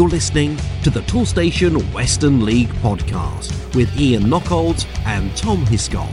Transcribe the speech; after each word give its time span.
You're 0.00 0.08
listening 0.08 0.58
to 0.82 0.88
the 0.88 1.02
Toolstation 1.02 1.92
Western 1.92 2.42
League 2.42 2.70
podcast 2.80 3.52
with 3.74 3.94
Ian 4.00 4.22
Knockolds 4.22 4.86
and 5.04 5.36
Tom 5.36 5.66
Hiscott. 5.66 6.08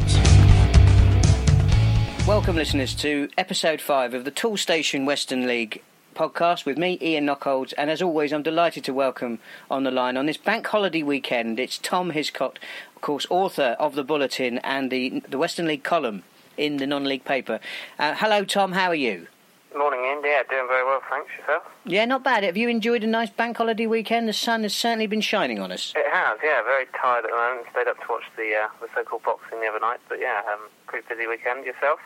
Welcome, 2.28 2.58
listeners, 2.58 2.94
to 2.96 3.30
episode 3.38 3.80
five 3.80 4.14
of 4.14 4.26
the 4.26 4.32
Toolstation 4.32 5.06
Western 5.06 5.48
League 5.48 5.82
podcast 6.16 6.66
with 6.66 6.78
me, 6.78 7.00
Ian 7.02 7.28
Knockholds, 7.28 7.72
and 7.72 7.90
as 7.90 8.02
always, 8.02 8.34
I'm 8.34 8.44
delighted 8.44 8.84
to 8.84 8.94
welcome 8.94 9.40
on 9.72 9.86
the 9.86 9.92
line 9.92 10.18
on 10.18 10.26
this 10.26 10.36
bank 10.36 10.68
holiday 10.68 11.02
weekend. 11.02 11.58
It's 11.58 11.78
Tom 11.78 12.12
Hiscott, 12.12 12.58
of 12.94 13.02
course, 13.02 13.26
author 13.30 13.78
of 13.80 13.96
the 13.96 14.04
Bulletin 14.04 14.58
and 14.66 14.92
the 14.92 15.22
the 15.30 15.38
Western 15.38 15.66
League 15.66 15.86
column 15.86 16.24
in 16.58 16.76
the 16.76 16.88
non-league 16.88 17.24
paper. 17.24 17.62
Uh, 17.98 18.16
hello, 18.16 18.44
Tom. 18.44 18.74
How 18.74 18.90
are 18.90 18.96
you? 18.96 19.28
Morning, 19.76 20.00
Ian. 20.06 20.22
Yeah, 20.24 20.42
doing 20.50 20.68
very 20.68 20.84
well, 20.86 21.02
thanks. 21.10 21.30
Yourself? 21.38 21.64
Yeah, 21.86 22.06
not 22.06 22.24
bad. 22.24 22.44
Have 22.44 22.58
you 22.58 22.68
enjoyed 22.70 23.04
a 23.04 23.08
nice 23.08 23.30
bank 23.30 23.58
holiday 23.58 23.86
weekend? 23.86 24.28
The 24.28 24.34
sun 24.34 24.64
has 24.64 24.74
certainly 24.74 25.08
been 25.08 25.22
shining 25.22 25.60
on 25.60 25.72
us. 25.72 25.94
It 25.96 26.06
has, 26.12 26.38
yeah. 26.44 26.64
Very 26.64 26.86
tired 27.00 27.26
at 27.26 27.32
the 27.32 27.38
moment. 27.38 27.68
Stayed 27.72 27.88
up 27.88 27.98
to 28.00 28.06
watch 28.10 28.24
the 28.38 28.54
uh, 28.56 28.68
the 28.82 28.88
so-called 28.96 29.24
boxing 29.24 29.60
the 29.62 29.68
other 29.68 29.80
night, 29.80 30.00
but 30.10 30.20
yeah, 30.20 30.42
um, 30.52 30.62
pretty 30.88 31.06
busy 31.10 31.28
weekend. 31.28 31.66
Yourself? 31.66 32.00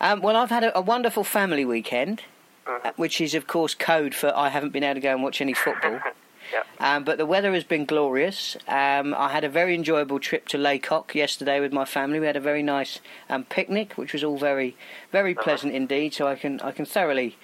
Um, 0.00 0.20
well, 0.22 0.36
I've 0.36 0.50
had 0.50 0.64
a, 0.64 0.76
a 0.76 0.80
wonderful 0.80 1.22
family 1.22 1.64
weekend, 1.64 2.22
Mhm. 2.66 2.86
uh, 2.86 2.92
which 2.96 3.20
is, 3.20 3.34
of 3.34 3.46
course, 3.46 3.74
code 3.74 4.14
for 4.14 4.32
I 4.36 4.48
haven't 4.48 4.70
been 4.72 4.82
able 4.84 4.94
to 4.94 5.00
go 5.00 5.12
and 5.12 5.22
watch 5.22 5.40
any 5.40 5.52
football. 5.54 6.00
Yep. 6.52 6.66
Um, 6.80 7.04
but 7.04 7.18
the 7.18 7.26
weather 7.26 7.52
has 7.54 7.64
been 7.64 7.86
glorious. 7.86 8.56
Um, 8.68 9.14
I 9.14 9.30
had 9.30 9.44
a 9.44 9.48
very 9.48 9.74
enjoyable 9.74 10.20
trip 10.20 10.46
to 10.48 10.58
Lacock 10.58 11.14
yesterday 11.14 11.60
with 11.60 11.72
my 11.72 11.84
family. 11.84 12.20
We 12.20 12.26
had 12.26 12.36
a 12.36 12.40
very 12.40 12.62
nice 12.62 13.00
um, 13.30 13.44
picnic, 13.44 13.94
which 13.94 14.12
was 14.12 14.22
all 14.22 14.36
very, 14.36 14.76
very 15.10 15.34
pleasant 15.34 15.72
indeed. 15.74 16.12
So 16.12 16.26
I 16.26 16.34
can, 16.34 16.60
I 16.60 16.72
can 16.72 16.84
thoroughly, 16.84 17.38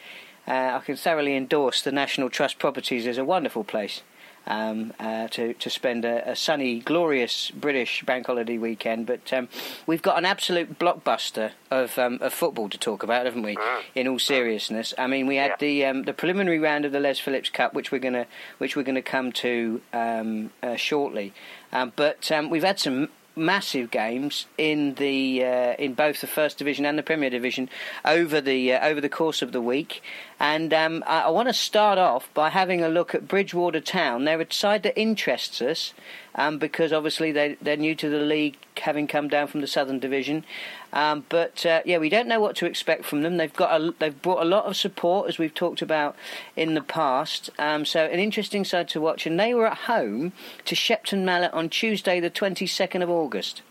uh, 0.46 0.78
I 0.80 0.82
can 0.84 0.96
thoroughly 0.96 1.36
endorse 1.36 1.80
the 1.82 1.92
National 1.92 2.28
Trust 2.28 2.58
Properties 2.58 3.06
as 3.06 3.16
a 3.16 3.24
wonderful 3.24 3.64
place 3.64 4.02
um, 4.48 4.92
uh, 4.98 5.28
to 5.28 5.54
to 5.54 5.70
spend 5.70 6.04
a, 6.04 6.28
a 6.30 6.34
sunny, 6.34 6.80
glorious 6.80 7.50
British 7.52 8.02
bank 8.02 8.26
holiday 8.26 8.58
weekend. 8.58 9.06
But 9.06 9.32
um, 9.32 9.48
we've 9.86 10.02
got 10.02 10.18
an 10.18 10.24
absolute 10.24 10.78
blockbuster 10.78 11.52
of 11.70 11.96
um, 11.98 12.18
of 12.20 12.32
football 12.34 12.68
to 12.70 12.78
talk 12.78 13.02
about, 13.04 13.26
haven't 13.26 13.42
we? 13.42 13.54
Mm. 13.54 13.82
In 13.94 14.08
all 14.08 14.18
seriousness, 14.18 14.94
I 14.98 15.06
mean, 15.06 15.26
we 15.26 15.36
had 15.36 15.50
Yeah. 15.50 15.56
the 15.60 15.84
um, 15.86 16.02
the 16.02 16.12
preliminary 16.12 16.58
round 16.58 16.84
of 16.84 16.92
the 16.92 17.00
Les 17.00 17.18
Phillips 17.20 17.50
Cup, 17.50 17.74
which 17.74 17.92
we're 17.92 17.98
gonna 18.00 18.26
which 18.58 18.74
we're 18.74 18.82
gonna 18.82 19.02
come 19.02 19.30
to 19.32 19.80
um, 19.92 20.50
uh, 20.62 20.76
shortly. 20.76 21.32
Um, 21.72 21.92
but 21.94 22.32
um, 22.32 22.48
we've 22.50 22.64
had 22.64 22.80
some 22.80 23.10
massive 23.38 23.90
games 23.90 24.46
in 24.58 24.94
the 24.94 25.44
uh, 25.44 25.74
in 25.78 25.94
both 25.94 26.20
the 26.20 26.26
first 26.26 26.58
division 26.58 26.84
and 26.84 26.98
the 26.98 27.02
Premier 27.02 27.30
Division 27.30 27.68
over 28.04 28.40
the 28.40 28.74
uh, 28.74 28.86
over 28.86 29.00
the 29.00 29.08
course 29.08 29.42
of 29.42 29.52
the 29.52 29.60
week. 29.62 30.02
And 30.40 30.72
um, 30.74 31.02
I, 31.06 31.22
I 31.22 31.28
want 31.30 31.48
to 31.48 31.54
start 31.54 31.98
off 31.98 32.32
by 32.34 32.50
having 32.50 32.82
a 32.82 32.88
look 32.88 33.14
at 33.14 33.28
Bridgwater 33.28 33.80
Town. 33.80 34.24
They're 34.24 34.40
a 34.40 34.52
side 34.52 34.82
that 34.82 34.98
interests 34.98 35.62
us 35.62 35.94
um, 36.34 36.58
because 36.58 36.92
obviously 36.92 37.32
they 37.32 37.56
they're 37.62 37.76
new 37.76 37.94
to 37.94 38.08
the 38.08 38.20
league, 38.20 38.56
having 38.76 39.06
come 39.06 39.28
down 39.28 39.46
from 39.48 39.60
the 39.60 39.66
Southern 39.66 39.98
Division. 39.98 40.44
Um, 40.92 41.24
but 41.28 41.66
uh, 41.66 41.82
yeah, 41.84 41.98
we 41.98 42.08
don't 42.08 42.28
know 42.28 42.40
what 42.40 42.56
to 42.56 42.66
expect 42.66 43.04
from 43.04 43.22
them. 43.22 43.36
They've 43.36 43.52
got 43.52 43.80
a, 43.80 43.94
they've 43.98 44.22
brought 44.22 44.42
a 44.42 44.46
lot 44.46 44.64
of 44.64 44.76
support, 44.76 45.28
as 45.28 45.38
we've 45.38 45.54
talked 45.54 45.82
about 45.82 46.16
in 46.56 46.74
the 46.74 46.80
past. 46.80 47.50
Um, 47.58 47.84
so 47.84 48.04
an 48.06 48.18
interesting 48.18 48.64
side 48.64 48.88
to 48.90 49.00
watch. 49.00 49.26
And 49.26 49.38
they 49.38 49.52
were 49.52 49.66
at 49.66 49.78
home 49.78 50.32
to 50.64 50.74
Shepton 50.74 51.24
Mallet 51.24 51.52
on 51.52 51.68
Tuesday, 51.68 52.20
the 52.20 52.30
twenty 52.30 52.66
second 52.66 53.02
of 53.02 53.10
August. 53.10 53.62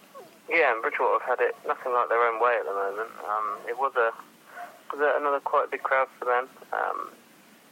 Yeah, 0.50 0.74
and 0.74 0.82
Bridgwater 0.82 1.20
have 1.26 1.40
had 1.40 1.46
it 1.46 1.56
nothing 1.68 1.92
like 1.92 2.08
their 2.08 2.24
own 2.24 2.42
way 2.42 2.56
at 2.60 2.66
the 2.66 2.74
moment. 2.74 3.10
Um, 3.28 3.58
it 3.68 3.78
was 3.78 3.94
a 3.98 4.12
was 4.96 5.02
a, 5.02 5.20
another 5.20 5.40
quite 5.40 5.70
big 5.72 5.84
crowd 5.84 6.08
for 6.20 6.26
them. 6.26 6.48
Um, 6.72 7.10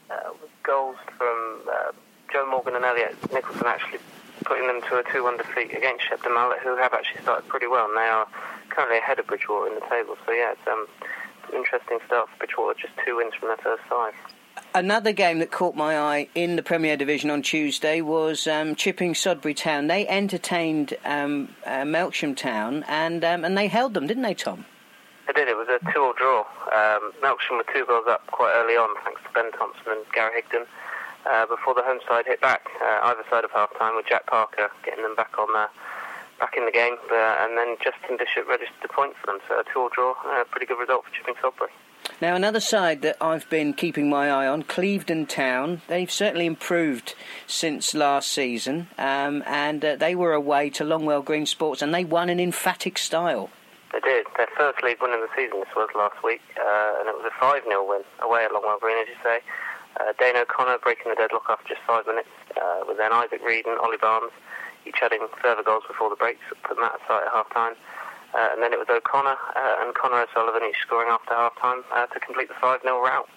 uh, 0.10 0.32
goals 0.64 0.98
from 1.18 1.62
uh, 1.72 1.92
Joe 2.32 2.50
Morgan 2.50 2.76
and 2.76 2.84
Elliot 2.84 3.16
Nicholson 3.32 3.66
actually 3.66 4.00
putting 4.46 4.67
them 4.67 4.82
to 4.89 4.98
a 4.98 5.04
2-1 5.04 5.38
defeat 5.38 5.76
against 5.76 6.06
Shepton 6.08 6.33
Mallet, 6.33 6.60
who 6.60 6.78
have 6.78 6.94
actually 6.94 7.22
started 7.22 7.48
pretty 7.48 7.67
well, 7.67 7.86
and 7.86 7.98
they 7.98 8.08
are 8.08 8.28
currently 8.70 8.98
ahead 8.98 9.20
of 9.20 9.28
Bridgwater 9.28 9.67
in 9.67 9.76
the 9.76 9.86
table. 9.89 10.16
So 10.26 10.32
yeah, 10.32 10.54
it's 10.54 10.67
um, 10.67 10.88
an 11.50 11.56
interesting 11.56 12.00
start 12.06 12.30
for 12.30 12.38
Bridgwater. 12.38 12.80
Just 12.80 12.94
two 13.05 13.17
wins 13.17 13.34
from 13.36 13.50
their 13.50 13.58
first 13.58 13.84
five. 13.89 14.14
Another 14.73 15.11
game 15.11 15.39
that 15.39 15.52
caught 15.52 15.76
my 15.76 15.98
eye 15.98 16.28
in 16.36 16.55
the 16.55 16.64
Premier 16.64 16.98
Division 16.98 17.30
on 17.30 17.42
Tuesday 17.42 18.02
was 18.02 18.48
um, 18.48 18.76
Chipping 18.76 19.14
Sodbury 19.14 19.55
Town. 19.55 19.88
They 19.88 20.08
entertained 20.08 20.95
um, 21.05 21.55
uh, 21.66 21.84
Melksham 21.84 22.36
Town 22.36 22.84
and 22.88 23.23
um, 23.23 23.45
and 23.45 23.58
they 23.58 23.67
held 23.67 23.94
them, 23.94 24.08
didn't 24.08 24.23
they, 24.23 24.34
Tom? 24.34 24.66
They 25.28 25.34
did. 25.34 25.48
It 25.48 25.55
was 25.55 25.67
a 25.67 25.80
two-all 25.92 26.14
draw. 26.14 26.42
Um, 26.72 27.11
Melksham 27.23 27.58
were 27.58 27.66
two 27.73 27.86
goals 27.86 28.05
up 28.08 28.28
quite 28.28 28.54
early 28.55 28.76
on, 28.76 28.89
thanks 29.04 29.22
to 29.23 29.30
Ben 29.34 29.52
Thompson 29.54 29.84
and 29.88 30.05
Gary 30.14 30.42
Higdon, 30.42 30.66
uh, 31.25 31.45
before 31.45 31.73
the 31.73 31.83
home 31.83 31.99
side 32.08 32.25
hit 32.25 32.41
back 32.41 32.67
uh, 32.81 32.99
either 33.03 33.23
side 33.30 33.43
of 33.43 33.52
half-time 33.52 33.95
with 33.95 34.05
Jack 34.08 34.27
Parker 34.27 34.69
getting 34.83 35.03
them 35.03 35.15
back 35.15 35.37
on 35.37 35.47
uh, 35.55 35.67
back 36.39 36.55
in 36.58 36.65
the 36.65 36.71
game, 36.71 36.97
uh, 37.11 37.37
and 37.39 37.58
then 37.58 37.77
Justin 37.83 38.17
Bishop 38.17 38.47
registered 38.47 38.83
a 38.83 38.87
point 38.87 39.15
for 39.15 39.27
them. 39.27 39.39
So 39.47 39.59
a 39.59 39.63
two-all 39.63 39.89
draw, 39.89 40.15
uh, 40.25 40.43
pretty 40.45 40.65
good 40.65 40.80
result 40.80 41.05
for 41.05 41.11
Chipping 41.11 41.36
Sodbury. 41.41 41.69
Now, 42.21 42.36
another 42.36 42.59
side 42.59 43.02
that 43.02 43.17
I've 43.19 43.49
been 43.49 43.73
keeping 43.73 44.09
my 44.09 44.30
eye 44.30 44.47
on, 44.47 44.63
Clevedon 44.63 45.25
Town. 45.25 45.81
They've 45.87 46.11
certainly 46.11 46.45
improved 46.45 47.15
since 47.47 47.93
last 47.93 48.31
season, 48.31 48.87
um, 48.97 49.43
and 49.45 49.83
uh, 49.83 49.95
they 49.95 50.15
were 50.15 50.33
away 50.33 50.69
to 50.71 50.83
Longwell 50.83 51.25
Green 51.25 51.45
Sports, 51.45 51.81
and 51.81 51.93
they 51.93 52.05
won 52.05 52.30
in 52.30 52.39
emphatic 52.39 52.97
style. 52.97 53.49
They 53.92 53.99
did. 54.02 54.27
Their 54.37 54.47
first 54.57 54.83
league 54.83 55.02
win 55.02 55.11
of 55.11 55.21
the 55.21 55.30
season, 55.36 55.59
this 55.59 55.75
was 55.75 55.89
last 55.95 56.23
week, 56.23 56.42
uh, 56.57 56.99
and 56.99 57.09
it 57.09 57.15
was 57.15 57.25
a 57.25 57.39
5 57.39 57.63
0 57.63 57.87
win 57.87 58.02
away 58.21 58.45
at 58.45 58.52
Longwell 58.52 58.80
Green, 58.80 58.97
as 59.02 59.07
you 59.07 59.15
say. 59.23 59.39
Uh, 60.00 60.14
Dane 60.20 60.36
O'Connor 60.38 60.80
breaking 60.80 61.10
the 61.10 61.16
deadlock 61.16 61.45
after 61.50 61.70
just 61.70 61.82
five 61.88 62.06
minutes, 62.06 62.30
uh, 62.58 62.83
with 62.88 62.98
then 62.98 63.14
Isaac 63.14 63.42
Reed 63.44 63.66
and 63.66 63.80
Ollie 63.80 63.98
Barnes 63.98 64.32
each 64.86 64.98
adding 65.02 65.26
further 65.42 65.64
goals 65.64 65.83
before 65.88 66.10
the 66.10 66.16
breaks, 66.16 66.42
putting 66.64 66.83
that 66.83 66.95
aside 67.02 67.23
at 67.26 67.33
half 67.33 67.52
time. 67.54 67.73
Uh, 68.34 68.50
and 68.52 68.61
then 68.61 68.73
it 68.73 68.80
was 68.80 68.88
O'Connor 68.89 69.38
uh, 69.55 69.76
and 69.82 69.95
Connor 69.95 70.22
O'Sullivan 70.22 70.61
each 70.67 70.78
scoring 70.86 71.10
after 71.10 71.34
half 71.34 71.58
time 71.60 71.84
uh, 71.94 72.05
to 72.08 72.20
complete 72.20 72.50
the 72.50 72.55
5 72.60 72.82
0 72.84 73.02
rout. 73.02 73.30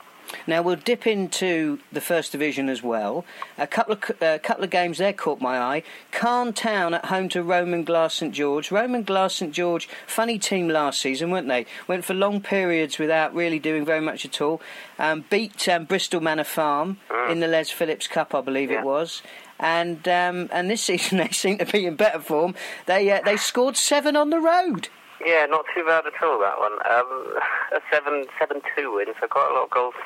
Now 0.47 0.63
we'll 0.63 0.77
dip 0.77 1.07
into 1.07 1.79
the 1.93 2.01
first 2.01 2.33
division 2.33 2.69
as 2.69 2.83
well. 2.83 3.25
A 3.57 3.67
couple 3.67 3.95
of 3.95 4.23
uh, 4.23 4.39
couple 4.39 4.65
of 4.65 4.71
games 4.71 4.99
there 4.99 5.13
caught 5.13 5.41
my 5.41 5.59
eye. 5.59 5.83
Calne 6.13 6.53
Town 6.53 6.95
at 6.95 7.07
home 7.07 7.29
to 7.31 7.43
Roman 7.43 7.85
Glass 7.85 8.15
St 8.15 8.33
George. 8.35 8.71
Roman 8.71 9.03
Glass 9.03 9.35
St 9.37 9.53
George, 9.53 9.89
funny 10.07 10.39
team 10.39 10.69
last 10.69 11.01
season, 11.01 11.31
weren't 11.31 11.49
they? 11.49 11.67
Went 11.87 12.05
for 12.05 12.15
long 12.15 12.41
periods 12.41 12.99
without 12.99 13.35
really 13.35 13.59
doing 13.59 13.85
very 13.85 14.01
much 14.01 14.25
at 14.25 14.41
all. 14.41 14.61
Um, 14.99 15.25
beat 15.31 15.69
um, 15.69 15.85
Bristol 15.85 16.21
Manor 16.21 16.45
Farm 16.45 16.99
in 17.31 17.41
the 17.41 17.47
Les 17.49 17.71
Phillips 17.71 18.07
Cup, 18.07 18.35
I 18.35 18.41
believe 18.41 18.71
Yeah. 18.71 18.81
it 18.81 18.85
was. 18.85 19.23
And 19.61 20.07
um, 20.09 20.49
and 20.53 20.71
this 20.71 20.83
season 20.91 21.19
they 21.19 21.31
seem 21.31 21.59
to 21.59 21.67
be 21.67 21.87
in 21.87 21.97
better 21.97 22.21
form. 22.21 22.55
They 22.87 23.11
uh, 23.11 23.21
they 23.25 23.37
scored 23.37 23.77
seven 23.77 24.17
on 24.17 24.31
the 24.31 24.41
road. 24.41 24.89
Yeah, 25.25 25.47
not 25.47 25.67
too 25.75 25.83
bad 25.83 26.07
at 26.07 26.23
all, 26.23 26.39
that 26.39 26.59
one. 26.63 26.79
Um, 26.87 27.35
a 27.75 27.81
7 27.91 28.27
7 28.39 28.63
2 28.77 28.95
win, 28.95 29.11
so 29.21 29.27
quite 29.27 29.51
a 29.51 29.55
lot 29.55 29.67
of 29.67 29.71
goals 29.71 29.99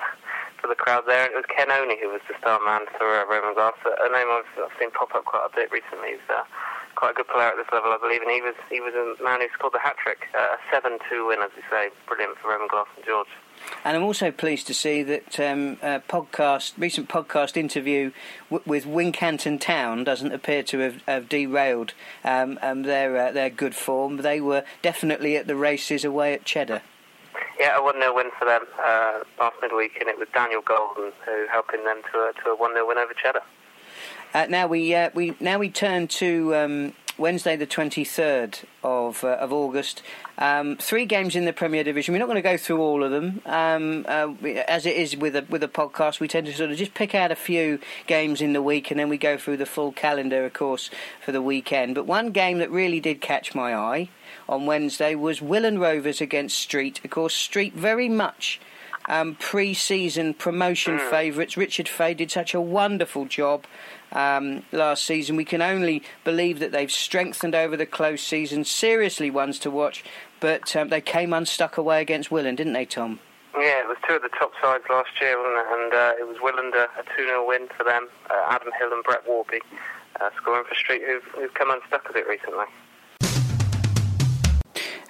for 0.61 0.69
the 0.69 0.79
crowd 0.79 1.05
there. 1.07 1.29
And 1.29 1.35
it 1.35 1.43
was 1.43 1.51
Ken 1.53 1.71
Oney 1.71 2.01
who 2.01 2.09
was 2.09 2.25
the 2.29 2.39
star 2.41 2.63
man 2.65 2.89
for 2.97 3.05
uh, 3.05 3.29
Roman 3.29 3.53
Glass, 3.53 3.77
a 3.85 4.09
name 4.09 4.31
I've, 4.31 4.49
I've 4.57 4.73
seen 4.81 4.91
pop 4.91 5.15
up 5.15 5.27
quite 5.27 5.45
a 5.45 5.53
bit 5.53 5.69
recently. 5.69 6.17
He's 6.17 6.29
uh, 6.33 6.49
quite 6.97 7.13
a 7.13 7.19
good 7.19 7.29
player 7.29 7.53
at 7.53 7.59
this 7.61 7.69
level, 7.75 7.93
I 7.93 8.01
believe, 8.01 8.23
and 8.23 8.31
he 8.31 8.41
was 8.41 8.57
he 8.71 8.81
was 8.81 8.97
a 8.97 9.19
man 9.21 9.43
who 9.45 9.53
scored 9.53 9.77
the 9.77 9.85
hat 9.85 10.01
trick. 10.01 10.33
Uh, 10.33 10.57
a 10.57 10.59
7 10.73 10.97
2 11.11 11.29
win, 11.29 11.45
as 11.45 11.53
you 11.59 11.67
say. 11.69 11.93
Brilliant 12.09 12.41
for 12.41 12.49
Roman 12.49 12.71
Glass 12.73 12.89
and 12.97 13.05
George. 13.05 13.29
And 13.85 13.97
I'm 13.97 14.05
also 14.05 14.31
pleased 14.31 14.67
to 14.69 14.75
see 14.75 15.03
that 15.03 15.41
um, 15.41 15.79
a 15.83 16.01
podcast, 16.09 16.73
recent 16.79 17.09
podcast 17.09 17.57
interview 17.57 18.13
w- 18.51 18.63
with 18.65 18.85
Wincanton 18.85 19.61
Town 19.61 20.05
doesn't 20.05 20.33
appear 20.33 20.63
to 20.65 20.79
have, 20.79 21.03
have 21.07 21.29
derailed 21.29 21.95
um, 22.25 22.59
um, 22.63 22.83
their 22.83 23.17
uh, 23.17 23.33
their 23.33 23.51
good 23.51 23.75
form. 23.75 24.19
They 24.19 24.41
were 24.41 24.65
definitely 24.83 25.37
at 25.37 25.47
the 25.47 25.57
races 25.57 26.05
away 26.05 26.33
at 26.35 26.45
Cheddar. 26.45 26.83
Yeah, 27.59 27.79
a 27.79 27.83
1 27.83 27.95
0 28.01 28.15
win 28.15 28.31
for 28.39 28.45
them 28.45 28.63
uh, 28.83 29.21
last 29.39 29.57
midweek, 29.61 29.97
and 30.01 30.09
it 30.09 30.19
was 30.19 30.29
Daniel 30.33 30.63
Golden 30.63 31.13
who 31.25 31.47
helping 31.51 31.85
them 31.85 32.03
to 32.13 32.19
a, 32.19 32.33
to 32.45 32.51
a 32.51 32.57
1 32.57 32.73
0 32.75 32.87
win 32.87 32.99
over 32.99 33.13
Cheddar. 33.15 33.43
Uh, 34.35 34.47
now 34.49 34.67
we 34.67 34.95
uh, 34.95 35.11
we 35.15 35.37
now 35.41 35.59
we 35.59 35.69
turn 35.69 36.09
to 36.09 36.55
um, 36.55 36.93
Wednesday, 37.23 37.57
the 37.57 37.67
twenty 37.67 38.05
third 38.05 38.59
of 38.83 39.23
uh, 39.23 39.29
of 39.29 39.53
August. 39.53 40.03
Um, 40.39 40.77
three 40.77 41.07
games 41.07 41.37
in 41.37 41.45
the 41.45 41.53
Premier 41.53 41.85
Division. 41.85 42.13
We're 42.13 42.19
not 42.19 42.27
going 42.27 42.37
to 42.37 42.43
go 42.43 42.57
through 42.57 42.81
all 42.81 43.05
of 43.05 43.13
them, 43.13 43.41
um, 43.47 44.05
uh, 44.09 44.33
we, 44.43 44.59
as 44.59 44.87
it 44.87 44.97
is 44.97 45.17
with 45.17 45.37
a 45.37 45.47
with 45.49 45.63
a 45.63 45.69
podcast. 45.69 46.19
We 46.19 46.27
tend 46.27 46.47
to 46.49 46.53
sort 46.53 46.71
of 46.71 46.77
just 46.77 46.95
pick 46.95 47.15
out 47.15 47.31
a 47.31 47.37
few 47.37 47.79
games 48.07 48.41
in 48.41 48.53
the 48.53 48.61
week, 48.61 48.91
and 48.91 48.99
then 48.99 49.09
we 49.09 49.19
go 49.19 49.39
through 49.39 49.59
the 49.59 49.67
full 49.67 49.93
calendar, 49.93 50.45
of 50.45 50.53
course, 50.53 50.91
for 51.25 51.31
the 51.31 51.41
weekend. 51.41 51.95
But 51.95 52.07
one 52.07 52.33
game 52.33 52.59
that 52.59 52.71
really 52.71 52.99
did 52.99 53.21
catch 53.21 53.55
my 53.55 53.73
eye 53.75 54.09
on 54.49 54.67
Wednesday 54.67 55.15
was 55.15 55.39
Willand 55.41 55.79
Rovers 55.79 56.21
against 56.21 56.59
Street. 56.59 57.01
Of 57.05 57.11
course, 57.11 57.35
Street 57.35 57.75
very 57.75 58.09
much 58.09 58.61
um, 59.09 59.37
pre-season 59.37 60.35
promotion 60.35 60.99
favourites. 60.99 61.57
Richard 61.57 61.89
Fay 61.89 62.15
did 62.15 62.31
such 62.31 62.53
a 62.53 62.61
wonderful 62.61 63.27
job 63.27 63.65
um, 64.13 64.63
last 64.73 65.05
season. 65.05 65.37
We 65.37 65.45
can 65.45 65.63
only 65.63 66.03
believe 66.25 66.59
that 66.61 66.73
they've 66.73 66.91
strengthened 66.91 67.55
over 67.55 67.77
the 67.77 67.87
close 67.87 68.23
season. 68.23 68.65
Seriously, 68.65 69.31
ones 69.31 69.59
to 69.61 69.71
watch. 69.71 70.05
But 70.41 70.75
um, 70.75 70.89
they 70.89 71.01
came 71.01 71.33
unstuck 71.33 71.77
away 71.77 72.01
against 72.01 72.31
Willand, 72.31 72.57
didn't 72.57 72.73
they, 72.73 72.85
Tom? 72.85 73.21
Yeah, 73.55 73.81
it 73.81 73.89
was 73.89 73.99
two 74.09 74.15
of 74.15 74.23
the 74.23 74.31
top 74.31 74.53
sides 74.63 74.85
last 74.89 75.11
year, 75.21 75.37
it? 75.37 75.67
And 75.71 75.93
uh, 75.93 76.13
it 76.19 76.27
was 76.27 76.39
Willand 76.39 76.75
a 76.75 76.89
2 77.17 77.27
0 77.27 77.47
win 77.47 77.69
for 77.77 77.85
them. 77.85 78.09
Uh, 78.31 78.43
Adam 78.49 78.73
Hill 78.79 78.93
and 78.93 79.05
Brett 79.05 79.23
Warby 79.29 79.61
uh, 80.21 80.31
scoring 80.37 80.65
for 80.69 80.75
Street, 80.75 81.03
who've, 81.07 81.23
who've 81.35 81.55
come 81.55 81.71
unstuck 81.71 82.09
a 82.09 82.13
bit 82.13 82.27
recently. 82.27 82.65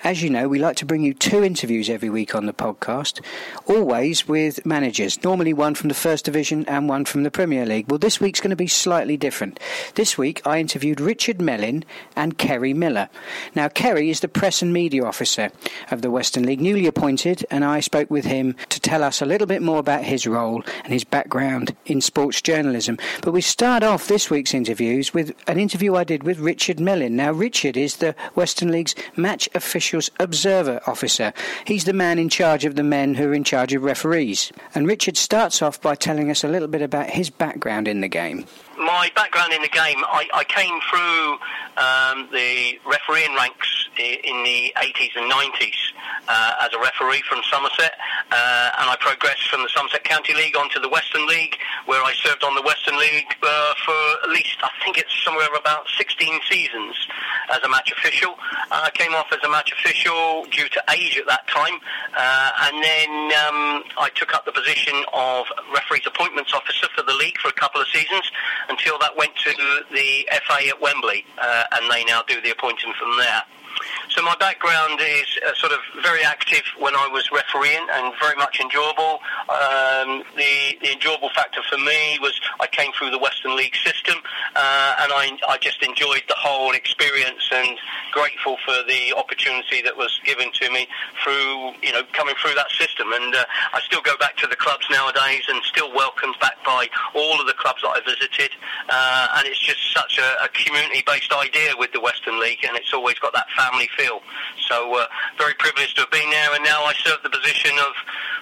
As 0.05 0.21
you 0.21 0.31
know, 0.31 0.49
we 0.49 0.59
like 0.59 0.75
to 0.79 0.85
bring 0.85 1.05
you 1.05 1.15
two 1.15 1.45
interviews 1.45 1.89
every 1.89 2.11
week 2.11 2.35
on 2.35 2.47
the 2.47 2.53
podcast, 2.53 3.21
always 3.67 4.27
with 4.27 4.67
managers, 4.67 5.23
normally 5.23 5.53
one 5.53 5.77
from 5.77 5.89
the 5.89 5.95
First 5.95 6.25
Division 6.25 6.65
and 6.67 6.89
one 6.89 7.05
from 7.05 7.23
the 7.23 7.31
Premier 7.31 7.65
League. 7.65 7.89
Well, 7.89 8.01
this 8.01 8.21
week's 8.21 8.41
going 8.41 8.51
to 8.51 8.57
be 8.57 8.67
slightly 8.67 9.17
different. 9.17 9.61
This 9.95 10.19
week, 10.19 10.45
I 10.45 10.59
interviewed 10.59 11.01
Richard 11.01 11.41
Mellin 11.41 11.85
and 12.17 12.37
Kerry 12.37 12.75
Miller. 12.75 13.11
Now, 13.55 13.69
Kerry 13.69 14.11
is 14.11 14.19
the 14.19 14.27
press 14.27 14.61
and 14.61 14.73
media 14.73 15.05
officer 15.05 15.53
of 15.93 16.03
the 16.03 16.11
Western 16.11 16.47
League, 16.47 16.61
newly 16.61 16.89
appointed, 16.89 17.47
and 17.49 17.65
I 17.65 17.79
spoke 17.79 18.11
with 18.11 18.25
him 18.25 18.57
to 18.71 18.81
tell 18.81 19.05
us 19.05 19.23
a 19.23 19.27
little 19.27 19.47
bit 19.47 19.63
more 19.63 19.79
about 19.79 20.03
his 20.03 20.27
role 20.27 20.65
and 20.83 20.93
his 20.93 21.05
background 21.05 21.77
in 21.87 22.01
sports 22.01 22.43
journalism. 22.43 22.99
But 23.21 23.35
we 23.35 23.41
start 23.41 23.85
off 23.85 24.09
this 24.09 24.31
week's 24.31 24.53
interviews 24.53 25.15
with 25.15 25.33
an 25.47 25.61
interview 25.61 25.95
I 25.95 26.03
did 26.03 26.25
with 26.25 26.41
Richard 26.41 26.81
Mellin. 26.81 27.13
Now, 27.13 27.31
Richard 27.31 27.77
is 27.77 27.99
the 27.99 28.17
Western 28.35 28.73
League's 28.73 28.97
match 29.15 29.49
official 29.55 29.92
observer 30.21 30.81
officer. 30.87 31.33
He's 31.67 31.85
the 31.85 31.93
man 31.93 32.19
in 32.19 32.29
charge 32.29 32.65
of 32.65 32.77
the 32.77 32.83
men 32.83 33.15
who 33.15 33.29
are 33.29 33.35
in 33.35 33.45
charge 33.45 33.73
of 33.75 33.83
referees. 33.83 34.53
And 34.75 34.87
Richard 34.87 35.17
starts 35.17 35.63
off 35.63 35.81
by 35.81 35.95
telling 35.95 36.31
us 36.31 36.45
a 36.45 36.49
little 36.49 36.69
bit 36.69 36.83
about 36.83 37.11
his 37.11 37.31
background 37.31 37.89
in 37.89 38.01
the 38.01 38.09
game 38.09 38.47
my 38.85 39.11
background 39.15 39.53
in 39.53 39.63
the 39.63 39.69
game, 39.69 40.05
I, 40.05 40.29
I 40.35 40.45
came 40.45 40.81
through 40.91 41.39
um, 41.77 42.29
the 42.33 42.79
refereeing 42.87 43.35
ranks 43.35 43.89
in 43.99 44.43
the 44.45 44.73
80s 44.77 45.13
and 45.17 45.31
90s 45.31 45.93
uh, 46.29 46.65
as 46.65 46.73
a 46.73 46.81
referee 46.81 47.23
from 47.29 47.41
Somerset, 47.51 47.93
uh, 48.31 48.71
and 48.81 48.89
I 48.89 48.97
progressed 49.01 49.49
from 49.49 49.63
the 49.63 49.69
Somerset 49.69 50.05
County 50.05 50.35
League 50.35 50.57
onto 50.57 50.81
the 50.81 50.89
Western 50.89 51.27
League, 51.27 51.59
where 51.87 52.03
I 52.03 52.13
served 52.15 52.45
on 52.45 52.55
the 52.55 52.63
Western 52.63 52.99
League 52.99 53.29
uh, 53.43 53.75
for 53.85 54.01
at 54.25 54.31
least, 54.31 54.57
I 54.63 54.71
think 54.85 54.99
it's 54.99 55.13
somewhere 55.25 55.49
about 55.59 55.87
16 55.99 56.41
seasons 56.49 56.95
as 57.51 57.59
a 57.65 57.69
match 57.69 57.93
official. 57.93 58.35
I 58.71 58.91
came 58.95 59.15
off 59.15 59.27
as 59.33 59.41
a 59.45 59.51
match 59.51 59.73
official 59.73 60.47
due 60.51 60.69
to 60.69 60.83
age 60.97 61.19
at 61.19 61.27
that 61.27 61.47
time, 61.49 61.77
uh, 62.17 62.51
and 62.69 62.83
then 62.83 63.11
um, 63.45 63.85
I 63.99 64.11
took 64.15 64.35
up 64.35 64.45
the 64.47 64.53
position 64.53 65.05
of 65.13 65.47
referees 65.75 66.07
appointments 66.07 66.55
officer 66.55 66.89
for 66.97 67.03
the 67.03 67.15
league 67.15 67.37
for 67.39 67.49
a 67.49 67.53
couple 67.53 67.81
of 67.81 67.89
seasons 67.89 68.31
until 68.73 68.99
that 68.99 69.17
went 69.17 69.37
to 69.37 69.53
the 69.93 70.27
FA 70.49 70.69
at 70.69 70.81
Wembley, 70.81 71.25
uh, 71.41 71.65
and 71.73 71.91
they 71.91 72.05
now 72.05 72.23
do 72.27 72.41
the 72.41 72.51
appointing 72.51 72.93
from 72.99 73.17
there. 73.19 73.43
So 74.11 74.23
my 74.23 74.37
background 74.37 75.01
is 75.01 75.27
uh, 75.47 75.55
sort 75.55 75.73
of 75.73 75.81
very 76.03 76.23
active 76.23 76.63
when 76.79 76.95
I 76.95 77.09
was 77.09 77.31
refereeing 77.33 77.87
and 77.93 78.13
very 78.21 78.37
much 78.37 78.61
enjoyable. 78.61 79.21
Um, 79.49 80.25
the, 80.37 80.77
the, 80.83 80.93
enjoyable 80.93 81.31
factor 81.35 81.61
for 81.69 81.79
me 81.79 82.19
was 82.21 82.39
I 82.61 82.67
came 82.67 82.93
through 82.93 83.11
the 83.11 83.19
Western 83.19 83.57
League 83.57 83.75
system 83.77 84.02
uh, 84.11 84.97
and 85.03 85.13
I, 85.13 85.39
I 85.49 85.59
just 85.59 85.83
enjoyed 85.83 86.23
the 86.29 86.37
whole 86.37 86.73
experience 86.75 87.49
and 87.53 87.79
grateful 88.13 88.57
for 88.65 88.75
the 88.87 89.15
opportunity 89.17 89.83
that 89.83 89.97
was 89.97 90.21
given 90.25 90.51
to 90.53 90.71
me 90.71 90.87
through, 91.23 91.73
you 91.83 91.93
know, 91.93 92.03
coming 92.13 92.35
through 92.41 92.55
that 92.55 92.71
system. 92.73 93.13
And 93.13 93.35
uh, 93.35 93.45
I 93.73 93.81
still 93.81 94.03
go 94.03 94.17
back 94.19 94.37
to 94.39 94.47
the 94.47 94.57
clubs 94.57 94.87
nowadays 94.91 95.43
and 95.49 95.63
still 95.65 95.93
welcomed 95.95 96.37
back 96.41 96.63
by 96.65 96.89
all 97.15 97.41
of 97.41 97.47
the 97.47 97.55
clubs 97.55 97.83
that 97.83 97.95
I 97.97 98.01
visited. 98.05 98.51
Uh, 98.89 99.39
and 99.39 99.47
it's 99.47 99.61
just 99.61 99.93
such 99.93 100.19
a, 100.19 100.45
a 100.45 100.49
community-based 100.49 101.33
idea 101.33 101.75
with 101.79 101.93
the 101.93 102.01
Western 102.01 102.41
League 102.41 102.65
and 102.67 102.77
it's 102.77 102.93
always 102.93 103.19
got 103.19 103.33
that 103.33 103.49
family 103.57 103.89
feel. 103.97 104.21
So 104.69 104.99
uh, 104.99 105.07
very 105.39 105.55
privileged 105.55 105.97
to 105.97 106.03
have 106.03 106.11
been 106.11 106.31
there, 106.31 106.55
and 106.55 106.65
now 106.65 106.85
I 106.85 106.95
serve 106.95 107.23
the 107.23 107.31
position 107.31 107.73
of 107.79 107.93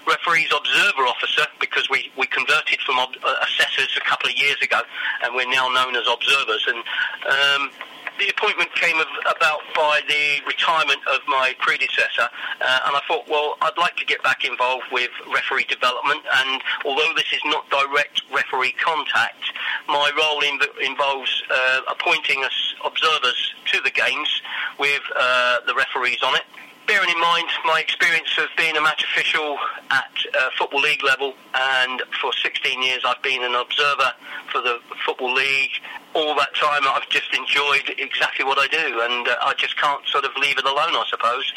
referees 0.07 0.53
observer 0.55 1.07
officer 1.07 1.47
because 1.61 1.89
we, 1.91 2.11
we 2.17 2.27
converted 2.27 2.81
from 2.81 2.99
ob- 2.99 3.17
uh, 3.25 3.35
assessors 3.43 3.97
a 3.97 4.05
couple 4.09 4.29
of 4.29 4.37
years 4.37 4.57
ago, 4.63 4.81
and 5.25 5.35
we're 5.35 5.51
now 5.51 5.69
known 5.69 5.97
as 5.97 6.07
observers. 6.11 6.67
And 6.69 6.79
um, 6.79 7.71
the 8.19 8.29
appointment 8.29 8.73
came 8.75 8.97
about 9.25 9.61
by 9.75 10.01
the 10.07 10.45
retirement 10.47 11.01
of 11.09 11.21
my 11.27 11.55
predecessor, 11.59 12.29
uh, 12.61 12.81
and 12.87 12.97
I 12.97 13.01
thought, 13.09 13.29
well, 13.29 13.57
I'd 13.63 13.79
like 13.79 13.97
to 13.97 14.05
get 14.05 14.23
back 14.23 14.45
involved 14.45 14.85
with 14.93 15.11
referee 15.33 15.65
development. 15.65 16.21
And 16.45 16.63
although 16.85 17.13
this 17.17 17.33
is 17.33 17.41
not 17.47 17.69
direct 17.71 18.23
referee 18.33 18.73
contact, 18.73 19.41
my 19.89 20.11
role 20.17 20.41
in, 20.43 20.61
involves 20.87 21.43
uh, 21.51 21.81
appointing 21.91 22.45
us 22.45 22.75
observers 22.85 23.55
to 23.73 23.81
the 23.83 23.91
games 23.91 24.43
with 24.79 25.03
uh, 25.17 25.61
the 25.67 25.75
referees 25.75 26.23
on 26.23 26.35
it 26.35 26.45
bearing 26.91 27.09
in 27.09 27.21
mind 27.21 27.47
my 27.65 27.79
experience 27.79 28.37
of 28.37 28.49
being 28.57 28.77
a 28.77 28.81
match 28.81 29.05
official 29.05 29.57
at 29.93 30.11
uh, 30.37 30.51
Football 30.59 30.81
League 30.81 31.05
level, 31.05 31.35
and 31.55 32.03
for 32.21 32.33
16 32.33 32.83
years 32.83 33.03
I've 33.07 33.23
been 33.23 33.45
an 33.45 33.55
observer 33.55 34.11
for 34.51 34.61
the 34.61 34.81
Football 35.07 35.33
League. 35.33 35.71
All 36.15 36.35
that 36.35 36.53
time 36.57 36.83
I've 36.83 37.09
just 37.09 37.33
enjoyed 37.33 37.95
exactly 37.97 38.45
what 38.45 38.59
I 38.59 38.67
do, 38.67 39.03
and 39.03 39.29
uh, 39.29 39.37
I 39.41 39.55
just 39.57 39.77
can't 39.77 40.05
sort 40.09 40.25
of 40.25 40.33
leave 40.41 40.59
it 40.59 40.65
alone, 40.65 40.99
I 40.99 41.05
suppose. 41.09 41.53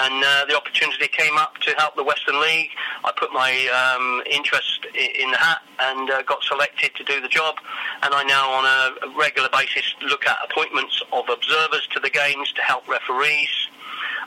And 0.00 0.24
uh, 0.24 0.46
the 0.48 0.56
opportunity 0.56 1.06
came 1.08 1.36
up 1.36 1.58
to 1.68 1.74
help 1.76 1.94
the 1.94 2.04
Western 2.04 2.40
League. 2.40 2.70
I 3.04 3.12
put 3.12 3.30
my 3.30 3.52
um, 3.68 4.22
interest 4.24 4.86
in 4.94 5.30
the 5.30 5.36
hat 5.36 5.60
and 5.80 6.08
uh, 6.08 6.22
got 6.22 6.42
selected 6.44 6.94
to 6.94 7.04
do 7.04 7.20
the 7.20 7.28
job. 7.28 7.56
And 8.02 8.14
I 8.14 8.22
now, 8.24 8.48
on 8.52 8.64
a 8.64 9.18
regular 9.18 9.50
basis, 9.52 9.84
look 10.08 10.26
at 10.26 10.38
appointments 10.50 11.02
of 11.12 11.28
observers 11.28 11.86
to 11.92 12.00
the 12.00 12.08
games 12.08 12.50
to 12.54 12.62
help 12.62 12.88
referees 12.88 13.68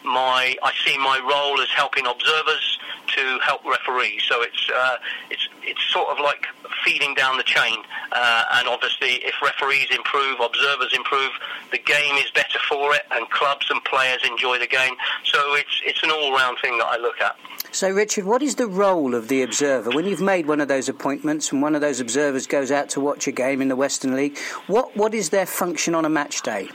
my 0.03 0.56
I 0.63 0.71
see 0.86 0.98
my 0.98 1.19
role 1.19 1.62
as 1.62 1.69
helping 1.69 2.06
observers 2.07 2.80
to 3.15 3.39
help 3.44 3.63
referees. 3.65 4.24
So 4.27 4.42
it's 4.42 4.69
uh, 4.74 4.98
it's 5.30 5.48
it's 5.63 5.83
sort 5.92 6.09
of 6.09 6.19
like 6.19 6.48
feeding 6.83 7.13
down 7.13 7.38
the 7.38 7.44
chain. 7.44 7.77
Uh, 8.12 8.44
and 8.53 8.68
obviously, 8.68 9.24
if 9.24 9.36
referees 9.42 9.88
improve, 9.92 10.39
observers 10.39 10.94
improve, 10.94 11.31
the 11.71 11.77
game 11.77 12.15
is 12.15 12.30
better 12.31 12.59
for 12.68 12.94
it, 12.95 13.03
and 13.12 13.30
clubs 13.30 13.68
and 13.69 13.83
players 13.86 14.21
enjoy 14.25 14.59
the 14.59 14.68
game. 14.68 14.94
So 15.24 15.56
it's 15.56 15.81
it's 15.86 16.04
an 16.04 16.12
all-round 16.12 16.57
thing 16.62 16.77
that 16.77 16.88
I 16.88 16.97
look 16.97 17.19
at. 17.21 17.36
So, 17.74 17.89
Richard, 17.89 18.25
what 18.25 18.42
is 18.42 18.56
the 18.56 18.68
role 18.68 19.15
of 19.15 19.30
the 19.30 19.44
observer 19.44 19.92
when 19.92 20.06
you've 20.06 20.21
made 20.21 20.45
one 20.45 20.59
of 20.59 20.68
those 20.68 20.89
appointments 20.89 21.54
and 21.54 21.62
one 21.62 21.74
of 21.74 21.80
those 21.80 22.01
observers 22.01 22.45
goes 22.45 22.69
out 22.69 22.89
to 22.89 23.00
watch 23.00 23.27
a 23.27 23.31
game 23.31 23.62
in 23.62 23.69
the 23.69 23.77
Western 23.77 24.15
League? 24.15 24.38
What 24.68 24.95
what 24.97 25.13
is 25.13 25.30
their 25.30 25.45
function 25.45 25.95
on 25.95 26.04
a 26.04 26.09
match 26.09 26.42
day? 26.42 26.69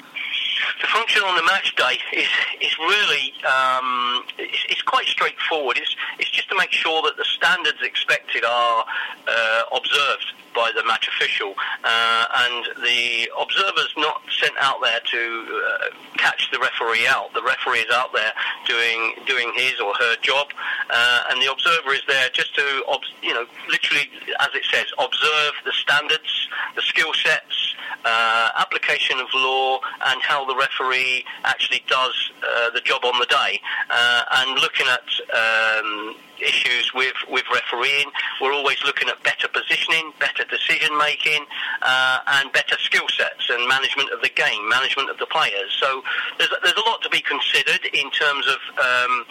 The 0.80 0.86
function 0.86 1.22
on 1.22 1.36
the 1.36 1.42
match 1.42 1.74
day 1.76 1.98
is 2.12 2.28
is 2.60 2.78
really 2.78 3.32
um, 3.44 4.24
it's, 4.38 4.64
it's, 4.68 4.82
quite 4.82 5.06
straightforward. 5.06 5.78
It's 5.78 5.96
it's 6.18 6.30
just 6.30 6.48
to 6.50 6.56
make 6.56 6.72
sure 6.72 7.02
that 7.02 7.16
the 7.16 7.24
standards 7.24 7.78
expected 7.82 8.44
are 8.44 8.84
uh, 9.28 9.62
observed 9.74 10.32
by 10.56 10.72
the 10.74 10.82
match 10.84 11.06
official, 11.06 11.54
uh, 11.84 12.24
and 12.34 12.82
the 12.82 13.30
observer's 13.38 13.92
not 13.96 14.22
sent 14.40 14.54
out 14.58 14.80
there 14.82 15.00
to 15.12 15.20
uh, 15.20 15.94
catch 16.16 16.50
the 16.50 16.58
referee 16.58 17.06
out. 17.06 17.32
The 17.34 17.42
referee 17.42 17.80
is 17.80 17.92
out 17.92 18.12
there 18.12 18.32
doing 18.66 19.14
doing 19.26 19.52
his 19.54 19.78
or 19.78 19.94
her 19.94 20.16
job, 20.22 20.48
uh, 20.90 21.24
and 21.30 21.40
the 21.40 21.52
observer 21.52 21.92
is 21.92 22.02
there 22.08 22.28
just 22.32 22.54
to, 22.56 22.82
you 23.22 23.34
know, 23.34 23.44
literally, 23.68 24.08
as 24.40 24.48
it 24.54 24.64
says, 24.72 24.86
observe 24.98 25.52
the 25.64 25.72
standards, 25.72 26.48
the 26.74 26.82
skill 26.82 27.12
sets, 27.12 27.74
uh, 28.04 28.48
application 28.58 29.20
of 29.20 29.28
law, 29.34 29.78
and 30.06 30.22
how 30.22 30.44
the 30.46 30.56
referee 30.56 31.24
actually 31.44 31.82
does 31.88 32.32
uh, 32.42 32.70
the 32.70 32.80
job 32.80 33.04
on 33.04 33.18
the 33.20 33.26
day, 33.26 33.60
uh, 33.90 34.22
and 34.38 34.58
looking 34.60 34.86
at 34.88 35.06
um, 35.36 36.16
issues 36.40 36.92
with, 36.94 37.14
with 37.28 37.44
refereeing. 37.52 38.10
We're 38.40 38.52
always 38.52 38.82
looking 38.84 39.08
at 39.08 39.22
better 39.22 39.48
positioning, 39.48 40.12
better 40.20 40.44
decision 40.44 40.96
making, 40.98 41.44
uh, 41.82 42.18
and 42.26 42.52
better 42.52 42.76
skill 42.78 43.08
sets 43.08 43.50
and 43.50 43.68
management 43.68 44.10
of 44.12 44.20
the 44.22 44.30
game, 44.30 44.68
management 44.68 45.10
of 45.10 45.18
the 45.18 45.26
players. 45.26 45.76
So 45.80 46.02
there's, 46.38 46.50
there's 46.62 46.76
a 46.76 46.88
lot 46.88 47.02
to 47.02 47.08
be 47.08 47.20
considered 47.20 47.84
in 47.92 48.10
terms 48.10 48.46
of 48.46 48.58
um, 48.78 49.24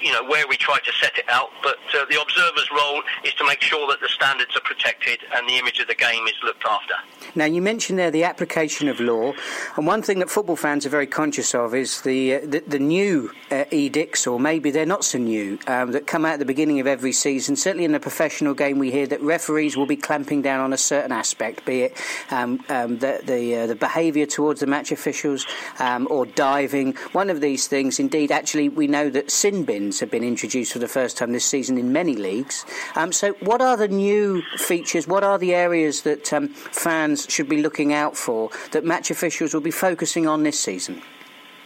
you 0.00 0.12
know 0.12 0.24
where 0.24 0.46
we 0.48 0.56
try 0.56 0.78
to 0.78 0.92
set 0.92 1.18
it 1.18 1.24
out. 1.28 1.50
But 1.62 1.78
uh, 1.94 2.04
the 2.10 2.20
observer's 2.20 2.68
role 2.70 3.02
is 3.24 3.34
to 3.34 3.44
make 3.44 3.60
sure 3.60 3.86
that 3.88 4.00
the 4.00 4.08
standards 4.08 4.56
are 4.56 4.60
protected 4.60 5.20
and 5.34 5.48
the 5.48 5.54
image 5.54 5.80
of 5.80 5.88
the 5.88 5.94
game 5.94 6.26
is 6.26 6.34
looked 6.42 6.64
after. 6.64 6.94
Now 7.34 7.46
you 7.46 7.62
mentioned 7.62 7.98
there 7.98 8.10
the 8.10 8.24
application 8.24 8.88
of 8.88 9.00
law, 9.00 9.32
and 9.76 9.86
one 9.86 10.02
thing 10.02 10.18
that 10.20 10.30
football 10.30 10.56
fans 10.56 10.86
are 10.86 10.90
very 10.90 11.06
conscious 11.06 11.54
of 11.54 11.74
is 11.74 12.02
the 12.02 12.36
uh, 12.36 12.40
the, 12.42 12.60
the, 12.66 12.78
new 12.78 13.30
uh, 13.50 13.64
edicts, 13.70 14.26
or 14.26 14.40
maybe 14.40 14.70
they're 14.70 14.84
not 14.84 15.04
so 15.04 15.18
new, 15.18 15.58
um, 15.66 15.92
that 15.92 16.06
come 16.06 16.24
out 16.24 16.34
at 16.34 16.38
the 16.40 16.44
beginning 16.52 16.80
of 16.80 16.86
every 16.86 17.12
season. 17.12 17.56
Certainly 17.56 17.86
in 17.86 17.94
a 17.94 18.00
professional 18.00 18.52
game, 18.52 18.78
we 18.78 18.90
hear 18.90 19.06
that 19.06 19.22
referees 19.22 19.74
will 19.74 19.86
be 19.86 19.96
clamping 19.96 20.42
down 20.42 20.60
on 20.60 20.74
a 20.74 20.76
certain 20.76 21.10
aspect, 21.10 21.64
be 21.64 21.80
it 21.84 21.96
um, 22.30 22.62
um, 22.68 22.98
the 22.98 23.22
the, 23.24 23.56
uh, 23.56 23.66
the 23.68 23.74
behaviour 23.74 24.26
towards 24.26 24.60
the 24.60 24.66
match 24.66 24.92
officials 24.92 25.46
um, 25.78 26.06
or 26.10 26.26
diving. 26.26 26.92
One 27.12 27.30
of 27.30 27.40
these 27.40 27.68
things, 27.68 27.98
indeed, 27.98 28.30
actually, 28.30 28.68
we 28.68 28.86
know 28.86 29.08
that 29.08 29.30
sin 29.30 29.64
bins 29.64 29.98
have 30.00 30.10
been 30.10 30.22
introduced 30.22 30.74
for 30.74 30.78
the 30.78 30.88
first 30.88 31.16
time 31.16 31.32
this 31.32 31.46
season 31.46 31.78
in 31.78 31.90
many 31.90 32.16
leagues. 32.16 32.66
Um, 32.96 33.12
so, 33.12 33.32
what 33.40 33.62
are 33.62 33.78
the 33.78 33.88
new 33.88 34.42
features? 34.58 35.08
What 35.08 35.24
are 35.24 35.38
the 35.38 35.54
areas 35.54 36.02
that 36.02 36.34
um, 36.34 36.48
fans 36.48 37.26
should 37.30 37.48
be 37.48 37.62
looking 37.62 37.94
out 37.94 38.14
for 38.14 38.50
that 38.72 38.84
match 38.84 39.10
officials 39.10 39.54
will 39.54 39.62
be 39.62 39.70
focusing 39.70 40.26
on 40.26 40.42
this 40.42 40.60
season? 40.60 41.00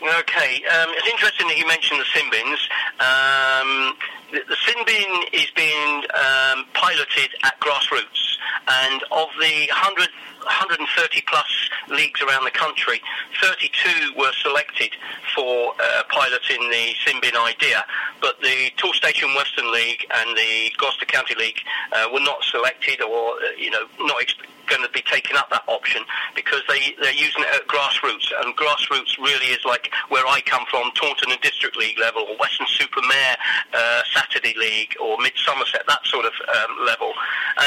Okay, 0.02 0.62
um, 0.70 0.90
it's 0.94 1.08
interesting 1.08 1.48
that 1.48 1.58
you 1.58 1.66
mentioned 1.66 1.98
the 1.98 2.04
sin 2.04 2.30
bins. 2.30 2.68
Um, 3.00 3.96
the, 4.32 4.56
sin 4.66 4.84
bin 4.86 5.22
is 5.32 5.50
being 5.54 6.02
um, 6.14 6.64
piloted 6.74 7.30
at 7.44 7.58
grassroots, 7.60 8.36
and 8.68 9.02
of 9.10 9.28
the 9.40 9.66
100, 9.68 10.08
130 10.42 11.22
plus 11.26 11.70
leagues 11.88 12.20
around 12.22 12.44
the 12.44 12.50
country, 12.50 13.00
32 13.42 14.14
were 14.16 14.32
selected 14.42 14.90
for 15.34 15.72
uh, 15.80 16.02
piloting 16.08 16.60
the 16.70 16.94
sin 17.04 17.20
bin 17.20 17.36
idea, 17.36 17.84
but 18.20 18.40
the 18.40 18.70
Toolstation 18.76 19.34
Western 19.34 19.72
League 19.72 20.06
and 20.14 20.36
the 20.36 20.70
Gloucester 20.76 21.06
County 21.06 21.34
League 21.34 21.60
uh, 21.92 22.08
were 22.12 22.20
not 22.20 22.42
selected, 22.44 23.02
or 23.02 23.32
uh, 23.32 23.56
you 23.58 23.70
know, 23.70 23.86
not. 24.00 24.16
Exp- 24.22 24.46
going 24.66 24.82
to 24.82 24.90
be 24.90 25.02
taking 25.02 25.36
up 25.36 25.48
that 25.50 25.62
option 25.66 26.02
because 26.34 26.60
they, 26.68 26.94
they're 27.00 27.14
using 27.14 27.42
it 27.42 27.54
at 27.54 27.66
grassroots. 27.66 28.30
And 28.42 28.54
grassroots 28.56 29.16
really 29.18 29.54
is 29.54 29.64
like 29.64 29.90
where 30.08 30.26
I 30.26 30.40
come 30.42 30.64
from, 30.70 30.90
Taunton 30.94 31.30
and 31.30 31.40
District 31.40 31.76
League 31.76 31.98
level, 31.98 32.26
or 32.28 32.36
Weston-super-Mare 32.38 33.36
uh, 33.72 34.02
Saturday 34.12 34.54
League, 34.58 34.94
or 35.00 35.16
Mid 35.18 35.32
Somerset, 35.36 35.82
that 35.88 36.04
sort 36.04 36.26
of 36.26 36.32
um, 36.48 36.84
level. 36.84 37.12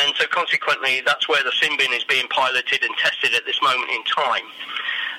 And 0.04 0.14
so 0.18 0.28
consequently, 0.28 1.02
that's 1.06 1.28
where 1.28 1.44
the 1.44 1.52
sin 1.60 1.76
bin 1.78 1.94
is 1.94 2.04
being 2.04 2.28
piloted 2.30 2.69
and 2.72 2.96
tested 2.98 3.34
at 3.34 3.46
this 3.46 3.60
moment 3.62 3.90
in 3.92 4.04
time. 4.04 4.46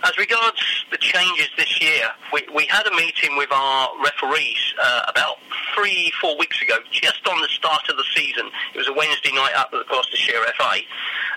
As 0.02 0.16
regards 0.16 0.86
the 0.90 0.96
changes 0.96 1.48
this 1.58 1.80
year, 1.80 2.08
we, 2.32 2.46
we 2.54 2.64
had 2.66 2.86
a 2.86 2.90
meeting 2.96 3.36
with 3.36 3.52
our 3.52 3.90
referees 4.02 4.74
uh, 4.80 5.02
about 5.08 5.36
three, 5.74 6.10
four 6.20 6.38
weeks 6.38 6.62
ago, 6.62 6.78
just 6.90 7.26
on 7.28 7.40
the 7.42 7.48
start 7.48 7.82
of 7.90 7.96
the 7.96 8.04
season. 8.14 8.48
It 8.74 8.78
was 8.78 8.88
a 8.88 8.94
Wednesday 8.94 9.32
night 9.32 9.52
up 9.54 9.68
at 9.72 9.78
the 9.78 9.84
Gloucestershire 9.90 10.40
FA. 10.56 10.78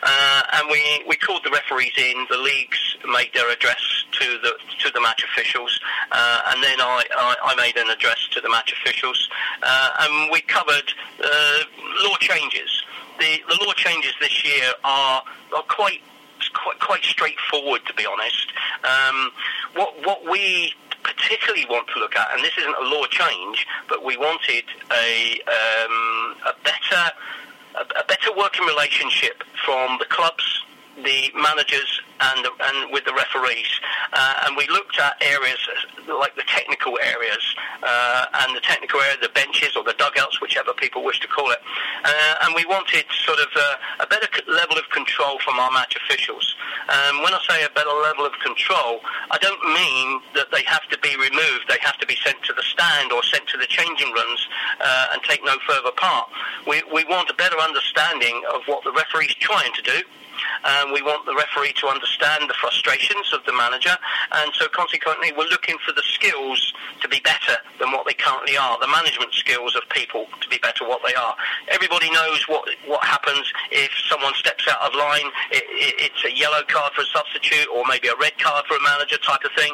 Uh, 0.04 0.42
and 0.54 0.70
we, 0.72 1.04
we 1.08 1.16
called 1.18 1.42
the 1.44 1.52
referees 1.52 1.92
in. 1.98 2.26
The 2.30 2.38
leagues 2.38 2.96
made 3.06 3.32
their 3.34 3.50
address 3.52 3.82
to 4.20 4.40
the 4.42 4.54
to 4.80 4.92
the 4.94 5.02
match 5.02 5.24
officials, 5.24 5.80
uh, 6.12 6.42
and 6.52 6.64
then 6.64 6.80
I, 6.80 7.04
I, 7.16 7.36
I, 7.44 7.56
made 7.56 7.78
an 7.78 7.90
address 7.90 8.28
to 8.32 8.42
the 8.42 8.50
match 8.50 8.72
officials, 8.74 9.30
uh, 9.62 9.90
and 10.02 10.32
we 10.32 10.42
covered 10.42 10.94
uh, 11.24 11.60
law 12.04 12.16
changes. 12.20 12.83
The, 13.20 13.38
the 13.48 13.66
law 13.66 13.74
changes 13.74 14.14
this 14.20 14.44
year 14.46 14.72
are, 14.84 15.24
are 15.56 15.64
quite 15.64 16.02
quite 16.54 16.80
quite 16.80 17.04
straightforward, 17.04 17.82
to 17.86 17.94
be 17.94 18.06
honest. 18.06 18.52
Um, 18.84 19.32
what 19.76 19.94
what 20.06 20.30
we 20.30 20.74
particularly 21.04 21.66
want 21.70 21.88
to 21.94 22.00
look 22.00 22.16
at, 22.16 22.34
and 22.34 22.44
this 22.44 22.58
isn't 22.58 22.76
a 22.76 22.86
law 22.86 23.06
change, 23.06 23.66
but 23.88 24.04
we 24.04 24.18
wanted 24.18 24.64
a 24.92 25.40
um, 25.48 26.36
a 26.46 26.54
better 26.64 27.12
a, 27.76 28.00
a 28.00 28.04
better 28.08 28.32
working 28.38 28.66
relationship 28.66 29.44
from 29.66 29.98
the 30.00 30.06
clubs 30.06 30.64
the 31.02 31.32
managers 31.36 32.02
and, 32.22 32.46
the, 32.46 32.52
and 32.62 32.92
with 32.92 33.06
the 33.06 33.14
referees. 33.14 33.70
Uh, 34.14 34.46
and 34.46 34.56
we 34.56 34.68
looked 34.68 35.00
at 35.00 35.18
areas 35.22 35.58
like 36.08 36.36
the 36.36 36.44
technical 36.48 36.98
areas 37.02 37.44
uh, 37.82 38.26
and 38.46 38.56
the 38.56 38.62
technical 38.62 39.00
area, 39.02 39.18
the 39.22 39.30
benches 39.30 39.76
or 39.76 39.84
the 39.84 39.96
dugouts, 39.98 40.40
whichever 40.42 40.74
people 40.74 41.04
wish 41.04 41.20
to 41.20 41.28
call 41.28 41.52
it. 41.52 41.60
Uh, 42.04 42.36
and 42.44 42.56
we 42.56 42.66
wanted 42.66 43.06
sort 43.26 43.40
of 43.40 43.48
uh, 43.56 44.04
a 44.04 44.08
better 44.08 44.28
level 44.48 44.78
of 44.78 44.88
control 44.92 45.40
from 45.40 45.60
our 45.60 45.72
match 45.72 45.96
officials. 45.96 46.56
Um, 46.90 47.24
when 47.24 47.34
I 47.34 47.40
say 47.50 47.64
a 47.64 47.70
better 47.70 47.94
level 48.04 48.26
of 48.26 48.34
control, 48.44 49.00
I 49.32 49.38
don't 49.40 49.64
mean 49.74 50.22
that 50.36 50.52
they 50.52 50.64
have 50.64 50.88
to 50.90 50.98
be 51.00 51.16
removed. 51.16 51.66
They 51.68 51.82
have 51.82 51.98
to 51.98 52.06
be 52.06 52.16
sent 52.24 52.42
to 52.44 52.54
the 52.54 52.64
stand 52.64 53.12
or 53.12 53.24
sent 53.24 53.48
to 53.50 53.58
the 53.58 53.68
changing 53.68 54.12
rooms 54.12 54.48
uh, 54.80 55.08
and 55.14 55.24
take 55.24 55.44
no 55.44 55.58
further 55.68 55.92
part. 55.96 56.30
We, 56.68 56.84
we 56.94 57.04
want 57.06 57.30
a 57.30 57.34
better 57.34 57.58
understanding 57.58 58.44
of 58.54 58.62
what 58.66 58.84
the 58.84 58.92
referee's 58.92 59.34
trying 59.36 59.74
to 59.74 59.82
do 59.82 60.04
um, 60.64 60.94
we 60.94 61.02
want 61.02 61.26
the 61.26 61.36
referee 61.36 61.74
to 61.82 61.88
understand 61.88 62.50
the 62.50 62.54
frustrations 62.60 63.34
of 63.34 63.44
the 63.46 63.54
manager, 63.54 63.96
and 64.32 64.52
so 64.54 64.68
consequently, 64.68 65.32
we're 65.38 65.50
looking 65.50 65.78
for 65.86 65.94
the 65.94 66.04
skills 66.04 66.74
to 67.02 67.08
be 67.08 67.20
better 67.22 67.58
than 67.80 67.92
what 67.92 68.06
they 68.06 68.14
currently 68.14 68.58
are, 68.58 68.78
the 68.80 68.88
management 68.88 69.34
skills 69.34 69.76
of 69.76 69.84
people 69.90 70.26
to 70.42 70.48
be 70.50 70.58
better 70.60 70.88
what 70.88 71.02
they 71.06 71.16
are. 71.16 71.36
Everybody 71.70 72.10
knows 72.12 72.48
what 72.48 72.68
what 72.88 73.04
happens 73.04 73.52
if 73.72 73.92
someone 74.10 74.34
steps 74.36 74.68
out 74.68 74.82
of 74.82 74.96
line. 74.96 75.28
It, 75.52 75.64
it, 75.70 76.12
it's 76.12 76.26
a 76.26 76.32
yellow 76.32 76.62
card 76.68 76.94
for 76.94 77.02
a 77.02 77.06
substitute, 77.06 77.68
or 77.74 77.84
maybe 77.88 78.08
a 78.08 78.16
red 78.20 78.38
card 78.40 78.66
for 78.66 78.76
a 78.76 78.84
manager 78.84 79.18
type 79.18 79.44
of 79.44 79.52
thing. 79.54 79.74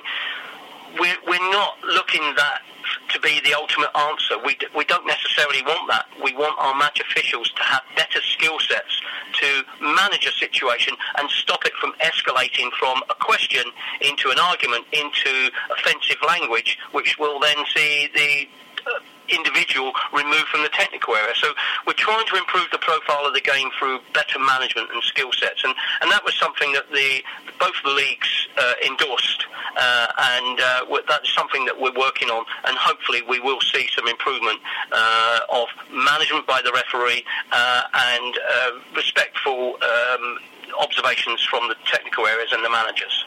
We're, 1.00 1.18
we're 1.28 1.52
not 1.52 1.78
looking 1.84 2.34
that 2.36 2.62
to 3.10 3.20
be 3.20 3.40
the 3.44 3.54
ultimate 3.54 3.90
answer. 3.98 4.36
We, 4.46 4.58
we 4.76 4.86
don't 4.86 5.06
necessarily 5.06 5.62
want 5.64 5.90
that. 5.90 6.06
We 6.24 6.34
want 6.34 6.56
our 6.60 6.76
match 6.78 7.00
officials 7.00 7.50
to 7.52 7.64
have 7.64 7.82
better 7.96 8.22
skill 8.22 8.60
sets 8.60 9.02
to 9.34 9.64
manage 9.82 10.26
a 10.26 10.32
situation 10.32 10.96
and 11.18 11.30
stop 11.30 11.66
it 11.66 11.74
from 11.80 11.94
escalating 12.02 12.72
from 12.80 13.02
a 13.10 13.16
question 13.16 13.64
into 14.02 14.30
an 14.30 14.40
argument 14.40 14.86
into 14.92 15.52
offensive 15.72 16.18
language, 16.28 16.78
which 16.92 17.18
will 17.20 17.40
then 17.40 17.58
see 17.76 18.10
the 18.14 18.48
individual 19.32 19.92
removed 20.14 20.48
from 20.48 20.64
the 20.64 20.70
technical 20.70 21.16
area. 21.16 21.34
So 21.36 21.54
we're 21.86 21.94
trying 21.94 22.26
to 22.28 22.36
improve 22.36 22.68
the 22.72 22.78
profile 22.80 23.26
of 23.26 23.34
the 23.34 23.42
game 23.42 23.70
through 23.78 24.00
better 24.14 24.40
management 24.40 24.90
and 24.94 25.04
skill 25.04 25.32
sets, 25.32 25.64
and, 25.64 25.74
and 26.02 26.12
that 26.12 26.24
was 26.24 26.36
something 26.36 26.72
that 26.74 26.90
the 26.92 27.22
both 27.60 27.76
the 27.84 27.92
leagues 27.92 28.48
uh, 28.58 28.74
endorsed, 28.86 29.46
uh, 29.78 30.08
and 30.18 30.60
uh, 30.60 30.98
that's 31.08 31.34
something 31.34 31.66
that 31.66 31.80
we're 31.80 31.98
working 31.98 32.30
on, 32.30 32.46
and 32.66 32.78
hopefully 32.78 33.22
we 33.28 33.40
will 33.40 33.60
see 33.62 33.88
some 33.96 34.08
improvement 34.08 34.60
uh, 34.92 35.40
of 35.52 35.68
management 35.92 36.48
by 36.48 36.62
the 36.64 36.72
referee 36.72 37.24
uh, 37.52 37.84
and 37.94 38.40
uh, 38.40 38.72
respectful 38.96 39.76
um, 39.84 40.40
observations 40.80 41.44
from 41.44 41.68
the 41.68 41.76
technical 41.86 42.26
areas 42.26 42.52
and 42.54 42.64
the 42.64 42.70
managers. 42.70 43.26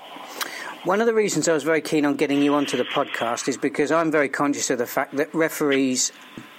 One 0.85 1.01
of 1.01 1.07
the 1.07 1.15
reasons 1.15 1.47
I 1.47 1.53
was 1.53 1.63
very 1.63 1.81
keen 1.81 2.05
on 2.05 2.17
getting 2.17 2.43
you 2.43 2.55
onto 2.55 2.77
the 2.77 2.83
podcast 2.83 3.47
is 3.47 3.57
because 3.57 3.93
I'm 3.93 4.11
very 4.11 4.29
conscious 4.29 4.69
of 4.69 4.79
the 4.79 4.87
fact 4.87 5.15
that 5.15 5.33
referees 5.33 6.11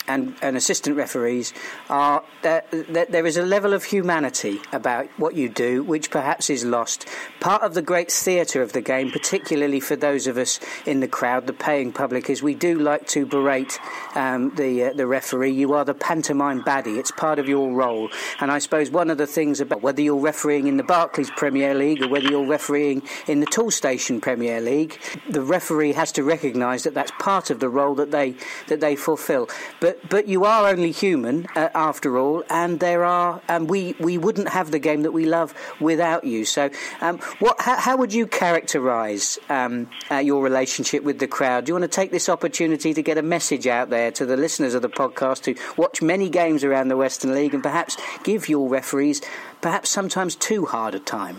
and, 0.07 0.35
and 0.41 0.57
assistant 0.57 0.97
referees 0.97 1.53
are 1.89 2.23
there, 2.41 2.63
there 2.71 3.25
is 3.25 3.37
a 3.37 3.43
level 3.43 3.73
of 3.73 3.83
humanity 3.85 4.61
about 4.71 5.07
what 5.17 5.35
you 5.35 5.49
do 5.49 5.83
which 5.83 6.11
perhaps 6.11 6.49
is 6.49 6.65
lost. 6.65 7.07
Part 7.39 7.61
of 7.61 7.73
the 7.73 7.81
great 7.81 8.11
theatre 8.11 8.61
of 8.61 8.73
the 8.73 8.81
game, 8.81 9.11
particularly 9.11 9.79
for 9.79 9.95
those 9.95 10.27
of 10.27 10.37
us 10.37 10.59
in 10.85 10.99
the 10.99 11.07
crowd, 11.07 11.47
the 11.47 11.53
paying 11.53 11.91
public, 11.91 12.29
is 12.29 12.43
we 12.43 12.55
do 12.55 12.79
like 12.79 13.07
to 13.07 13.25
berate 13.25 13.79
um, 14.15 14.53
the 14.55 14.85
uh, 14.85 14.93
the 14.93 15.07
referee. 15.07 15.51
You 15.51 15.73
are 15.73 15.85
the 15.85 15.93
pantomime 15.93 16.63
baddie. 16.63 16.97
It's 16.97 17.11
part 17.11 17.39
of 17.39 17.47
your 17.47 17.71
role. 17.73 18.09
And 18.39 18.51
I 18.51 18.59
suppose 18.59 18.89
one 18.89 19.09
of 19.09 19.17
the 19.17 19.27
things 19.27 19.61
about 19.61 19.81
whether 19.81 20.01
you're 20.01 20.15
refereeing 20.15 20.67
in 20.67 20.77
the 20.77 20.83
Barclays 20.83 21.31
Premier 21.31 21.73
League 21.73 22.01
or 22.01 22.09
whether 22.09 22.27
you're 22.27 22.47
refereeing 22.47 23.03
in 23.27 23.39
the 23.39 23.45
Toolstation 23.45 24.21
Premier 24.21 24.61
League, 24.61 24.99
the 25.29 25.41
referee 25.41 25.93
has 25.93 26.11
to 26.13 26.23
recognise 26.23 26.83
that 26.83 26.93
that's 26.93 27.11
part 27.19 27.49
of 27.49 27.59
the 27.59 27.69
role 27.69 27.95
that 27.95 28.11
they 28.11 28.35
that 28.67 28.79
they 28.79 28.95
fulfil. 28.95 29.49
But 29.79 29.92
but 29.93 30.09
but 30.09 30.27
you 30.27 30.45
are 30.45 30.67
only 30.67 30.91
human 30.91 31.47
uh, 31.55 31.69
after 31.75 32.17
all, 32.17 32.43
and 32.49 32.79
there 32.79 33.03
are 33.03 33.41
and 33.47 33.69
we 33.69 33.95
we 33.99 34.17
wouldn't 34.17 34.49
have 34.49 34.71
the 34.71 34.79
game 34.79 35.03
that 35.03 35.11
we 35.11 35.25
love 35.25 35.53
without 35.79 36.23
you. 36.23 36.45
So, 36.45 36.69
um, 37.01 37.19
what 37.39 37.59
how, 37.59 37.77
how, 37.77 37.97
would 37.97 38.13
you 38.13 38.27
characterise 38.27 39.37
um, 39.49 39.89
uh, 40.09 40.17
your 40.17 40.43
relationship 40.43 41.03
with 41.03 41.19
the 41.19 41.27
crowd? 41.27 41.65
Do 41.65 41.71
you 41.71 41.73
want 41.75 41.83
to 41.83 41.95
take 41.95 42.11
this 42.11 42.29
opportunity 42.29 42.93
to 42.93 43.01
get 43.01 43.17
a 43.17 43.21
message 43.21 43.67
out 43.67 43.89
there 43.89 44.11
to 44.11 44.25
the 44.25 44.37
listeners 44.37 44.73
of 44.73 44.81
the 44.81 44.89
podcast 44.89 45.45
who 45.45 45.55
watch 45.81 46.01
many 46.01 46.29
games 46.29 46.63
around 46.63 46.87
the 46.87 46.97
Western 46.97 47.33
League, 47.33 47.53
and 47.53 47.63
perhaps 47.63 47.97
give 48.23 48.49
your 48.49 48.69
referees 48.69 49.21
perhaps 49.61 49.89
sometimes 49.89 50.35
too 50.35 50.65
hard 50.65 50.95
a 50.95 50.99
time? 50.99 51.37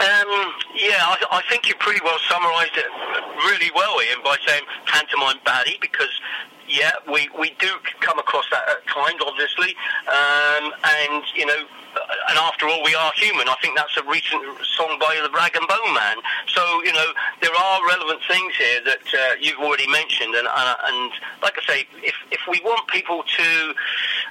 Um, 0.00 0.30
yeah, 0.78 1.02
I, 1.02 1.16
I, 1.32 1.42
think 1.50 1.68
you 1.68 1.74
pretty 1.80 1.98
well 2.04 2.18
summarised 2.28 2.76
it 2.76 2.86
really 3.50 3.70
well, 3.74 4.00
Ian, 4.00 4.18
by 4.22 4.36
saying 4.46 4.62
pantomime 4.86 5.38
baddie, 5.44 5.80
because 5.80 6.08
yeah, 6.68 6.92
we, 7.10 7.28
we 7.38 7.50
do 7.58 7.70
come 8.00 8.18
across 8.18 8.44
that 8.50 8.68
at 8.68 8.86
times, 8.86 9.20
obviously, 9.24 9.74
um, 10.06 10.72
and 10.84 11.24
you 11.34 11.46
know, 11.46 11.64
and 12.28 12.38
after 12.38 12.68
all, 12.68 12.82
we 12.84 12.94
are 12.94 13.10
human. 13.16 13.48
I 13.48 13.56
think 13.62 13.76
that's 13.76 13.96
a 13.96 14.04
recent 14.04 14.42
song 14.76 14.98
by 15.00 15.18
the 15.22 15.30
Rag 15.30 15.56
and 15.56 15.66
Bone 15.66 15.94
Man. 15.94 16.16
So 16.48 16.62
you 16.84 16.92
know, 16.92 17.12
there 17.40 17.54
are 17.54 17.86
relevant 17.88 18.20
things 18.28 18.54
here 18.56 18.80
that 18.84 19.06
uh, 19.14 19.34
you've 19.40 19.58
already 19.58 19.88
mentioned, 19.88 20.34
and 20.34 20.46
uh, 20.46 20.74
and 20.84 21.12
like 21.42 21.54
I 21.58 21.64
say, 21.66 21.86
if 22.02 22.14
if 22.30 22.40
we 22.48 22.60
want 22.64 22.86
people 22.88 23.24
to, 23.24 23.74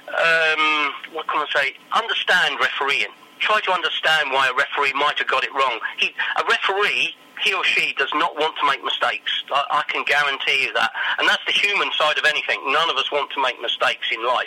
um, 0.08 0.92
what 1.12 1.26
can 1.28 1.44
I 1.44 1.46
say, 1.54 1.74
understand 1.92 2.58
refereeing 2.60 3.12
try 3.38 3.60
to 3.60 3.72
understand 3.72 4.30
why 4.32 4.48
a 4.48 4.54
referee 4.54 4.92
might 4.94 5.18
have 5.18 5.28
got 5.28 5.44
it 5.44 5.52
wrong. 5.54 5.78
He, 5.96 6.12
a 6.36 6.42
referee, 6.48 7.14
he 7.42 7.54
or 7.54 7.64
she 7.64 7.94
does 7.96 8.10
not 8.14 8.36
want 8.36 8.56
to 8.60 8.66
make 8.66 8.82
mistakes. 8.84 9.44
I, 9.52 9.64
I, 9.70 9.82
can 9.90 10.04
guarantee 10.04 10.64
you 10.64 10.72
that. 10.74 10.90
And 11.18 11.28
that's 11.28 11.44
the 11.46 11.52
human 11.52 11.90
side 11.92 12.18
of 12.18 12.24
anything. 12.24 12.60
None 12.66 12.90
of 12.90 12.96
us 12.96 13.10
want 13.10 13.30
to 13.32 13.42
make 13.42 13.60
mistakes 13.60 14.08
in 14.12 14.24
life. 14.26 14.46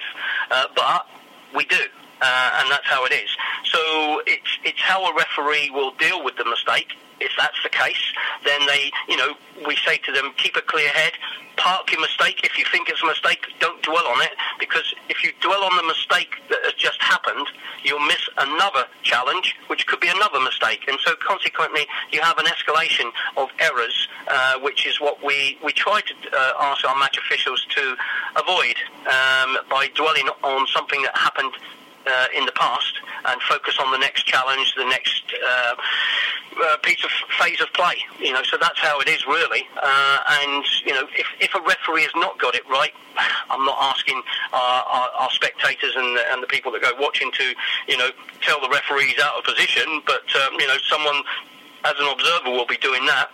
Uh, 0.49 0.65
but 0.75 1.07
we 1.55 1.65
do. 1.65 1.83
Uh, 2.21 2.59
and 2.61 2.71
that's 2.71 2.85
how 2.85 3.05
it 3.05 3.11
is. 3.11 3.29
So 3.65 4.21
it's, 4.27 4.59
it's 4.63 4.81
how 4.81 5.11
a 5.11 5.15
referee 5.15 5.71
will 5.71 5.91
deal 5.95 6.23
with 6.23 6.37
the 6.37 6.45
mistake 6.45 6.93
if 7.21 7.31
that's 7.37 7.61
the 7.63 7.69
case, 7.69 8.01
then 8.43 8.65
they, 8.65 8.91
you 9.07 9.17
know, 9.17 9.33
we 9.67 9.75
say 9.85 9.97
to 9.97 10.11
them, 10.11 10.33
keep 10.37 10.55
a 10.55 10.61
clear 10.61 10.89
head, 10.89 11.13
park 11.57 11.91
your 11.91 12.01
mistake. 12.01 12.41
If 12.43 12.57
you 12.57 12.65
think 12.71 12.89
it's 12.89 13.03
a 13.03 13.05
mistake, 13.05 13.45
don't 13.59 13.81
dwell 13.83 14.07
on 14.07 14.21
it, 14.21 14.31
because 14.59 14.93
if 15.09 15.23
you 15.23 15.31
dwell 15.41 15.63
on 15.63 15.77
the 15.77 15.83
mistake 15.83 16.35
that 16.49 16.59
has 16.63 16.73
just 16.73 17.01
happened, 17.01 17.47
you'll 17.83 17.99
miss 17.99 18.27
another 18.37 18.85
challenge, 19.03 19.55
which 19.67 19.85
could 19.87 19.99
be 19.99 20.07
another 20.07 20.39
mistake. 20.39 20.81
And 20.87 20.97
so 21.05 21.15
consequently, 21.15 21.85
you 22.11 22.21
have 22.21 22.37
an 22.37 22.45
escalation 22.45 23.11
of 23.37 23.49
errors, 23.59 24.07
uh, 24.27 24.59
which 24.59 24.87
is 24.87 24.99
what 24.99 25.23
we, 25.23 25.57
we 25.63 25.71
try 25.71 26.01
to 26.01 26.13
uh, 26.35 26.53
ask 26.59 26.87
our 26.87 26.97
match 26.97 27.17
officials 27.17 27.65
to 27.69 27.95
avoid 28.35 28.75
um, 29.05 29.57
by 29.69 29.89
dwelling 29.93 30.27
on 30.43 30.65
something 30.67 31.01
that 31.03 31.15
happened 31.15 31.53
uh, 32.07 32.25
in 32.35 32.45
the 32.45 32.51
past 32.53 32.93
and 33.25 33.41
focus 33.43 33.77
on 33.79 33.91
the 33.91 33.97
next 33.97 34.25
challenge, 34.25 34.73
the 34.75 34.85
next 34.85 35.23
uh, 35.47 35.75
uh, 36.63 36.77
piece 36.77 37.03
of 37.03 37.11
phase 37.39 37.61
of 37.61 37.71
play. 37.73 37.95
You 38.19 38.33
know, 38.33 38.43
so 38.43 38.57
that's 38.59 38.79
how 38.79 38.99
it 38.99 39.07
is 39.07 39.25
really. 39.27 39.67
Uh, 39.81 40.19
and 40.41 40.65
you 40.85 40.93
know, 40.93 41.07
if, 41.15 41.27
if 41.39 41.55
a 41.55 41.61
referee 41.61 42.03
has 42.03 42.11
not 42.15 42.39
got 42.39 42.55
it 42.55 42.67
right, 42.69 42.93
I'm 43.49 43.65
not 43.65 43.77
asking 43.81 44.21
our, 44.53 44.83
our, 44.83 45.09
our 45.19 45.31
spectators 45.31 45.93
and 45.95 46.17
the, 46.17 46.31
and 46.31 46.43
the 46.43 46.47
people 46.47 46.71
that 46.73 46.81
go 46.81 46.91
watching 46.99 47.31
to 47.31 47.53
you 47.87 47.97
know 47.97 48.09
tell 48.41 48.59
the 48.61 48.69
referees 48.69 49.15
out 49.23 49.37
of 49.37 49.43
position, 49.43 50.01
but 50.05 50.23
um, 50.35 50.59
you 50.59 50.67
know, 50.67 50.77
someone 50.87 51.21
as 51.83 51.93
an 51.99 52.07
observer 52.07 52.51
will 52.51 52.67
be 52.67 52.77
doing 52.77 53.05
that 53.05 53.31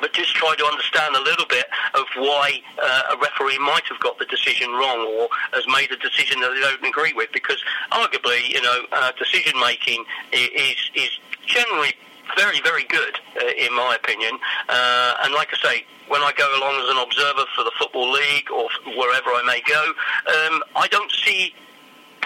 but 0.00 0.12
just 0.12 0.34
try 0.34 0.54
to 0.56 0.64
understand 0.64 1.14
a 1.16 1.22
little 1.22 1.46
bit 1.46 1.66
of 1.94 2.04
why 2.16 2.60
uh, 2.82 3.14
a 3.14 3.16
referee 3.18 3.58
might 3.58 3.84
have 3.88 4.00
got 4.00 4.18
the 4.18 4.26
decision 4.26 4.70
wrong 4.70 5.06
or 5.18 5.28
has 5.52 5.66
made 5.68 5.90
a 5.92 5.96
decision 5.96 6.40
that 6.40 6.50
they 6.54 6.60
don't 6.60 6.84
agree 6.84 7.12
with. 7.12 7.30
Because 7.32 7.62
arguably, 7.92 8.48
you 8.48 8.62
know, 8.62 8.84
uh, 8.92 9.12
decision 9.18 9.58
making 9.60 10.04
is 10.32 10.90
is 10.94 11.10
generally 11.46 11.92
very, 12.36 12.60
very 12.60 12.84
good, 12.84 13.18
uh, 13.42 13.46
in 13.58 13.74
my 13.74 13.96
opinion. 13.96 14.38
Uh, 14.68 15.14
and 15.24 15.34
like 15.34 15.48
I 15.52 15.68
say, 15.68 15.84
when 16.08 16.22
I 16.22 16.32
go 16.36 16.46
along 16.58 16.74
as 16.82 16.88
an 16.90 16.98
observer 16.98 17.46
for 17.56 17.64
the 17.64 17.72
Football 17.78 18.10
League 18.12 18.50
or 18.50 18.68
wherever 18.96 19.30
I 19.30 19.42
may 19.46 19.62
go, 19.66 19.82
um, 19.82 20.62
I 20.76 20.88
don't 20.88 21.10
see 21.10 21.54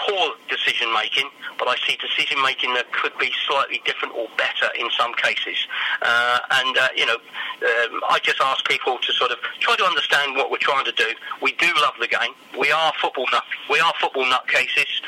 poor 0.07 0.33
decision 0.49 0.93
making, 0.93 1.29
but 1.57 1.67
I 1.67 1.75
see 1.87 1.97
decision 1.97 2.41
making 2.41 2.73
that 2.73 2.91
could 2.91 3.17
be 3.17 3.31
slightly 3.47 3.81
different 3.85 4.15
or 4.15 4.27
better 4.37 4.69
in 4.77 4.89
some 4.97 5.13
cases. 5.13 5.67
Uh, 6.01 6.39
and 6.51 6.77
uh, 6.77 6.87
you 6.95 7.05
know, 7.05 7.15
um, 7.15 8.01
I 8.09 8.19
just 8.23 8.39
ask 8.41 8.65
people 8.67 8.97
to 8.99 9.13
sort 9.13 9.31
of 9.31 9.37
try 9.59 9.75
to 9.75 9.83
understand 9.83 10.35
what 10.35 10.51
we're 10.51 10.57
trying 10.57 10.85
to 10.85 10.91
do. 10.91 11.09
We 11.41 11.53
do 11.53 11.71
love 11.81 11.93
the 11.99 12.07
game. 12.07 12.33
We 12.59 12.71
are 12.71 12.93
football 13.01 13.25
nut. 13.31 13.43
We 13.69 13.79
are 13.79 13.93
football 13.99 14.25
nutcases 14.25 15.01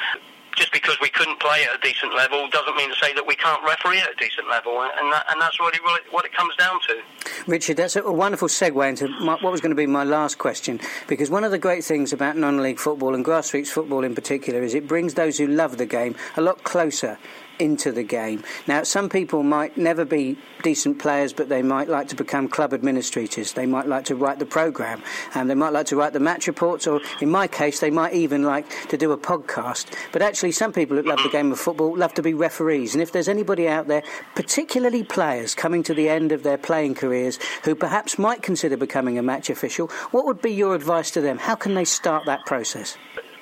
just 0.58 0.74
because 0.74 0.98
we 1.00 1.10
couldn't 1.10 1.40
play 1.40 1.64
at 1.64 1.78
a 1.78 1.82
decent 1.82 2.14
level 2.16 2.50
doesn't 2.50 2.76
mean 2.76 2.90
to 2.90 2.96
say 2.96 3.14
that 3.14 3.26
we 3.26 3.36
can't 3.36 3.64
referee 3.64 4.00
at 4.00 4.10
a 4.10 4.16
decent 4.16 4.50
level, 4.50 4.82
and, 4.82 5.14
that, 5.14 5.26
and 5.30 5.40
that's 5.40 5.60
really 5.60 5.78
what 6.10 6.26
it 6.26 6.34
comes 6.34 6.56
down 6.56 6.80
to. 6.88 7.02
Richard, 7.46 7.78
that's 7.78 7.96
a 7.96 8.12
wonderful 8.12 8.48
segue 8.48 8.90
into 8.90 9.08
my, 9.22 9.36
what 9.36 9.52
was 9.52 9.62
going 9.62 9.70
to 9.70 9.76
be 9.76 9.86
my 9.86 10.04
last 10.04 10.40
question, 10.40 10.80
because 11.08 11.30
one 11.30 11.44
of 11.44 11.52
the 11.52 11.60
great 11.60 11.84
things 11.84 12.12
about 12.12 12.36
non-league 12.36 12.80
football 12.80 13.14
and 13.14 13.24
grassroots 13.24 13.68
football 13.68 14.04
in 14.04 14.16
particular 14.16 14.62
is 14.64 14.74
it 14.74 14.88
brings 14.88 15.14
those 15.14 15.38
who 15.38 15.48
love 15.48 15.78
the 15.78 15.86
game 15.86 16.16
a 16.36 16.42
lot 16.42 16.64
closer 16.64 17.18
into 17.60 17.92
the 17.92 18.04
game. 18.04 18.44
Now, 18.68 18.84
some 18.84 19.10
people 19.10 19.44
might 19.44 19.78
never 19.78 20.06
be 20.06 20.38
decent 20.64 21.00
players, 21.00 21.34
but 21.34 21.50
they 21.50 21.62
might 21.62 21.90
like 21.90 22.08
to 22.10 22.16
become 22.16 22.48
club 22.48 22.74
administrators. 22.74 23.54
They 23.54 23.66
might 23.66 23.88
like 23.88 24.06
to 24.06 24.16
write 24.16 24.40
the 24.40 24.46
programme, 24.46 25.02
and 25.34 25.50
they 25.50 25.56
might 25.56 25.74
like 25.74 25.88
to 25.88 25.96
write 25.96 26.14
the 26.14 26.20
match 26.20 26.48
reports, 26.48 26.88
or 26.88 27.02
in 27.22 27.30
my 27.30 27.48
case, 27.48 27.80
they 27.80 27.92
might 27.92 28.14
even 28.14 28.44
like 28.44 28.66
to 28.90 28.98
do 28.98 29.12
a 29.12 29.18
podcast. 29.18 29.94
But 30.12 30.22
actually, 30.22 30.52
some 30.52 30.74
people 30.74 30.96
that 30.98 31.06
love 31.06 31.22
the 31.24 31.30
game 31.30 31.52
of 31.52 31.60
football 31.60 31.96
love 31.96 32.14
to 32.16 32.22
be 32.22 32.34
referees. 32.34 32.94
And 32.94 33.02
if 33.02 33.12
there's 33.12 33.28
anybody 33.28 33.68
out 33.68 33.88
there, 33.88 34.04
particularly 34.36 35.04
players 35.04 35.56
coming 35.56 35.84
to 35.84 35.94
the 35.94 36.10
end 36.10 36.32
of 36.32 36.44
their 36.44 36.58
playing 36.58 36.96
careers, 36.96 37.40
who 37.64 37.76
perhaps 37.76 38.18
might 38.18 38.42
consider 38.42 38.78
becoming 38.78 39.18
a 39.18 39.24
match 39.24 39.50
official, 39.50 39.88
what 40.12 40.26
would 40.26 40.42
be 40.42 40.52
your 40.52 40.76
advice 40.76 41.12
to 41.12 41.22
them? 41.22 41.38
How 41.38 41.56
can 41.56 41.74
they 41.74 41.86
start 41.86 42.26
that 42.26 42.46
process? 42.46 42.98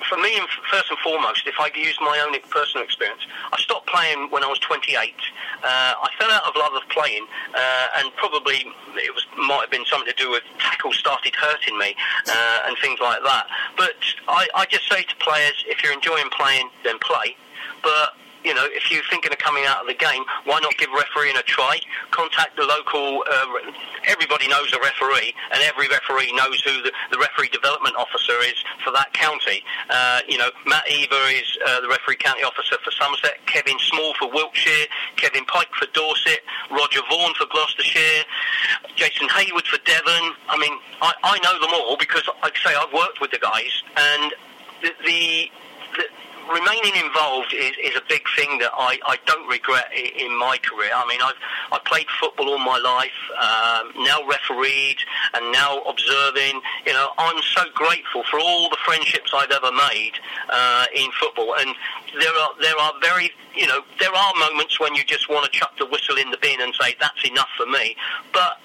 For 0.08 0.18
me, 0.18 0.38
first 0.70 0.90
and 0.90 0.98
foremost, 1.00 1.46
if 1.46 1.54
I 1.58 1.70
use 1.74 1.96
my 2.00 2.18
own 2.24 2.34
personal 2.50 2.84
experience, 2.84 3.22
I 3.52 3.58
stopped 3.58 3.86
playing 3.86 4.30
when 4.30 4.44
I 4.44 4.46
was 4.46 4.58
28. 4.60 5.14
Uh, 5.62 5.66
I 5.66 6.08
fell 6.18 6.30
out 6.30 6.44
of 6.44 6.54
love 6.56 6.74
of 6.74 6.88
playing, 6.88 7.26
uh, 7.54 7.88
and 7.98 8.14
probably 8.16 8.66
it 8.96 9.14
was 9.14 9.26
might 9.36 9.62
have 9.62 9.70
been 9.70 9.84
something 9.86 10.10
to 10.12 10.22
do 10.22 10.30
with 10.30 10.42
tackles 10.58 10.96
started 10.98 11.34
hurting 11.34 11.78
me 11.78 11.94
uh, 12.28 12.66
and 12.66 12.76
things 12.78 13.00
like 13.00 13.22
that. 13.24 13.46
But 13.76 13.96
I, 14.28 14.48
I 14.54 14.66
just 14.66 14.88
say 14.88 15.02
to 15.02 15.16
players, 15.16 15.64
if 15.66 15.82
you're 15.82 15.92
enjoying 15.92 16.28
playing, 16.30 16.68
then 16.84 16.98
play. 16.98 17.36
But 17.82 18.14
you 18.46 18.54
know, 18.54 18.64
if 18.70 18.92
you're 18.92 19.02
thinking 19.10 19.32
of 19.32 19.38
coming 19.38 19.64
out 19.66 19.80
of 19.82 19.88
the 19.88 19.98
game, 19.98 20.22
why 20.44 20.60
not 20.62 20.78
give 20.78 20.88
refereeing 20.94 21.36
a 21.36 21.42
try? 21.42 21.80
Contact 22.12 22.54
the 22.54 22.62
local. 22.62 23.24
Uh, 23.26 23.46
everybody 24.06 24.46
knows 24.46 24.72
a 24.72 24.78
referee, 24.78 25.34
and 25.50 25.60
every 25.66 25.88
referee 25.88 26.30
knows 26.32 26.62
who 26.62 26.80
the, 26.82 26.92
the 27.10 27.18
referee 27.18 27.48
development 27.48 27.96
officer 27.96 28.38
is 28.46 28.54
for 28.84 28.92
that 28.92 29.12
county. 29.12 29.64
Uh, 29.90 30.20
you 30.28 30.38
know, 30.38 30.48
Matt 30.64 30.88
Eva 30.88 31.18
is 31.34 31.58
uh, 31.66 31.80
the 31.80 31.88
referee 31.88 32.22
county 32.22 32.44
officer 32.44 32.76
for 32.84 32.92
Somerset. 32.92 33.44
Kevin 33.46 33.78
Small 33.80 34.14
for 34.14 34.30
Wiltshire. 34.30 34.86
Kevin 35.16 35.44
Pike 35.46 35.74
for 35.74 35.86
Dorset. 35.92 36.40
Roger 36.70 37.00
Vaughan 37.10 37.34
for 37.34 37.46
Gloucestershire. 37.50 38.22
Jason 38.94 39.28
Hayward 39.28 39.66
for 39.66 39.78
Devon. 39.82 40.38
I 40.48 40.56
mean, 40.56 40.78
I, 41.02 41.12
I 41.24 41.38
know 41.42 41.58
them 41.58 41.74
all 41.74 41.96
because, 41.96 42.22
like 42.42 42.54
I 42.64 42.70
say, 42.70 42.76
I've 42.78 42.92
worked 42.92 43.20
with 43.20 43.32
the 43.32 43.38
guys, 43.38 43.82
and 43.96 44.32
the, 44.82 44.92
the, 45.04 45.50
the 45.96 46.04
remaining 46.52 46.94
involved 46.96 47.52
is, 47.52 47.72
is 47.82 47.96
a 47.96 48.02
big 48.08 48.22
thing 48.36 48.58
that 48.58 48.70
I, 48.74 48.98
I 49.06 49.16
don't 49.26 49.48
regret 49.48 49.86
in 49.94 50.36
my 50.38 50.58
career. 50.58 50.90
I 50.94 51.06
mean, 51.06 51.20
I've 51.22 51.38
I 51.72 51.78
played 51.84 52.06
football 52.20 52.48
all 52.48 52.58
my 52.58 52.78
life, 52.78 53.18
um, 53.36 54.04
now 54.04 54.26
refereed 54.26 54.96
and 55.34 55.52
now 55.52 55.80
observing. 55.82 56.60
You 56.86 56.92
know, 56.92 57.10
I'm 57.18 57.42
so 57.42 57.64
grateful 57.74 58.22
for 58.30 58.38
all 58.38 58.68
the 58.70 58.78
friendships 58.84 59.32
I've 59.34 59.50
ever 59.50 59.72
made 59.72 60.12
uh, 60.48 60.86
in 60.94 61.10
football, 61.20 61.54
and 61.58 61.74
there 62.20 62.34
are 62.34 62.50
there 62.60 62.78
are 62.78 62.92
very 63.00 63.30
you 63.54 63.66
know 63.66 63.80
there 63.98 64.14
are 64.14 64.32
moments 64.38 64.78
when 64.80 64.94
you 64.94 65.04
just 65.04 65.28
want 65.28 65.44
to 65.44 65.50
chuck 65.50 65.76
the 65.78 65.86
whistle 65.86 66.16
in 66.16 66.30
the 66.30 66.38
bin 66.38 66.60
and 66.60 66.74
say 66.74 66.94
that's 67.00 67.28
enough 67.28 67.48
for 67.56 67.66
me, 67.66 67.96
but 68.32 68.60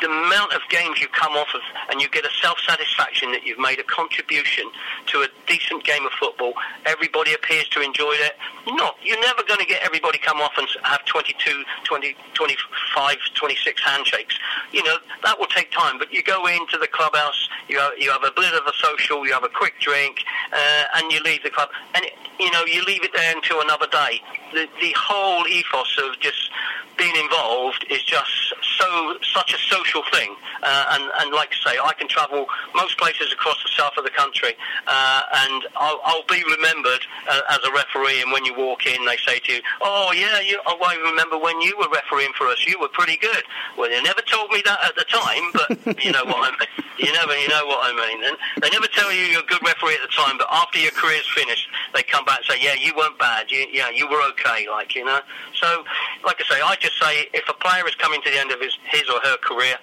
the 0.00 0.06
amount 0.06 0.52
of 0.52 0.60
games 0.70 1.00
you 1.00 1.08
come 1.08 1.32
off 1.32 1.48
of 1.54 1.60
and 1.90 2.00
you 2.00 2.08
get 2.08 2.24
a 2.24 2.30
self-satisfaction 2.42 3.30
that 3.32 3.44
you've 3.44 3.58
made 3.58 3.78
a 3.78 3.84
contribution 3.84 4.64
to 5.06 5.22
a 5.22 5.28
decent 5.46 5.84
game 5.84 6.04
of 6.04 6.12
football, 6.12 6.54
everybody 6.86 7.34
appears 7.34 7.68
to 7.68 7.80
enjoy 7.80 8.12
it. 8.12 8.32
Not, 8.66 8.96
you're 9.02 9.20
never 9.20 9.42
going 9.42 9.60
to 9.60 9.66
get 9.66 9.82
everybody 9.82 10.18
come 10.18 10.40
off 10.40 10.52
and 10.56 10.66
have 10.82 11.04
22, 11.04 11.64
20, 11.84 12.16
25, 12.34 13.16
26 13.34 13.82
handshakes. 13.82 14.38
You 14.72 14.82
know, 14.82 14.96
that 15.24 15.38
will 15.38 15.46
take 15.46 15.70
time, 15.70 15.98
but 15.98 16.12
you 16.12 16.22
go 16.22 16.46
into 16.46 16.78
the 16.78 16.88
clubhouse, 16.88 17.48
you 17.68 17.78
have, 17.78 17.92
you 17.98 18.10
have 18.10 18.24
a 18.24 18.32
bit 18.34 18.54
of 18.54 18.66
a 18.66 18.72
social, 18.74 19.26
you 19.26 19.32
have 19.32 19.44
a 19.44 19.48
quick 19.48 19.74
drink, 19.80 20.24
uh, 20.52 20.84
and 20.96 21.12
you 21.12 21.20
leave 21.22 21.42
the 21.42 21.50
club. 21.50 21.68
And, 21.94 22.04
it, 22.04 22.12
you 22.40 22.50
know, 22.50 22.64
you 22.64 22.82
leave 22.84 23.04
it 23.04 23.12
there 23.14 23.34
until 23.34 23.60
another 23.60 23.86
day. 23.86 24.20
The, 24.52 24.66
the 24.80 24.92
whole 24.96 25.46
ethos 25.46 25.98
of 26.02 26.18
just 26.20 26.50
being 26.96 27.14
involved 27.16 27.84
is 27.90 28.02
just 28.04 28.54
so 28.78 29.16
such 29.22 29.52
a 29.52 29.58
social 29.58 29.93
thing. 30.12 30.34
Uh, 30.62 30.84
and, 30.92 31.04
and 31.20 31.32
like 31.32 31.50
I 31.52 31.72
say, 31.72 31.78
I 31.78 31.92
can 31.94 32.08
travel 32.08 32.46
most 32.74 32.98
places 32.98 33.32
across 33.32 33.62
the 33.62 33.70
south 33.76 33.92
of 33.98 34.04
the 34.04 34.10
country, 34.10 34.54
uh, 34.86 35.22
and 35.46 35.66
I'll, 35.76 36.00
I'll, 36.04 36.24
be 36.24 36.42
remembered 36.56 37.04
uh, 37.28 37.40
as 37.50 37.58
a 37.68 37.72
referee. 37.72 38.22
And 38.22 38.32
when 38.32 38.44
you 38.46 38.54
walk 38.56 38.86
in, 38.86 39.04
they 39.04 39.18
say 39.18 39.38
to 39.40 39.52
you, 39.52 39.60
"Oh 39.82 40.12
yeah, 40.16 40.40
you, 40.40 40.58
oh, 40.66 40.78
I 40.80 40.96
remember 41.10 41.36
when 41.36 41.60
you 41.60 41.76
were 41.76 41.88
refereeing 41.92 42.32
for 42.32 42.46
us. 42.48 42.64
You 42.66 42.80
were 42.80 42.88
pretty 42.88 43.18
good." 43.18 43.44
Well, 43.76 43.90
they 43.90 44.00
never 44.02 44.22
told 44.22 44.50
me 44.50 44.62
that 44.64 44.78
at 44.84 44.96
the 44.96 45.04
time, 45.04 45.44
but 45.52 45.68
you 46.04 46.12
know 46.12 46.24
what 46.24 46.48
I 46.48 46.50
mean. 46.50 46.86
You 46.98 47.12
never, 47.12 47.36
you 47.36 47.48
know 47.48 47.66
what 47.66 47.80
I 47.82 47.92
mean. 47.92 48.24
And 48.24 48.36
they 48.62 48.70
never 48.70 48.86
tell 48.86 49.12
you 49.12 49.20
you're 49.20 49.42
a 49.42 49.46
good 49.46 49.62
referee 49.62 49.94
at 49.94 50.02
the 50.02 50.14
time, 50.16 50.38
but 50.38 50.46
after 50.50 50.78
your 50.78 50.92
career's 50.92 51.28
finished, 51.34 51.68
they 51.92 52.02
come 52.02 52.24
back 52.24 52.38
and 52.38 52.46
say, 52.46 52.64
"Yeah, 52.64 52.74
you 52.74 52.96
weren't 52.96 53.18
bad. 53.18 53.50
You, 53.50 53.66
yeah, 53.70 53.90
you 53.90 54.08
were 54.08 54.22
okay." 54.32 54.66
Like 54.70 54.94
you 54.94 55.04
know. 55.04 55.20
So, 55.60 55.84
like 56.24 56.40
I 56.40 56.54
say, 56.54 56.60
I 56.60 56.76
just 56.80 56.98
say 57.00 57.28
if 57.32 57.48
a 57.48 57.54
player 57.54 57.86
is 57.86 57.94
coming 57.96 58.20
to 58.22 58.30
the 58.30 58.38
end 58.38 58.50
of 58.50 58.60
his, 58.60 58.76
his 58.90 59.08
or 59.08 59.20
her 59.20 59.36
career, 59.38 59.73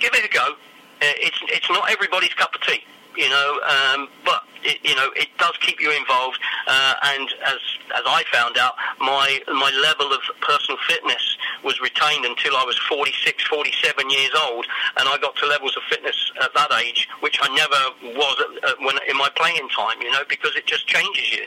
give 0.00 0.14
it 0.14 0.24
a 0.24 0.28
go. 0.28 0.54
Uh, 1.00 1.14
it's 1.22 1.38
it's 1.44 1.70
not 1.70 1.90
everybody's 1.90 2.34
cup 2.34 2.54
of 2.54 2.60
tea, 2.62 2.82
you 3.16 3.28
know, 3.28 3.60
um, 3.62 4.08
but 4.24 4.42
it, 4.64 4.78
you 4.82 4.94
know 4.96 5.10
it 5.14 5.28
does 5.38 5.56
keep 5.60 5.80
you 5.80 5.96
involved. 5.96 6.38
Uh, 6.66 6.94
and 7.04 7.28
as 7.46 7.60
as 7.94 8.02
I 8.06 8.24
found 8.32 8.58
out, 8.58 8.74
my 9.00 9.40
my 9.46 9.70
level 9.82 10.12
of 10.12 10.20
personal 10.40 10.78
fitness 10.88 11.36
was 11.64 11.80
retained 11.80 12.24
until 12.24 12.56
I 12.56 12.64
was 12.64 12.78
46, 12.88 13.44
47 13.44 14.10
years 14.10 14.30
old, 14.44 14.66
and 14.96 15.08
I 15.08 15.18
got 15.18 15.36
to 15.36 15.46
levels 15.46 15.76
of 15.76 15.82
fitness 15.88 16.32
at 16.42 16.52
that 16.54 16.72
age 16.82 17.08
which 17.20 17.38
I 17.42 17.48
never 17.54 18.16
was 18.18 18.36
at, 18.40 18.70
at 18.70 18.80
when 18.80 18.96
in 19.08 19.16
my 19.16 19.30
playing 19.36 19.68
time, 19.68 20.00
you 20.02 20.10
know, 20.10 20.22
because 20.28 20.54
it 20.56 20.66
just 20.66 20.86
changes 20.86 21.32
you. 21.32 21.46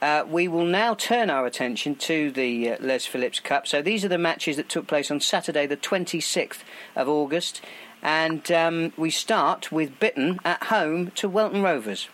Uh, 0.00 0.24
we 0.26 0.48
will 0.48 0.64
now 0.64 0.94
turn 0.94 1.28
our 1.28 1.44
attention 1.44 1.94
to 1.94 2.30
the 2.30 2.70
uh, 2.70 2.76
Les 2.80 3.04
Phillips 3.04 3.38
Cup. 3.38 3.66
So 3.66 3.82
these 3.82 4.04
are 4.04 4.08
the 4.08 4.18
matches 4.18 4.56
that 4.56 4.68
took 4.68 4.86
place 4.86 5.10
on 5.10 5.20
Saturday, 5.20 5.66
the 5.66 5.76
26th 5.76 6.60
of 6.96 7.08
August, 7.08 7.60
and 8.02 8.50
um, 8.50 8.92
we 8.96 9.10
start 9.10 9.70
with 9.70 9.98
Bitton 10.00 10.38
at 10.44 10.64
home 10.64 11.10
to 11.16 11.28
Welton 11.28 11.62
Rovers. 11.62 12.08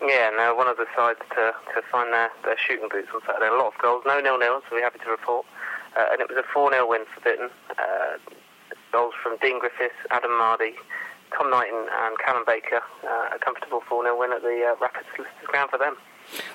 Yeah, 0.00 0.30
now 0.36 0.56
one 0.56 0.68
of 0.68 0.76
the 0.76 0.86
sides 0.96 1.18
to, 1.30 1.52
to 1.74 1.82
find 1.90 2.12
their, 2.12 2.30
their 2.44 2.56
shooting 2.58 2.88
boots 2.90 3.08
on 3.14 3.20
Saturday. 3.26 3.48
A 3.48 3.54
lot 3.56 3.74
of 3.74 3.78
goals, 3.80 4.02
no 4.06 4.20
nil 4.20 4.38
nil, 4.38 4.60
so 4.68 4.76
we're 4.76 4.82
happy 4.82 4.98
to 5.00 5.10
report. 5.10 5.46
uh, 5.96 6.06
and 6.12 6.20
it 6.20 6.28
was 6.28 6.38
a 6.38 6.46
4 6.52 6.72
0 6.72 6.88
win 6.88 7.04
for 7.12 7.20
Bitton. 7.20 7.50
Uh, 7.70 8.18
goals 8.92 9.14
from 9.22 9.36
Dean 9.38 9.58
Griffiths, 9.58 9.94
Adam 10.10 10.36
Mardy, 10.38 10.74
Tom 11.36 11.50
Knighton, 11.50 11.86
and 11.90 12.18
Callum 12.18 12.44
Baker. 12.46 12.82
Uh, 13.02 13.34
a 13.34 13.38
comfortable 13.38 13.82
4 13.88 14.04
0 14.04 14.18
win 14.18 14.32
at 14.32 14.42
the 14.42 14.62
uh, 14.70 14.76
Rapid 14.80 15.04
Solicitors 15.14 15.46
Ground 15.46 15.70
for 15.70 15.78
them. 15.78 15.96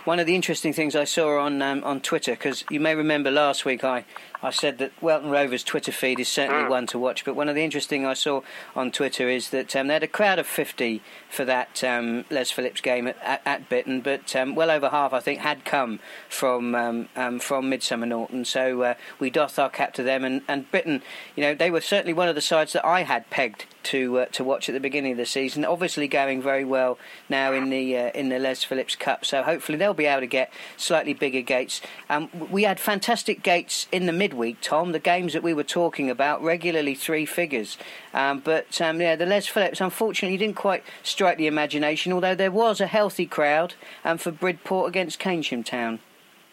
One 0.05 0.19
of 0.19 0.25
the 0.25 0.35
interesting 0.35 0.73
things 0.73 0.95
I 0.95 1.03
saw 1.03 1.39
on 1.39 1.61
um, 1.61 1.83
on 1.83 2.01
Twitter, 2.01 2.31
because 2.31 2.63
you 2.69 2.79
may 2.79 2.95
remember 2.95 3.31
last 3.31 3.65
week 3.65 3.83
I, 3.83 4.05
I 4.43 4.51
said 4.51 4.77
that 4.77 4.91
Welton 5.01 5.29
Rovers' 5.29 5.63
Twitter 5.63 5.91
feed 5.91 6.19
is 6.19 6.27
certainly 6.27 6.63
Mm. 6.63 6.69
one 6.69 6.87
to 6.87 6.99
watch. 6.99 7.25
But 7.25 7.35
one 7.35 7.49
of 7.49 7.55
the 7.55 7.63
interesting 7.63 8.05
I 8.05 8.13
saw 8.13 8.41
on 8.75 8.91
Twitter 8.91 9.29
is 9.29 9.49
that 9.49 9.75
um, 9.75 9.87
they 9.87 9.93
had 9.93 10.03
a 10.03 10.07
crowd 10.07 10.37
of 10.39 10.45
50 10.47 11.01
for 11.29 11.43
that 11.45 11.83
um, 11.83 12.25
Les 12.29 12.51
Phillips 12.51 12.81
game 12.81 13.07
at, 13.07 13.17
at, 13.23 13.41
at 13.45 13.69
Bitton, 13.69 14.03
but 14.03 14.35
um, 14.35 14.53
well 14.55 14.69
over 14.69 14.89
half, 14.89 15.11
I 15.13 15.19
think, 15.19 15.39
had 15.39 15.65
come 15.65 15.99
from 16.29 16.75
um, 16.75 17.09
um, 17.15 17.39
from 17.39 17.69
Midsomer 17.71 18.07
Norton. 18.07 18.45
So 18.45 18.81
uh, 18.83 18.93
we 19.19 19.29
doth 19.29 19.57
our 19.57 19.69
cap 19.69 19.93
to 19.95 20.03
them. 20.03 20.23
And, 20.23 20.41
and 20.47 20.71
Bitton, 20.71 21.01
you 21.35 21.41
know, 21.43 21.55
they 21.55 21.71
were 21.71 21.81
certainly 21.81 22.13
one 22.13 22.27
of 22.29 22.35
the 22.35 22.41
sides 22.41 22.73
that 22.73 22.85
I 22.85 23.03
had 23.03 23.29
pegged 23.29 23.65
to 23.83 24.19
uh, 24.19 24.25
to 24.25 24.43
watch 24.43 24.67
at 24.69 24.73
the 24.73 24.79
beginning 24.81 25.13
of 25.13 25.17
the 25.17 25.25
season. 25.25 25.63
Obviously 25.65 26.07
going 26.07 26.41
very 26.41 26.65
well 26.65 26.99
now 27.29 27.53
in 27.53 27.69
the 27.69 27.97
uh, 27.97 28.11
in 28.13 28.29
the 28.29 28.37
Les 28.39 28.63
Phillips 28.63 28.95
Cup. 28.95 29.25
So 29.25 29.43
hopefully 29.43 29.77
they'll 29.77 29.93
be 29.93 30.05
able 30.05 30.21
to 30.21 30.27
get 30.27 30.51
slightly 30.75 31.13
bigger 31.13 31.41
gates. 31.41 31.81
Um, 32.09 32.29
we 32.51 32.63
had 32.63 32.79
fantastic 32.79 33.41
gates 33.43 33.87
in 33.91 34.05
the 34.05 34.11
midweek, 34.27 34.57
Tom. 34.59 34.91
The 34.91 34.99
games 34.99 35.31
that 35.31 35.41
we 35.41 35.53
were 35.53 35.63
talking 35.63 36.09
about 36.09 36.43
regularly 36.43 36.95
three 36.95 37.25
figures. 37.25 37.77
Um, 38.13 38.41
but 38.41 38.81
um, 38.81 38.99
yeah, 38.99 39.15
the 39.15 39.25
Les 39.25 39.47
Phillips 39.47 39.79
unfortunately 39.79 40.37
didn't 40.37 40.57
quite 40.57 40.83
strike 41.01 41.37
the 41.37 41.47
imagination. 41.47 42.11
Although 42.11 42.35
there 42.35 42.51
was 42.51 42.81
a 42.81 42.87
healthy 42.87 43.25
crowd 43.25 43.75
um, 44.03 44.17
for 44.17 44.31
Bridport 44.31 44.89
against 44.89 45.17
Keynsham 45.19 45.63
Town. 45.63 45.99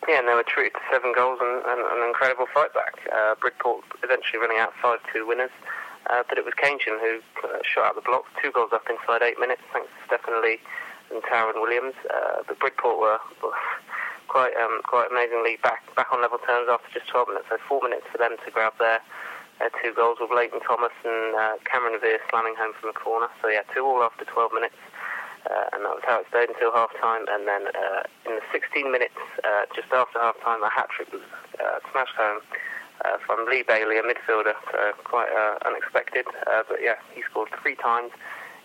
Yeah, 0.07 0.21
and 0.21 0.29
they 0.29 0.35
were 0.35 0.45
treated 0.47 0.75
to 0.75 0.81
seven 0.93 1.13
goals 1.17 1.41
and, 1.43 1.65
and 1.67 1.81
an 1.81 2.07
incredible 2.07 2.47
fight 2.55 2.73
back. 2.75 2.95
Uh, 3.13 3.35
Bridport 3.41 3.83
eventually 4.05 4.39
running 4.39 4.59
out 4.59 4.73
5 4.81 5.01
2 5.13 5.27
winners. 5.27 5.51
Uh, 6.11 6.23
but 6.29 6.39
it 6.39 6.45
was 6.45 6.55
Keynsham 6.55 7.01
who 7.01 7.19
uh, 7.49 7.59
shot 7.65 7.87
out 7.87 7.95
the 7.97 8.03
block, 8.03 8.25
two 8.41 8.53
goals 8.53 8.71
up 8.73 8.85
inside 8.91 9.23
eight 9.23 9.41
minutes, 9.41 9.63
thanks 9.73 9.89
to 9.89 10.15
Stephen 10.15 10.43
Lee 10.43 10.59
and 11.11 11.23
Taron 11.25 11.55
Williams. 11.57 11.95
Uh, 12.13 12.43
Bridport 12.61 13.01
were, 13.01 13.19
were 13.43 13.57
quite 14.29 14.57
um, 14.57 14.81
quite 14.85 15.11
amazingly 15.11 15.59
back 15.63 15.83
back 15.95 16.13
on 16.13 16.21
level 16.23 16.39
terms 16.39 16.69
after 16.71 16.89
just 16.93 17.09
12 17.09 17.29
minutes. 17.29 17.47
So 17.49 17.59
four 17.69 17.81
minutes 17.83 18.07
for 18.11 18.19
them 18.19 18.37
to 18.37 18.51
grab 18.51 18.75
their, 18.79 19.01
two 19.83 19.93
goals 19.95 20.19
with 20.21 20.31
Leighton 20.35 20.61
Thomas 20.61 20.93
and 21.05 21.35
uh, 21.35 21.57
Cameron 21.65 22.01
Veer 22.01 22.19
slamming 22.31 22.55
home 22.57 22.73
from 22.81 22.91
a 22.91 22.97
corner. 22.97 23.29
So 23.43 23.49
yeah, 23.49 23.63
two 23.75 23.85
all 23.85 24.03
after 24.03 24.25
12 24.25 24.53
minutes. 24.53 24.77
Uh, 25.45 25.77
and 25.77 25.85
that 25.85 25.93
was 25.93 26.05
how 26.09 26.21
it 26.21 26.27
stayed 26.33 26.49
until 26.49 26.73
half 26.73 26.89
time. 27.01 27.29
And 27.29 27.47
then 27.47 27.69
uh, 27.69 28.09
in 28.25 28.41
the 28.41 28.45
16 28.51 28.91
minutes, 28.91 29.21
uh, 29.45 29.69
just 29.77 29.93
after 29.93 30.19
half 30.19 30.41
time, 30.41 30.65
a 30.65 30.71
hat 30.73 30.89
trick 30.89 31.13
was 31.13 31.21
uh, 31.61 31.85
smashed 31.93 32.17
home 32.17 32.41
uh, 33.05 33.21
from 33.27 33.45
Lee 33.45 33.61
Bailey, 33.61 34.01
a 34.01 34.03
midfielder. 34.03 34.57
So 34.73 34.97
quite 35.05 35.29
uh, 35.29 35.61
unexpected. 35.69 36.25
But 36.45 36.81
yeah, 36.81 36.97
he 37.13 37.21
scored 37.29 37.53
three 37.61 37.77
times 37.77 38.11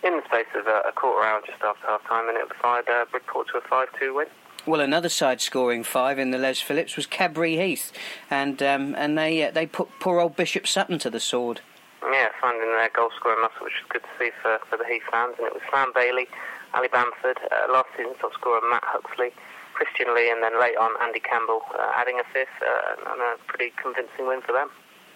in 0.03 0.15
the 0.15 0.23
space 0.25 0.47
of 0.55 0.67
a 0.67 0.91
quarter 0.95 1.25
hour 1.25 1.41
just 1.45 1.61
after 1.61 1.85
half 1.85 2.03
time, 2.07 2.29
and 2.29 2.37
it 2.37 2.47
fired 2.61 2.87
uh, 2.87 3.03
Bridport 3.11 3.47
to 3.51 3.57
a 3.57 3.61
5 3.61 3.87
2 3.99 4.15
win. 4.15 4.27
Well, 4.65 4.81
another 4.81 5.09
side 5.09 5.41
scoring 5.41 5.83
five 5.83 6.19
in 6.19 6.31
the 6.31 6.37
Les 6.37 6.61
Phillips 6.61 6.95
was 6.95 7.05
Cadbury 7.05 7.57
Heath, 7.57 7.91
and 8.29 8.61
um, 8.61 8.93
and 8.97 9.17
they 9.17 9.43
uh, 9.43 9.51
they 9.51 9.65
put 9.65 9.89
poor 9.99 10.19
old 10.19 10.35
Bishop 10.35 10.67
Sutton 10.67 10.99
to 10.99 11.09
the 11.09 11.19
sword. 11.19 11.61
Yeah, 12.03 12.29
finding 12.39 12.69
their 12.69 12.89
goal 12.89 13.09
scoring 13.15 13.41
muscle, 13.41 13.63
which 13.63 13.73
is 13.73 13.87
good 13.89 14.03
to 14.03 14.13
see 14.17 14.31
for, 14.41 14.59
for 14.69 14.77
the 14.77 14.85
Heath 14.85 15.03
fans. 15.11 15.35
And 15.37 15.47
it 15.47 15.53
was 15.53 15.63
Sam 15.71 15.91
Bailey, 15.93 16.27
Ali 16.73 16.87
Bamford, 16.87 17.39
uh, 17.51 17.71
last 17.71 17.89
season's 17.97 18.17
top 18.19 18.33
scorer 18.33 18.61
Matt 18.69 18.83
Huxley, 18.85 19.31
Christian 19.73 20.15
Lee, 20.15 20.31
and 20.31 20.41
then 20.41 20.59
late 20.59 20.77
on 20.77 20.91
Andy 21.01 21.19
Campbell 21.19 21.61
uh, 21.77 21.91
adding 21.95 22.19
a 22.19 22.23
fifth, 22.31 22.55
uh, 22.63 23.11
and 23.11 23.21
a 23.21 23.35
pretty 23.47 23.73
convincing 23.81 24.27
win 24.27 24.41
for 24.41 24.53
them. 24.53 24.69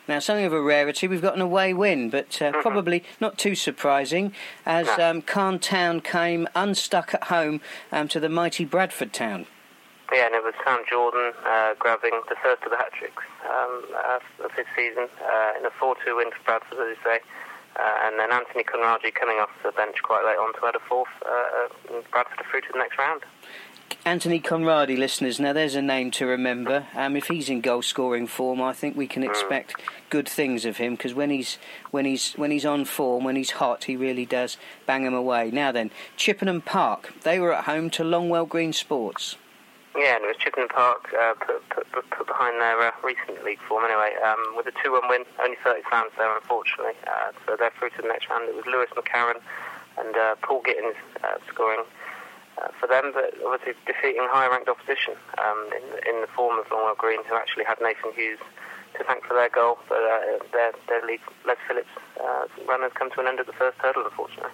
Now, 0.07 0.19
something 0.19 0.45
of 0.45 0.53
a 0.53 0.61
rarity, 0.61 1.07
we've 1.07 1.21
got 1.21 1.35
an 1.35 1.41
away 1.41 1.73
win, 1.73 2.09
but 2.09 2.41
uh, 2.41 2.51
probably 2.61 3.03
not 3.21 3.37
too 3.37 3.55
surprising, 3.55 4.33
as 4.65 4.87
No. 4.97 5.09
um, 5.11 5.21
Calne 5.21 5.59
Town 5.59 6.01
came 6.01 6.47
unstuck 6.55 7.13
at 7.13 7.25
home 7.25 7.61
um, 7.91 8.07
to 8.09 8.19
the 8.19 8.27
mighty 8.29 8.65
Bradford 8.65 9.13
Town. 9.13 9.45
Yeah, 10.11 10.25
and 10.27 10.35
it 10.35 10.43
was 10.43 10.53
Sam 10.65 10.83
Jordan 10.89 11.31
uh, 11.45 11.73
grabbing 11.79 12.19
the 12.29 12.35
first 12.43 12.61
of 12.63 12.71
the 12.71 12.77
hat 12.77 12.91
tricks 12.93 13.23
um, 13.49 13.83
uh, 13.95 14.19
of 14.45 14.51
his 14.51 14.65
season 14.75 15.07
uh, 15.23 15.57
in 15.57 15.65
a 15.65 15.71
4 15.79 15.95
2 16.05 16.17
win 16.17 16.29
for 16.31 16.43
Bradford, 16.45 16.77
as 16.79 16.97
you 16.97 17.03
say. 17.03 17.19
Uh, 17.75 18.05
and 18.05 18.19
then 18.19 18.31
Anthony 18.31 18.63
Conradi 18.63 19.13
coming 19.13 19.37
off 19.37 19.49
the 19.63 19.71
bench 19.71 19.95
quite 20.03 20.23
late 20.25 20.37
on 20.37 20.53
to 20.53 20.65
add 20.67 20.75
a 20.75 20.79
fourth. 20.79 21.09
Uh, 21.25 21.95
and 21.95 22.03
Bradford 22.11 22.45
through 22.51 22.61
to 22.61 22.67
the 22.71 22.77
next 22.77 22.99
round. 22.99 23.23
Anthony 24.05 24.41
Conradi, 24.41 24.97
listeners, 24.97 25.39
now 25.39 25.53
there's 25.53 25.75
a 25.75 25.81
name 25.81 26.11
to 26.11 26.25
remember. 26.25 26.87
Um, 26.93 27.15
if 27.15 27.27
he's 27.27 27.47
in 27.47 27.61
goal 27.61 27.81
scoring 27.81 28.27
form, 28.27 28.61
I 28.61 28.73
think 28.73 28.97
we 28.97 29.07
can 29.07 29.23
expect 29.23 29.75
good 30.09 30.27
things 30.27 30.65
of 30.65 30.75
him 30.75 30.95
because 30.95 31.13
when 31.13 31.29
he's 31.29 31.57
when 31.91 32.03
he's 32.03 32.33
when 32.33 32.51
he's 32.51 32.65
on 32.65 32.83
form, 32.83 33.23
when 33.23 33.37
he's 33.37 33.51
hot, 33.51 33.85
he 33.85 33.95
really 33.95 34.25
does 34.25 34.57
bang 34.85 35.05
them 35.05 35.13
away. 35.13 35.51
Now 35.51 35.71
then, 35.71 35.89
Chippenham 36.17 36.59
Park, 36.59 37.13
they 37.21 37.39
were 37.39 37.53
at 37.53 37.63
home 37.63 37.89
to 37.91 38.03
Longwell 38.03 38.49
Green 38.49 38.73
Sports. 38.73 39.37
Yeah, 39.95 40.17
and 40.17 40.25
it 40.25 40.27
was 40.27 40.37
Chippenham 40.37 40.67
Park 40.67 41.13
uh, 41.17 41.35
put, 41.35 41.69
put, 41.69 41.89
put, 41.93 42.09
put 42.09 42.27
behind 42.27 42.59
their 42.59 42.81
uh, 42.81 42.91
recent 43.05 43.41
league 43.45 43.61
form 43.69 43.85
anyway. 43.85 44.11
Um, 44.21 44.57
with 44.57 44.67
a 44.67 44.73
2 44.83 44.91
1 44.91 45.07
win, 45.07 45.23
only 45.41 45.55
30 45.63 45.81
fans 45.89 46.11
there, 46.17 46.35
unfortunately. 46.35 46.93
Uh, 47.07 47.31
so 47.47 47.55
they're 47.55 47.71
through 47.79 47.91
to 47.91 48.01
the 48.01 48.09
next 48.09 48.29
round. 48.29 48.49
It 48.49 48.55
was 48.55 48.65
Lewis 48.65 48.89
McCarran 48.97 49.39
and 49.97 50.17
uh, 50.17 50.35
Paul 50.41 50.61
Gittins 50.61 50.97
uh, 51.23 51.37
scoring 51.47 51.85
uh, 52.61 52.69
for 52.79 52.87
them, 52.87 53.11
but 53.13 53.33
obviously 53.45 53.73
defeating 53.85 54.27
higher 54.29 54.49
ranked 54.49 54.69
opposition 54.69 55.15
um, 55.37 55.69
in, 55.75 56.15
in 56.15 56.21
the 56.21 56.27
form 56.27 56.59
of 56.59 56.65
Longwell 56.67 56.97
Green, 56.97 57.23
who 57.25 57.35
actually 57.35 57.63
had 57.65 57.79
Nathan 57.81 58.13
Hughes 58.13 58.39
to 58.97 59.03
thank 59.03 59.25
for 59.25 59.33
their 59.33 59.49
goal. 59.49 59.79
But 59.89 60.03
uh, 60.03 60.39
their, 60.51 60.71
their 60.87 61.05
league, 61.05 61.21
Les 61.45 61.57
Phillips 61.67 61.89
uh, 62.21 62.45
run 62.67 62.81
has 62.81 62.91
come 62.93 63.11
to 63.11 63.21
an 63.21 63.27
end 63.27 63.39
at 63.39 63.47
the 63.47 63.53
first 63.53 63.77
hurdle, 63.79 64.03
unfortunately. 64.05 64.51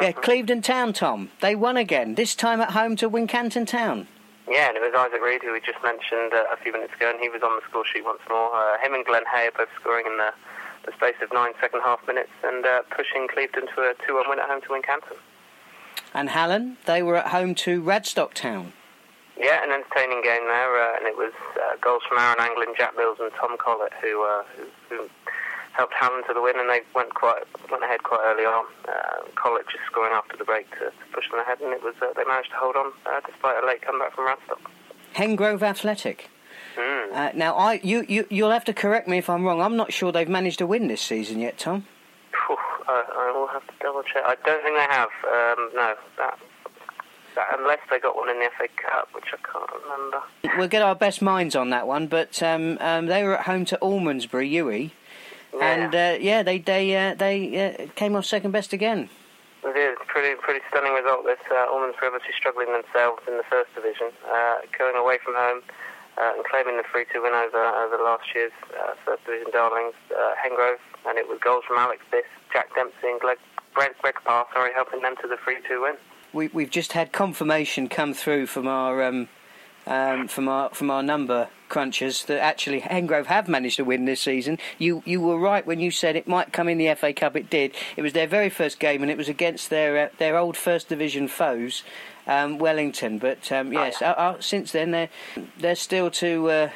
Yeah, 0.00 0.12
Clevedon 0.12 0.62
Town, 0.62 0.92
Tom. 0.92 1.30
They 1.40 1.54
won 1.54 1.76
again, 1.76 2.14
this 2.14 2.34
time 2.34 2.60
at 2.60 2.70
home 2.70 2.96
to 2.96 3.10
Wincanton 3.10 3.66
Town. 3.66 4.06
Yeah, 4.48 4.68
and 4.68 4.76
it 4.76 4.82
was 4.82 4.92
Isaac 4.96 5.22
Reed 5.22 5.42
who 5.42 5.52
we 5.52 5.60
just 5.60 5.78
mentioned 5.82 6.32
uh, 6.32 6.44
a 6.50 6.56
few 6.56 6.72
minutes 6.72 6.94
ago, 6.94 7.10
and 7.10 7.20
he 7.20 7.28
was 7.28 7.42
on 7.42 7.54
the 7.54 7.62
score 7.68 7.84
sheet 7.84 8.04
once 8.04 8.20
more. 8.28 8.50
Uh, 8.54 8.78
him 8.82 8.94
and 8.94 9.04
Glenn 9.04 9.22
Hay 9.32 9.46
are 9.46 9.54
both 9.56 9.68
scoring 9.78 10.06
in 10.06 10.18
the, 10.18 10.34
the 10.86 10.92
space 10.92 11.14
of 11.22 11.32
nine 11.32 11.52
second 11.60 11.82
half 11.84 12.04
minutes 12.06 12.32
and 12.42 12.66
uh, 12.66 12.82
pushing 12.90 13.28
Clevedon 13.28 13.68
to 13.76 13.82
a 13.82 13.94
2 14.06 14.14
1 14.14 14.28
win 14.28 14.38
at 14.40 14.48
home 14.48 14.60
to 14.62 14.68
Wincanton. 14.68 15.18
And 16.12 16.30
Hallen, 16.30 16.76
they 16.86 17.02
were 17.02 17.16
at 17.16 17.28
home 17.28 17.54
to 17.56 17.82
Radstock 17.82 18.34
Town. 18.34 18.72
Yeah, 19.38 19.64
an 19.64 19.70
entertaining 19.70 20.22
game 20.22 20.44
there, 20.46 20.76
uh, 20.76 20.96
and 20.98 21.06
it 21.06 21.16
was 21.16 21.32
uh, 21.56 21.76
goals 21.80 22.02
from 22.08 22.18
Aaron 22.18 22.40
Anglin, 22.40 22.74
Jack 22.76 22.96
Mills, 22.96 23.18
and 23.20 23.30
Tom 23.40 23.56
Collett 23.56 23.92
who, 24.02 24.22
uh, 24.22 24.42
who, 24.56 24.64
who 24.88 25.08
helped 25.72 25.94
Hallen 25.94 26.22
to 26.26 26.34
the 26.34 26.42
win, 26.42 26.58
and 26.58 26.68
they 26.68 26.80
went 26.94 27.14
quite 27.14 27.44
went 27.70 27.82
ahead 27.82 28.02
quite 28.02 28.20
early 28.24 28.44
on. 28.44 28.66
Uh, 28.86 29.24
Collett 29.36 29.66
just 29.68 29.84
scoring 29.86 30.12
after 30.12 30.36
the 30.36 30.44
break 30.44 30.70
to, 30.72 30.90
to 30.90 31.04
push 31.12 31.30
them 31.30 31.40
ahead, 31.40 31.60
and 31.60 31.72
it 31.72 31.82
was 31.82 31.94
uh, 32.02 32.12
they 32.16 32.24
managed 32.24 32.50
to 32.50 32.56
hold 32.56 32.76
on 32.76 32.92
uh, 33.06 33.20
despite 33.24 33.62
a 33.62 33.66
late 33.66 33.80
comeback 33.80 34.14
from 34.14 34.26
Radstock. 34.26 34.60
Hengrove 35.14 35.62
Athletic. 35.62 36.28
Mm. 36.76 37.12
Uh, 37.14 37.30
now, 37.34 37.54
I 37.54 37.80
you, 37.82 38.04
you 38.08 38.26
you'll 38.28 38.50
have 38.50 38.64
to 38.66 38.74
correct 38.74 39.08
me 39.08 39.18
if 39.18 39.30
I'm 39.30 39.44
wrong. 39.44 39.62
I'm 39.62 39.76
not 39.76 39.92
sure 39.92 40.12
they've 40.12 40.28
managed 40.28 40.58
to 40.58 40.66
win 40.66 40.88
this 40.88 41.00
season 41.00 41.40
yet, 41.40 41.58
Tom. 41.58 41.86
I, 42.90 43.30
I 43.30 43.38
will 43.38 43.46
have 43.46 43.66
to 43.66 43.72
double 43.80 44.02
check. 44.02 44.22
I 44.24 44.34
don't 44.44 44.62
think 44.62 44.76
they 44.76 44.94
have. 44.94 45.08
Um, 45.24 45.70
no, 45.74 45.94
that, 46.18 46.38
that 47.36 47.58
unless 47.58 47.78
they 47.90 48.00
got 48.00 48.16
one 48.16 48.28
in 48.28 48.38
the 48.38 48.50
FA 48.58 48.66
Cup, 48.76 49.08
which 49.12 49.26
I 49.32 49.36
can't 49.36 49.70
remember. 49.84 50.22
We'll 50.58 50.68
get 50.68 50.82
our 50.82 50.94
best 50.94 51.22
minds 51.22 51.54
on 51.54 51.70
that 51.70 51.86
one, 51.86 52.08
but 52.08 52.42
um, 52.42 52.78
um, 52.80 53.06
they 53.06 53.22
were 53.22 53.38
at 53.38 53.46
home 53.46 53.64
to 53.66 53.78
Almondsbury, 53.80 54.50
Uwe, 54.52 54.90
and 55.60 55.94
uh, 55.94 56.18
yeah, 56.20 56.42
they 56.42 56.58
they 56.58 56.96
uh, 56.96 57.14
they 57.14 57.76
uh, 57.78 57.86
came 57.94 58.16
off 58.16 58.26
second 58.26 58.50
best 58.50 58.72
again. 58.72 59.08
It 59.62 59.76
is 59.76 59.96
pretty 60.08 60.40
pretty 60.40 60.60
stunning 60.70 60.92
result. 60.92 61.24
This 61.24 61.38
uh, 61.50 61.66
Almondsbury 61.70 62.06
obviously 62.06 62.34
struggling 62.36 62.72
themselves 62.72 63.22
in 63.28 63.36
the 63.36 63.44
first 63.48 63.74
division, 63.74 64.10
uh, 64.26 64.56
going 64.76 64.96
away 64.96 65.18
from 65.22 65.34
home 65.34 65.62
uh, 66.18 66.32
and 66.36 66.44
claiming 66.44 66.76
the 66.76 66.84
3-2 66.84 67.22
win 67.22 67.32
over 67.32 67.64
over 67.64 67.96
last 68.02 68.28
year's 68.34 68.52
uh, 68.76 68.94
first 69.04 69.24
division 69.24 69.48
darlings, 69.52 69.94
uh, 70.12 70.34
Hengrove, 70.36 70.82
and 71.06 71.18
it 71.18 71.28
was 71.28 71.38
goals 71.42 71.64
from 71.66 71.78
Alex 71.78 72.02
Biss, 72.12 72.22
Jack 72.52 72.74
Dempsey, 72.74 73.08
and 73.08 73.20
Greg 73.20 73.38
Greg, 73.74 73.92
Greg 74.02 74.16
Parr, 74.24 74.46
sorry, 74.52 74.72
helping 74.74 75.00
them 75.02 75.14
to 75.22 75.28
the 75.28 75.36
3-2 75.36 75.82
win. 75.82 75.94
We 76.32 76.48
we've 76.48 76.70
just 76.70 76.92
had 76.92 77.12
confirmation 77.12 77.88
come 77.88 78.14
through 78.14 78.46
from 78.46 78.68
our 78.68 79.02
um, 79.02 79.28
um, 79.86 80.28
from 80.28 80.48
our 80.48 80.70
from 80.70 80.90
our 80.90 81.02
number 81.02 81.48
crunchers 81.68 82.26
that 82.26 82.40
actually 82.40 82.80
Hengrove 82.80 83.26
have 83.26 83.48
managed 83.48 83.76
to 83.76 83.84
win 83.84 84.04
this 84.04 84.20
season. 84.20 84.58
You 84.78 85.02
you 85.04 85.20
were 85.20 85.38
right 85.38 85.66
when 85.66 85.80
you 85.80 85.90
said 85.90 86.16
it 86.16 86.28
might 86.28 86.52
come 86.52 86.68
in 86.68 86.78
the 86.78 86.94
FA 86.94 87.12
Cup. 87.12 87.36
It 87.36 87.50
did. 87.50 87.74
It 87.96 88.02
was 88.02 88.12
their 88.12 88.26
very 88.26 88.50
first 88.50 88.78
game, 88.78 89.02
and 89.02 89.10
it 89.10 89.16
was 89.16 89.28
against 89.28 89.70
their 89.70 90.06
uh, 90.06 90.08
their 90.18 90.36
old 90.36 90.56
first 90.56 90.88
division 90.88 91.26
foes, 91.26 91.82
um, 92.26 92.58
Wellington. 92.58 93.18
But 93.18 93.50
um, 93.50 93.72
yes, 93.72 94.00
uh, 94.02 94.06
uh, 94.06 94.40
since 94.40 94.72
then 94.72 94.90
they're 94.90 95.10
they're 95.58 95.74
still 95.74 96.10
to. 96.12 96.70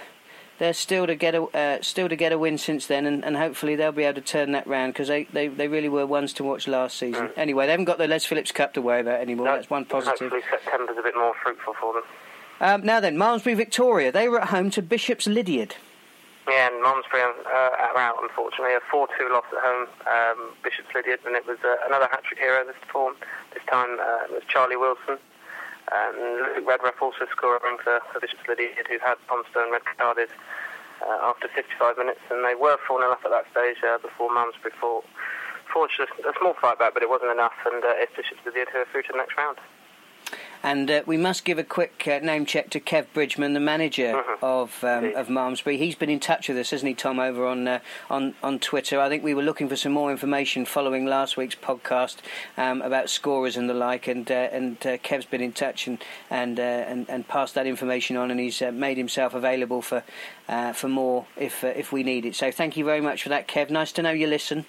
They're 0.59 0.73
still 0.73 1.07
to 1.07 1.17
get 1.17 1.35
a 1.35 1.43
uh, 1.43 1.83
still 1.83 2.09
to 2.09 2.15
get 2.15 2.33
a 2.33 2.39
win 2.39 2.59
since 2.59 2.87
then, 2.87 3.07
and, 3.07 3.25
and 3.25 3.37
hopefully 3.37 3.75
they'll 3.75 3.91
be 3.91 4.05
able 4.05 4.21
to 4.21 4.27
turn 4.27 4.53
that 4.53 4.67
round 4.67 4.93
because 4.93 5.09
they, 5.09 5.25
they, 5.25 5.49
they 5.49 5.67
really 5.67 5.89
were 5.89 6.07
ones 6.07 6.33
to 6.35 6.45
watch 6.45 6.69
last 6.69 6.97
season. 6.97 7.31
Anyway, 7.37 7.67
they 7.67 7.73
haven't 7.73 7.87
got 7.87 7.99
the 7.99 8.07
Les 8.07 8.25
Phillips 8.25 8.53
Cup 8.53 8.73
to 8.75 8.83
worry 8.83 9.01
about 9.01 9.21
anymore. 9.21 9.47
No, 9.47 9.57
That's 9.57 9.69
one 9.69 9.85
positive. 9.85 10.31
Hopefully 10.31 10.43
September's 10.49 10.97
a 10.97 11.03
bit 11.03 11.17
more 11.17 11.35
fruitful 11.43 11.75
for 11.81 11.95
them. 11.95 12.03
Um, 12.61 12.83
now 12.87 13.01
then, 13.01 13.19
Malmesbury 13.19 13.57
Victoria, 13.57 14.13
they 14.13 14.29
were 14.29 14.41
at 14.41 14.49
home 14.49 14.71
to 14.71 14.83
Bishop's 14.83 15.27
Lydeard. 15.27 15.75
Yeah, 16.49 16.69
and 16.69 16.83
Malmesbury 16.83 17.23
uh, 17.23 17.49
are 17.51 17.97
out, 17.97 18.17
unfortunately. 18.23 18.75
A 18.75 18.81
4 18.91 19.09
2 19.19 19.29
loss 19.33 19.45
at 19.51 19.63
home, 19.63 19.89
um, 20.07 20.55
Bishop's 20.63 20.95
Lydeard, 20.95 21.21
and 21.27 21.35
it 21.35 21.47
was 21.47 21.59
uh, 21.65 21.77
another 21.87 22.07
hat 22.11 22.23
trick 22.23 22.39
hero 22.39 22.65
this 22.65 22.77
form. 22.93 23.15
This 23.53 23.63
time 23.71 23.99
uh, 23.99 24.25
it 24.25 24.31
was 24.31 24.43
Charlie 24.47 24.77
Wilson. 24.77 25.19
Luke 25.93 26.67
Redruff 26.67 27.01
also 27.01 27.27
scoring 27.31 27.79
for, 27.83 28.01
for 28.13 28.21
Bishop's 28.21 28.47
Lydeard, 28.49 28.87
who 28.89 28.99
had 28.99 29.17
Bonstone 29.29 29.73
red 29.73 29.85
carded 29.99 30.29
uh, 31.03 31.19
after 31.23 31.49
55 31.49 31.99
minutes, 31.99 32.21
and 32.31 32.45
they 32.45 32.55
were 32.55 32.79
4 32.87 33.01
0 33.01 33.13
up 33.13 33.25
at 33.25 33.31
that 33.31 33.47
stage 33.51 33.83
uh, 33.85 33.99
before 33.99 34.33
Malmesbury 34.33 34.73
fought. 34.81 35.05
Forged 35.73 35.99
a, 36.01 36.07
small 36.39 36.55
fight 36.61 36.79
back, 36.79 36.95
but 36.95 37.03
it 37.03 37.09
wasn't 37.11 37.33
enough, 37.33 37.57
and 37.67 37.83
uh, 37.85 37.93
it's 37.97 38.15
Bishop's 38.15 38.41
Lydeard 38.47 38.69
who 38.73 38.79
are 38.79 38.89
through 38.93 39.03
to 39.03 39.13
the 39.13 39.19
next 39.19 39.37
round. 39.37 39.59
And 40.65 40.91
uh, 40.91 41.03
we 41.05 41.19
must 41.19 41.45
give 41.45 41.59
a 41.59 41.63
quick 41.63 42.09
uh, 42.09 42.21
name 42.21 42.47
check 42.47 42.71
to 42.71 42.81
Kev 42.81 43.05
Bridgman, 43.13 43.53
the 43.53 43.61
manager 43.61 44.15
Mhm. 44.15 44.39
of 44.43 44.83
um, 44.83 45.15
of 45.15 45.29
Malmesbury. 45.29 45.77
He's 45.77 45.95
been 45.95 46.09
in 46.09 46.21
touch 46.21 46.49
with 46.49 46.57
us, 46.57 46.71
hasn't 46.71 46.89
he, 46.89 46.95
Tom, 46.95 47.21
over 47.21 47.47
on 47.47 47.69
uh, 47.69 47.81
on 48.09 48.35
on 48.43 48.59
Twitter. 48.59 48.99
I 48.99 49.11
think 49.11 49.23
we 49.23 49.35
were 49.35 49.43
looking 49.43 49.69
for 49.69 49.77
some 49.77 49.93
more 49.93 50.11
information 50.11 50.65
following 50.65 51.05
last 51.05 51.37
week's 51.37 51.55
podcast 51.55 52.17
um, 52.57 52.81
about 52.81 53.11
scorers 53.11 53.59
and 53.59 53.69
the 53.69 53.75
like, 53.75 54.09
and 54.09 54.31
uh, 54.31 54.49
and 54.53 54.79
uh, 54.87 54.97
Kev's 54.97 55.27
been 55.27 55.43
in 55.43 55.53
touch 55.53 55.87
and 55.87 56.03
and 56.31 56.59
uh, 56.59 56.63
and, 56.63 57.11
and 57.11 57.29
passed 57.29 57.55
that 57.57 57.67
information 57.67 58.17
on, 58.17 58.31
and 58.31 58.41
he's 58.41 58.63
uh, 58.63 58.73
made 58.73 58.97
himself 58.97 59.35
available 59.35 59.83
for 59.83 60.03
uh, 60.49 60.73
for 60.73 60.89
more 60.89 61.27
if 61.37 61.63
uh, 61.63 61.67
if 61.77 61.93
we 61.93 62.03
need 62.03 62.25
it. 62.25 62.35
So 62.35 62.51
thank 62.51 62.79
you 62.79 62.87
very 62.87 63.03
much 63.03 63.23
for 63.23 63.29
that, 63.29 63.47
Kev. 63.49 63.69
Nice 63.69 63.93
to 63.93 64.03
know 64.03 64.13
you 64.13 64.27
listen, 64.29 64.65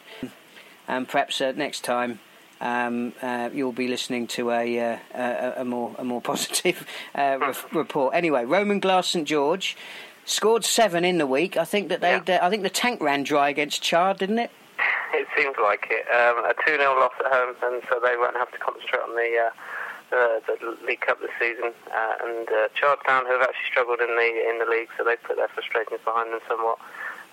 and 0.90 1.08
perhaps 1.08 1.40
uh, 1.40 1.54
next 1.56 1.86
time 1.86 2.20
um, 2.62 3.14
uh, 3.22 3.50
you'll 3.54 3.72
be 3.72 3.88
listening 3.88 4.28
to 4.28 4.52
a, 4.52 4.80
uh, 4.80 4.98
a, 5.14 5.54
a 5.62 5.66
more 5.66 5.96
a 5.98 6.04
more 6.04 6.22
positive 6.32 6.86
uh, 7.16 7.38
re- 7.40 7.54
report. 7.80 8.16
Anyway, 8.16 8.46
Roman 8.46 8.80
Glass 8.80 9.08
St 9.10 9.28
George 9.28 9.76
scored 10.26 10.66
seven 10.66 11.06
in 11.06 11.18
the 11.18 11.28
week. 11.28 11.58
I 11.58 11.66
think 11.66 11.90
that 11.90 12.02
they 12.02 12.12
Yeah. 12.28 12.40
uh, 12.42 12.46
I 12.46 12.50
think 12.50 12.64
the 12.64 12.70
tank 12.70 13.02
ran 13.02 13.24
dry 13.24 13.50
against 13.50 13.82
Chard, 13.82 14.18
didn't 14.18 14.40
it? 14.40 14.52
It 15.14 15.28
seems 15.38 15.56
like 15.62 15.88
it. 15.90 16.06
Um, 16.14 16.44
a 16.44 16.54
2 16.66 16.78
0 16.78 17.00
loss 17.00 17.14
at 17.24 17.32
home, 17.32 17.56
and 17.64 17.82
so 17.90 18.00
they 18.04 18.18
won't 18.18 18.36
have 18.36 18.52
to 18.52 18.58
concentrate 18.58 19.02
on 19.02 19.16
the. 19.16 19.48
Uh, 19.48 19.50
the, 20.12 20.40
the 20.48 20.78
League 20.86 21.02
Cup 21.02 21.20
this 21.20 21.32
season, 21.40 21.74
uh, 21.92 22.14
and 22.24 22.48
uh, 22.48 22.68
Chard 22.80 23.00
Town, 23.06 23.26
who 23.26 23.34
have 23.34 23.42
actually 23.42 23.68
struggled 23.70 24.00
in 24.00 24.16
the 24.16 24.50
in 24.50 24.60
the 24.60 24.66
league, 24.70 24.88
so 24.98 25.04
they 25.04 25.16
put 25.18 25.36
their 25.36 25.50
frustrations 25.50 26.00
behind 26.06 26.32
them 26.32 26.40
somewhat. 26.48 26.78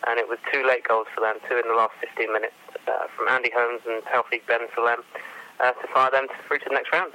And 0.06 0.18
it 0.18 0.28
was 0.28 0.38
two 0.52 0.66
late 0.66 0.86
goals 0.86 1.06
for 1.14 1.20
them, 1.20 1.36
two 1.48 1.56
in 1.56 1.66
the 1.68 1.74
last 1.74 1.94
15 2.00 2.32
minutes, 2.32 2.54
uh, 2.88 3.06
from 3.16 3.28
Andy 3.28 3.50
Holmes 3.54 3.82
and 3.86 4.02
Taufik 4.04 4.46
Ben 4.46 4.66
Salem, 4.74 5.04
uh, 5.60 5.72
to 5.72 5.86
fire 5.94 6.10
them 6.10 6.26
through 6.46 6.58
to 6.58 6.64
the 6.68 6.74
next 6.74 6.92
round. 6.92 7.14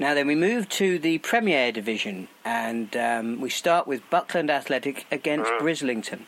Now 0.00 0.14
then, 0.14 0.26
we 0.26 0.34
move 0.34 0.66
to 0.80 0.98
the 0.98 1.18
Premier 1.18 1.70
Division, 1.70 2.28
and 2.42 2.96
um, 2.96 3.38
we 3.38 3.50
start 3.50 3.86
with 3.86 4.00
Buckland 4.08 4.50
Athletic 4.50 5.04
against 5.12 5.50
Brislington. 5.60 6.20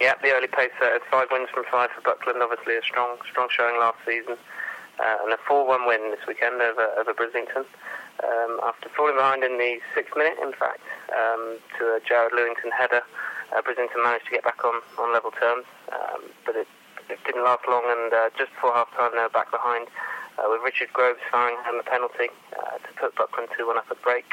Yeah, 0.00 0.14
the 0.22 0.32
early 0.32 0.46
pace 0.46 0.72
uh, 0.82 0.98
five 1.10 1.28
wins 1.30 1.50
from 1.52 1.64
five 1.70 1.90
for 1.90 2.00
Buckland. 2.00 2.40
Obviously, 2.42 2.78
a 2.78 2.82
strong, 2.82 3.18
strong 3.30 3.48
showing 3.50 3.78
last 3.78 3.98
season, 4.06 4.38
uh, 4.98 5.16
and 5.22 5.34
a 5.34 5.36
four-one 5.46 5.86
win 5.86 6.00
this 6.16 6.26
weekend 6.26 6.62
over 6.62 6.88
over 6.96 7.12
Brislington. 7.12 7.66
Um, 8.24 8.58
after 8.64 8.88
falling 8.96 9.16
behind 9.16 9.44
in 9.44 9.58
the 9.58 9.80
sixth 9.94 10.16
minute, 10.16 10.38
in 10.42 10.54
fact, 10.54 10.80
um, 11.12 11.58
to 11.76 11.84
a 11.84 12.00
Jared 12.08 12.32
Lewington 12.32 12.72
header, 12.72 13.02
uh, 13.54 13.60
Brislington 13.60 14.02
managed 14.02 14.24
to 14.24 14.30
get 14.30 14.44
back 14.44 14.64
on, 14.64 14.80
on 14.98 15.12
level 15.12 15.30
terms, 15.30 15.66
um, 15.92 16.22
but 16.46 16.56
it, 16.56 16.68
it 17.08 17.18
didn't 17.24 17.44
last 17.44 17.64
long. 17.68 17.84
And 17.86 18.12
uh, 18.12 18.30
just 18.38 18.52
before 18.54 18.72
half-time, 18.72 19.12
they 19.14 19.22
were 19.22 19.28
back 19.28 19.50
behind, 19.50 19.88
uh, 20.38 20.48
with 20.48 20.60
Richard 20.64 20.92
Groves 20.92 21.20
firing 21.30 21.56
home 21.64 21.80
a 21.80 21.82
penalty 21.82 22.28
uh, 22.56 22.78
to 22.78 22.88
put 22.96 23.14
Buckland 23.14 23.48
two-one 23.56 23.78
up 23.78 23.86
at 23.90 24.00
break. 24.02 24.26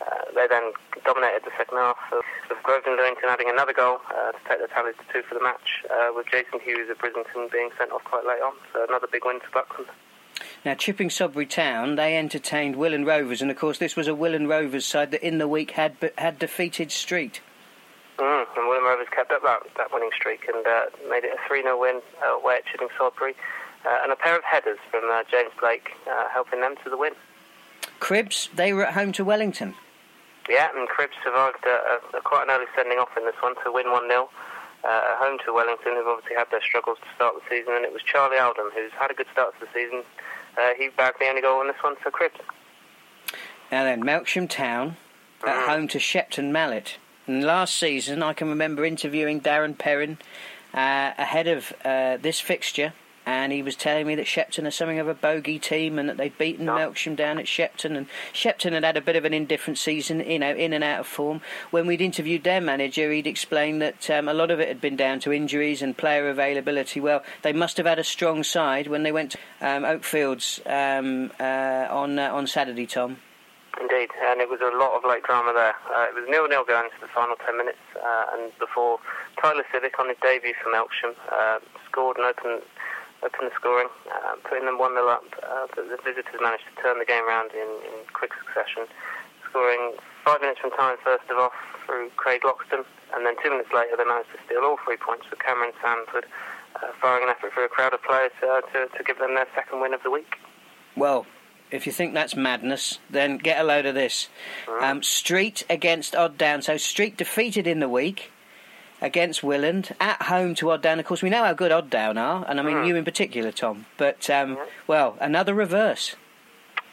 Uh, 0.00 0.24
they 0.34 0.46
then 0.48 0.72
dominated 1.04 1.42
the 1.44 1.52
second 1.56 1.78
half, 1.78 1.96
with 2.12 2.58
Groves 2.62 2.84
and 2.86 2.98
Lewington 2.98 3.28
adding 3.28 3.48
another 3.48 3.72
goal 3.72 4.00
uh, 4.10 4.32
to 4.32 4.38
take 4.48 4.60
the 4.60 4.68
tally 4.68 4.92
to 4.92 5.04
two 5.12 5.22
for 5.22 5.34
the 5.34 5.42
match, 5.42 5.84
uh, 5.88 6.10
with 6.14 6.26
Jason 6.26 6.60
Hughes 6.60 6.90
of 6.90 6.98
Brislington 6.98 7.50
being 7.50 7.70
sent 7.78 7.92
off 7.92 8.04
quite 8.04 8.26
late 8.26 8.42
on. 8.42 8.54
So 8.72 8.84
another 8.88 9.06
big 9.10 9.24
win 9.24 9.40
for 9.40 9.50
Buckland. 9.50 9.88
Now, 10.64 10.74
Chipping 10.74 11.10
Sodbury 11.10 11.46
Town, 11.46 11.94
they 11.94 12.16
entertained 12.16 12.74
Willand 12.74 13.06
Rovers, 13.06 13.40
and 13.40 13.50
of 13.50 13.56
course, 13.56 13.78
this 13.78 13.96
was 13.96 14.08
a 14.08 14.12
Willand 14.12 14.48
Rovers 14.48 14.84
side 14.84 15.10
that 15.12 15.22
in 15.22 15.38
the 15.38 15.48
week 15.48 15.72
had 15.72 15.96
had 16.18 16.38
defeated 16.38 16.90
Street. 16.90 17.40
Mm, 18.18 18.46
and 18.56 18.64
Willand 18.70 18.86
Rovers 18.86 19.08
kept 19.10 19.32
up 19.32 19.42
that, 19.42 19.62
that 19.76 19.92
winning 19.92 20.10
streak 20.14 20.46
and 20.46 20.64
uh, 20.66 20.86
made 21.10 21.24
it 21.24 21.34
a 21.34 21.48
3 21.48 21.62
0 21.62 21.80
win 21.80 22.00
uh, 22.24 22.38
away 22.38 22.56
at 22.56 22.66
Chipping 22.66 22.88
Sodbury. 22.98 23.34
Uh, 23.84 23.98
and 24.02 24.12
a 24.12 24.16
pair 24.16 24.36
of 24.36 24.44
headers 24.44 24.78
from 24.90 25.02
uh, 25.10 25.22
James 25.30 25.50
Blake 25.60 25.90
uh, 26.08 26.28
helping 26.32 26.60
them 26.60 26.74
to 26.84 26.90
the 26.90 26.96
win. 26.96 27.12
Cribbs, 28.00 28.48
they 28.54 28.72
were 28.72 28.86
at 28.86 28.94
home 28.94 29.12
to 29.12 29.24
Wellington. 29.24 29.74
Yeah, 30.48 30.68
and 30.74 30.88
Cribbs 30.88 31.16
survived 31.22 31.64
a, 31.66 32.16
a, 32.16 32.20
quite 32.22 32.44
an 32.44 32.50
early 32.50 32.66
sending 32.76 32.98
off 32.98 33.10
in 33.16 33.24
this 33.24 33.34
one 33.40 33.54
to 33.64 33.72
win 33.72 33.90
1 33.90 34.08
0. 34.08 34.30
Uh, 34.84 34.86
at 34.86 35.16
home 35.16 35.38
to 35.46 35.52
Wellington, 35.52 35.94
who've 35.96 36.06
obviously 36.06 36.36
had 36.36 36.46
their 36.50 36.60
struggles 36.60 36.98
to 36.98 37.06
start 37.16 37.34
the 37.34 37.40
season, 37.48 37.72
and 37.74 37.84
it 37.86 37.92
was 37.92 38.02
Charlie 38.02 38.36
Alden 38.36 38.70
who's 38.74 38.92
had 38.92 39.10
a 39.10 39.14
good 39.14 39.26
start 39.32 39.58
to 39.58 39.64
the 39.64 39.72
season. 39.72 40.02
Uh, 40.58 40.70
he 40.76 40.90
bagged 40.90 41.16
the 41.20 41.26
only 41.26 41.40
goal 41.40 41.62
in 41.62 41.68
this 41.68 41.76
one 41.82 41.96
for 41.96 42.10
Cribbs. 42.10 42.38
Now 43.72 43.84
then, 43.84 44.04
Melksham 44.04 44.48
Town 44.48 44.96
at 45.46 45.68
home 45.68 45.88
to 45.88 45.98
Shepton 45.98 46.52
Mallet. 46.52 46.98
And 47.26 47.44
last 47.44 47.76
season, 47.76 48.22
I 48.22 48.32
can 48.34 48.48
remember 48.48 48.84
interviewing 48.84 49.40
Darren 49.40 49.76
Perrin 49.78 50.18
uh, 50.74 51.12
ahead 51.16 51.46
of 51.46 51.72
uh, 51.84 52.18
this 52.18 52.38
fixture, 52.40 52.92
and 53.24 53.50
he 53.50 53.62
was 53.62 53.76
telling 53.76 54.06
me 54.06 54.14
that 54.16 54.26
Shepton 54.26 54.66
are 54.66 54.70
something 54.70 54.98
of 54.98 55.08
a 55.08 55.14
bogey 55.14 55.58
team 55.58 55.98
and 55.98 56.10
that 56.10 56.18
they'd 56.18 56.36
beaten 56.36 56.66
Yeah. 56.66 56.72
Melksham 56.72 57.16
down 57.16 57.38
at 57.38 57.48
Shepton. 57.48 57.96
And 57.96 58.06
Shepton 58.34 58.74
had 58.74 58.84
had 58.84 58.98
a 58.98 59.00
bit 59.00 59.16
of 59.16 59.24
an 59.24 59.32
indifferent 59.32 59.78
season, 59.78 60.20
you 60.20 60.38
know, 60.38 60.54
in 60.54 60.74
and 60.74 60.84
out 60.84 61.00
of 61.00 61.06
form. 61.06 61.40
When 61.70 61.86
we'd 61.86 62.02
interviewed 62.02 62.44
their 62.44 62.60
manager, 62.60 63.10
he'd 63.10 63.26
explained 63.26 63.80
that 63.80 64.10
um, 64.10 64.28
a 64.28 64.34
lot 64.34 64.50
of 64.50 64.60
it 64.60 64.68
had 64.68 64.82
been 64.82 64.96
down 64.96 65.20
to 65.20 65.32
injuries 65.32 65.80
and 65.80 65.96
player 65.96 66.28
availability. 66.28 67.00
Well, 67.00 67.22
they 67.40 67.54
must 67.54 67.78
have 67.78 67.86
had 67.86 67.98
a 67.98 68.04
strong 68.04 68.44
side 68.44 68.88
when 68.88 69.04
they 69.04 69.12
went 69.12 69.30
to 69.30 69.38
um, 69.62 69.86
Oakfields 69.86 70.60
um, 70.66 71.32
uh, 71.40 71.86
on 71.88 72.18
uh, 72.18 72.30
on 72.30 72.46
Saturday, 72.46 72.84
Tom. 72.84 73.16
Indeed, 73.80 74.10
and 74.22 74.40
it 74.40 74.48
was 74.48 74.62
a 74.62 74.70
lot 74.70 74.94
of 74.94 75.02
late 75.02 75.24
drama 75.24 75.52
there. 75.52 75.74
Uh, 75.90 76.06
it 76.06 76.14
was 76.14 76.24
nil-nil 76.30 76.64
going 76.64 76.86
into 76.86 77.00
the 77.02 77.10
final 77.10 77.34
10 77.42 77.58
minutes, 77.58 77.82
uh, 77.98 78.30
and 78.32 78.54
before 78.58 78.98
Tyler 79.40 79.66
Civic 79.72 79.98
on 79.98 80.08
his 80.08 80.18
debut 80.22 80.54
for 80.62 80.70
Melksham 80.70 81.18
uh, 81.32 81.58
scored 81.90 82.16
and 82.16 82.26
opened, 82.26 82.62
opened 83.26 83.50
the 83.50 83.54
scoring, 83.58 83.90
uh, 84.14 84.38
putting 84.46 84.64
them 84.66 84.78
1-0 84.78 84.94
up. 85.10 85.26
Uh, 85.42 85.66
the 85.74 85.98
visitors 86.06 86.38
managed 86.38 86.64
to 86.70 86.74
turn 86.82 86.98
the 87.02 87.04
game 87.04 87.26
around 87.26 87.50
in, 87.50 87.66
in 87.90 88.06
quick 88.14 88.30
succession, 88.38 88.86
scoring 89.50 89.98
five 90.22 90.40
minutes 90.40 90.62
from 90.62 90.70
time 90.78 90.96
first 91.02 91.26
of 91.26 91.38
off 91.38 91.56
through 91.86 92.14
Craig 92.14 92.46
Loxton, 92.46 92.86
and 93.14 93.26
then 93.26 93.34
two 93.42 93.50
minutes 93.50 93.74
later 93.74 93.98
they 93.98 94.06
managed 94.06 94.30
to 94.32 94.40
steal 94.46 94.62
all 94.62 94.78
three 94.86 94.96
points 94.96 95.26
with 95.30 95.42
Cameron 95.42 95.74
Sanford, 95.82 96.30
uh, 96.78 96.94
firing 97.02 97.26
an 97.26 97.30
effort 97.30 97.52
through 97.52 97.66
a 97.66 97.72
crowd 97.72 97.92
of 97.92 98.02
players 98.06 98.32
to, 98.40 98.86
to 98.86 99.02
give 99.02 99.18
them 99.18 99.34
their 99.34 99.50
second 99.54 99.82
win 99.82 99.94
of 99.94 100.02
the 100.02 100.10
week. 100.10 100.38
Well, 100.96 101.26
if 101.70 101.86
you 101.86 101.92
think 101.92 102.14
that's 102.14 102.36
madness, 102.36 102.98
then 103.10 103.38
get 103.38 103.60
a 103.60 103.64
load 103.64 103.86
of 103.86 103.94
this. 103.94 104.28
Um, 104.80 105.02
Street 105.02 105.64
against 105.68 106.14
Odd 106.14 106.38
Down. 106.38 106.62
So 106.62 106.76
Street 106.76 107.16
defeated 107.16 107.66
in 107.66 107.80
the 107.80 107.88
week 107.88 108.30
against 109.00 109.42
Willand 109.42 109.92
at 110.00 110.22
home 110.22 110.54
to 110.56 110.70
Odd 110.70 110.82
Down. 110.82 111.00
Of 111.00 111.06
course, 111.06 111.22
we 111.22 111.30
know 111.30 111.44
how 111.44 111.52
good 111.52 111.72
Odd 111.72 111.90
Down 111.90 112.16
are, 112.16 112.44
and 112.48 112.60
I 112.60 112.62
mean 112.62 112.84
you 112.84 112.96
in 112.96 113.04
particular, 113.04 113.52
Tom. 113.52 113.86
But 113.96 114.30
um, 114.30 114.58
well, 114.86 115.16
another 115.20 115.54
reverse. 115.54 116.16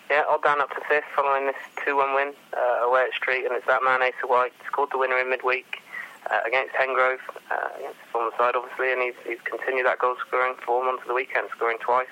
Yeah, 0.09 0.23
Odd 0.27 0.43
down 0.43 0.59
up 0.59 0.69
to 0.71 0.81
fifth 0.89 1.05
following 1.15 1.45
this 1.47 1.55
2-1 1.87 2.13
win 2.13 2.33
uh, 2.51 2.85
away 2.85 3.05
at 3.07 3.13
Street, 3.13 3.45
and 3.45 3.55
it's 3.55 3.65
that 3.67 3.81
man, 3.81 4.01
Asa 4.01 4.27
White, 4.27 4.51
scored 4.67 4.89
the 4.91 4.97
winner 4.97 5.17
in 5.17 5.29
midweek 5.29 5.81
uh, 6.29 6.39
against 6.45 6.75
Hengrove, 6.75 7.23
uh, 7.49 7.69
against 7.79 7.97
his 7.97 8.11
former 8.11 8.31
side, 8.37 8.55
obviously, 8.55 8.91
and 8.91 9.01
he's, 9.01 9.15
he's 9.25 9.39
continued 9.45 9.85
that 9.85 9.99
goal 9.99 10.17
scoring 10.27 10.55
form 10.65 10.89
onto 10.89 11.07
the 11.07 11.13
weekend, 11.13 11.47
scoring 11.55 11.77
twice. 11.79 12.11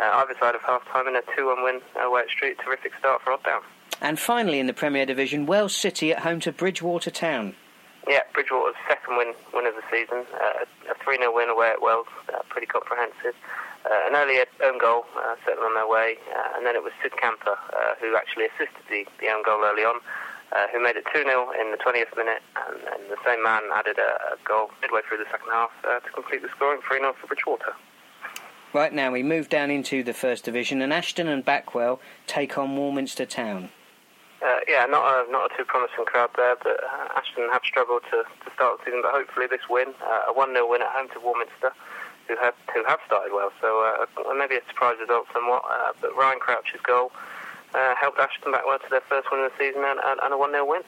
Uh, 0.00 0.10
either 0.24 0.34
side 0.40 0.54
of 0.54 0.62
half-time 0.62 1.06
in 1.06 1.16
a 1.16 1.22
2-1 1.38 1.62
win 1.64 1.80
away 2.00 2.22
at 2.22 2.28
Street. 2.28 2.58
Terrific 2.64 2.92
start 2.98 3.22
for 3.22 3.32
Odd 3.32 3.42
Down. 3.44 3.62
And 4.00 4.18
finally, 4.18 4.58
in 4.58 4.66
the 4.66 4.72
Premier 4.72 5.06
Division, 5.06 5.46
Wells 5.46 5.74
City 5.74 6.12
at 6.12 6.20
home 6.20 6.40
to 6.40 6.52
Bridgwater 6.52 7.10
Town. 7.10 7.54
Yeah, 8.08 8.20
Bridgwater's 8.34 8.74
second 8.88 9.16
win, 9.16 9.32
win 9.54 9.66
of 9.66 9.74
the 9.74 9.82
season, 9.90 10.26
uh, 10.34 10.64
a 10.90 10.94
3-0 11.04 11.34
win 11.34 11.48
away 11.48 11.70
at 11.70 11.80
Wells, 11.80 12.06
uh, 12.28 12.42
pretty 12.48 12.66
comprehensive. 12.66 13.34
Uh, 13.86 14.08
an 14.08 14.14
early 14.16 14.40
own 14.64 14.78
goal 14.78 15.04
uh, 15.16 15.36
set 15.44 15.56
them 15.56 15.64
on 15.64 15.74
their 15.74 15.88
way, 15.88 16.16
uh, 16.36 16.56
and 16.56 16.66
then 16.66 16.74
it 16.74 16.82
was 16.82 16.92
Sid 17.02 17.12
Camper 17.20 17.56
uh, 17.72 17.94
who 18.00 18.16
actually 18.16 18.46
assisted 18.46 18.82
the, 18.90 19.06
the 19.20 19.28
own 19.28 19.42
goal 19.44 19.60
early 19.62 19.84
on. 19.84 20.00
uh, 20.52 20.66
who 20.72 20.82
made 20.82 20.96
it 20.96 21.04
2 21.12 21.24
0 21.24 21.50
in 21.60 21.70
the 21.70 21.76
20th 21.78 22.14
minute, 22.16 22.42
and 22.66 22.76
then 22.86 23.00
the 23.10 23.18
same 23.26 23.42
man 23.42 23.62
added 23.74 23.98
a, 23.98 24.34
a 24.34 24.36
goal 24.46 24.70
midway 24.80 25.00
through 25.08 25.18
the 25.18 25.28
second 25.30 25.50
half 25.50 25.70
uh, 25.84 26.00
to 26.00 26.10
complete 26.10 26.42
the 26.42 26.48
scoring 26.54 26.80
3 26.86 26.98
0 26.98 27.14
for 27.20 27.26
Bridgwater. 27.26 27.74
Right 28.74 28.92
now, 28.92 29.12
we 29.12 29.22
move 29.22 29.48
down 29.48 29.70
into 29.70 30.02
the 30.02 30.12
First 30.12 30.44
Division, 30.44 30.82
and 30.82 30.92
Ashton 30.92 31.28
and 31.28 31.44
Backwell 31.44 32.00
take 32.26 32.58
on 32.58 32.76
Warminster 32.76 33.24
Town. 33.24 33.68
Uh, 34.44 34.58
yeah, 34.66 34.84
not 34.86 35.06
a 35.06 35.30
not 35.30 35.52
a 35.52 35.56
too 35.56 35.64
promising 35.64 36.04
crowd 36.06 36.30
there, 36.36 36.56
but 36.60 36.82
uh, 36.82 37.08
Ashton 37.16 37.48
have 37.52 37.62
struggled 37.64 38.02
to, 38.10 38.24
to 38.44 38.50
start 38.52 38.78
the 38.78 38.86
season. 38.86 39.00
But 39.00 39.14
hopefully, 39.14 39.46
this 39.46 39.60
win, 39.70 39.94
uh, 40.02 40.22
a 40.28 40.32
one 40.32 40.52
0 40.52 40.68
win 40.68 40.82
at 40.82 40.88
home 40.88 41.08
to 41.14 41.20
Warminster, 41.20 41.70
who 42.26 42.36
have 42.42 42.54
who 42.74 42.82
have 42.84 42.98
started 43.06 43.32
well. 43.32 43.52
So 43.60 43.78
uh, 43.78 44.34
maybe 44.34 44.56
a 44.56 44.66
surprise 44.66 44.96
result 45.00 45.28
somewhat. 45.32 45.62
Uh, 45.70 45.92
but 46.00 46.16
Ryan 46.16 46.40
Crouch's 46.40 46.80
goal 46.82 47.12
uh, 47.74 47.94
helped 47.94 48.18
Ashton 48.18 48.50
Backwell 48.50 48.80
to 48.80 48.90
their 48.90 49.02
first 49.08 49.30
win 49.30 49.44
of 49.44 49.52
the 49.52 49.56
season 49.56 49.84
and, 49.86 50.00
and, 50.04 50.18
and 50.20 50.34
a 50.34 50.36
one 50.36 50.50
0 50.50 50.66
win. 50.66 50.82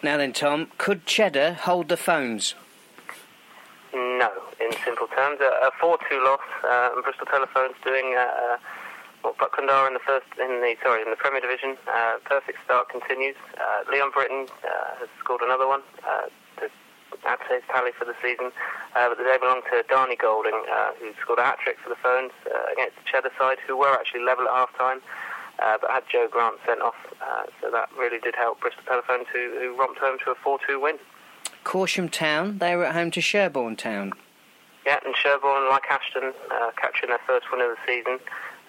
Now 0.00 0.16
then, 0.16 0.32
Tom, 0.32 0.68
could 0.78 1.06
Cheddar 1.06 1.54
hold 1.54 1.88
the 1.88 1.96
phones? 1.96 2.54
No, 3.94 4.30
in 4.60 4.72
simple 4.84 5.06
terms, 5.08 5.40
a 5.40 5.70
four 5.80 5.98
two 6.08 6.22
loss. 6.24 6.40
and 6.64 7.04
Bristol 7.04 7.26
Telephones 7.26 7.74
doing 7.84 8.16
what 9.22 9.38
Buckland 9.38 9.70
are 9.70 9.86
in 9.86 9.94
the 9.94 10.02
first 10.04 10.26
in 10.38 10.60
the 10.60 10.74
sorry 10.82 11.02
in 11.02 11.10
the 11.10 11.16
Premier 11.16 11.40
Division. 11.40 11.78
Uh, 11.86 12.18
perfect 12.24 12.58
start 12.64 12.90
continues. 12.90 13.36
Uh, 13.58 13.86
Leon 13.90 14.10
Britton 14.12 14.46
uh, 14.66 14.98
has 14.98 15.08
scored 15.18 15.42
another 15.42 15.66
one 15.66 15.82
uh, 16.06 16.26
to 16.58 16.66
add 17.26 17.38
to 17.48 17.54
his 17.54 17.62
tally 17.70 17.92
for 17.96 18.04
the 18.04 18.18
season. 18.20 18.50
Uh, 18.94 19.08
but 19.08 19.18
the 19.18 19.24
day 19.24 19.38
belonged 19.38 19.62
to 19.70 19.82
Darnie 19.88 20.18
Golding, 20.18 20.58
uh, 20.70 20.90
who 20.98 21.14
scored 21.22 21.38
a 21.38 21.44
hat 21.46 21.58
trick 21.62 21.78
for 21.82 21.88
the 21.88 22.00
Phones 22.02 22.32
against 22.70 22.98
the 22.98 23.06
Cheddar 23.06 23.30
side, 23.38 23.58
who 23.66 23.78
were 23.78 23.94
actually 23.94 24.20
level 24.20 24.44
at 24.44 24.52
half 24.52 24.76
time. 24.76 25.00
but 25.58 25.90
had 25.90 26.04
Joe 26.10 26.26
Grant 26.30 26.58
sent 26.66 26.82
off, 26.82 26.98
so 27.62 27.70
that 27.70 27.88
really 27.96 28.18
did 28.18 28.34
help 28.34 28.60
Bristol 28.60 28.82
Telephones, 28.84 29.26
who, 29.32 29.54
who 29.56 29.78
romped 29.78 29.98
home 29.98 30.18
to 30.26 30.32
a 30.32 30.36
4-2 30.36 30.82
win. 30.82 30.98
Corsham 31.64 32.10
Town, 32.10 32.58
they 32.58 32.76
were 32.76 32.84
at 32.84 32.94
home 32.94 33.10
to 33.12 33.20
Sherborne 33.20 33.76
Town. 33.76 34.12
Yeah, 34.84 34.98
and 35.04 35.14
Sherborne, 35.16 35.68
like 35.68 35.84
Ashton, 35.90 36.32
capturing 36.76 37.10
their 37.10 37.20
first 37.26 37.46
win 37.52 37.60
of 37.60 37.70
the 37.70 37.76
season 37.86 38.18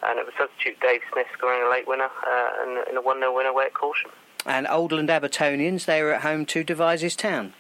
and 0.04 0.20
it 0.20 0.26
was 0.26 0.36
substitute 0.38 0.80
Dave 0.82 1.02
Smith 1.12 1.28
scoring 1.34 1.64
a 1.64 1.70
late 1.70 1.88
winner 1.88 2.10
uh, 2.28 2.50
and 2.62 2.88
in 2.90 2.98
a 2.98 3.02
1 3.02 3.20
0 3.20 3.36
win 3.36 3.46
away 3.46 3.66
at 3.66 3.74
Corsham. 3.74 4.12
And 4.46 4.68
Oldland 4.68 5.08
Abertonians, 5.08 5.86
they 5.86 6.02
were 6.02 6.14
at 6.14 6.22
home 6.22 6.46
to 6.48 6.64
Devizes 6.64 7.16
Town. 7.16 7.54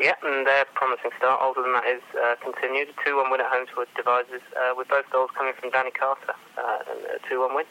Yeah, 0.00 0.14
and 0.22 0.46
their 0.46 0.64
promising 0.74 1.10
start, 1.18 1.40
older 1.42 1.62
than 1.62 1.72
that 1.72 1.86
is, 1.86 2.02
uh, 2.14 2.34
continued. 2.42 2.88
2 3.04 3.16
1 3.16 3.30
win 3.30 3.40
at 3.40 3.46
home 3.46 3.66
to 3.66 3.86
Devizes, 3.96 4.42
uh, 4.56 4.74
with 4.76 4.88
both 4.88 5.08
goals 5.10 5.30
coming 5.36 5.54
from 5.58 5.70
Danny 5.70 5.90
Carter, 5.90 6.34
uh, 6.58 6.78
a 7.14 7.28
2 7.28 7.40
1 7.40 7.54
win. 7.54 7.66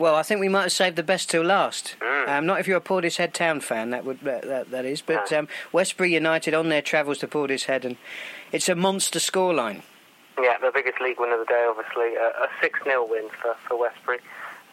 Well, 0.00 0.14
I 0.14 0.22
think 0.22 0.40
we 0.40 0.48
might 0.48 0.62
have 0.62 0.72
saved 0.72 0.96
the 0.96 1.02
best 1.02 1.28
till 1.28 1.44
last. 1.44 1.94
Mm. 2.00 2.28
Um, 2.28 2.46
not 2.46 2.58
if 2.58 2.66
you're 2.66 2.78
a 2.78 2.80
Portishead 2.80 3.34
Town 3.34 3.60
fan, 3.60 3.90
that 3.90 4.06
would 4.06 4.26
uh, 4.26 4.40
that, 4.44 4.70
that 4.70 4.86
is. 4.86 5.02
But 5.02 5.30
um, 5.30 5.46
Westbury 5.72 6.14
United 6.14 6.54
on 6.54 6.70
their 6.70 6.80
travels 6.80 7.18
to 7.18 7.28
Portishead, 7.28 7.84
and 7.84 7.98
it's 8.50 8.70
a 8.70 8.74
monster 8.74 9.18
scoreline. 9.18 9.82
Yeah, 10.40 10.56
the 10.56 10.72
biggest 10.72 11.02
league 11.02 11.20
win 11.20 11.32
of 11.32 11.38
the 11.38 11.44
day, 11.44 11.68
obviously. 11.68 12.16
Uh, 12.16 12.46
a 12.46 12.48
6 12.62 12.80
0 12.82 13.06
win 13.10 13.28
for, 13.42 13.54
for 13.68 13.78
Westbury. 13.78 14.20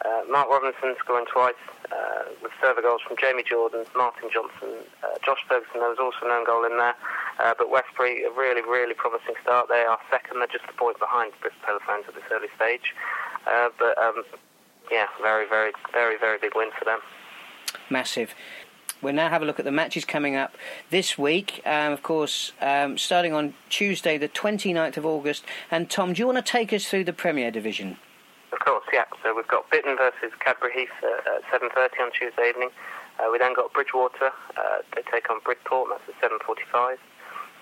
Uh, 0.02 0.22
Mark 0.30 0.48
Robinson 0.48 0.96
scoring 0.98 1.26
twice 1.30 1.60
uh, 1.92 2.24
with 2.42 2.52
server 2.62 2.80
goals 2.80 3.02
from 3.06 3.18
Jamie 3.20 3.42
Jordan, 3.42 3.84
Martin 3.94 4.30
Johnson, 4.32 4.80
uh, 5.04 5.18
Josh 5.26 5.44
Ferguson. 5.46 5.80
There 5.80 5.90
was 5.90 5.98
also 5.98 6.24
an 6.24 6.32
own 6.32 6.46
goal 6.46 6.64
in 6.64 6.78
there. 6.78 6.94
Uh, 7.38 7.52
but 7.58 7.68
Westbury, 7.68 8.24
a 8.24 8.30
really, 8.30 8.62
really 8.62 8.94
promising 8.94 9.34
start. 9.42 9.68
They 9.68 9.84
are 9.84 9.98
second. 10.10 10.38
They're 10.38 10.46
just 10.46 10.64
a 10.70 10.72
point 10.72 10.98
behind 10.98 11.32
Bristol 11.42 11.60
Telephones 11.66 12.08
at 12.08 12.14
this 12.14 12.24
early 12.32 12.48
stage. 12.56 12.94
Uh, 13.46 13.68
but 13.78 13.98
um, 13.98 14.24
yeah, 14.90 15.06
very, 15.20 15.48
very, 15.48 15.72
very, 15.92 16.18
very 16.18 16.38
big 16.38 16.52
win 16.54 16.70
for 16.78 16.84
them. 16.84 16.98
Massive. 17.90 18.34
We'll 19.00 19.14
now 19.14 19.28
have 19.28 19.42
a 19.42 19.44
look 19.44 19.60
at 19.60 19.64
the 19.64 19.70
matches 19.70 20.04
coming 20.04 20.34
up 20.34 20.56
this 20.90 21.16
week. 21.16 21.62
Um, 21.64 21.92
of 21.92 22.02
course, 22.02 22.52
um, 22.60 22.98
starting 22.98 23.32
on 23.32 23.54
Tuesday, 23.68 24.18
the 24.18 24.28
29th 24.28 24.96
of 24.96 25.06
August. 25.06 25.44
And 25.70 25.88
Tom, 25.88 26.14
do 26.14 26.18
you 26.20 26.26
want 26.26 26.44
to 26.44 26.52
take 26.52 26.72
us 26.72 26.84
through 26.84 27.04
the 27.04 27.12
Premier 27.12 27.52
Division? 27.52 27.96
Of 28.52 28.58
course, 28.58 28.84
yeah. 28.92 29.04
So 29.22 29.36
we've 29.36 29.46
got 29.46 29.70
Bitton 29.70 29.96
versus 29.96 30.32
Cadbury 30.40 30.72
Heath 30.72 30.90
at 31.02 31.44
7.30 31.44 32.00
on 32.00 32.10
Tuesday 32.10 32.48
evening. 32.48 32.70
Uh, 33.20 33.30
we 33.30 33.38
then 33.38 33.54
got 33.54 33.72
Bridgwater. 33.72 34.32
Uh, 34.56 34.78
they 34.96 35.02
take 35.10 35.30
on 35.30 35.38
Bridport, 35.44 35.90
that's 35.90 36.18
at 36.22 36.30
7.45. 36.30 36.98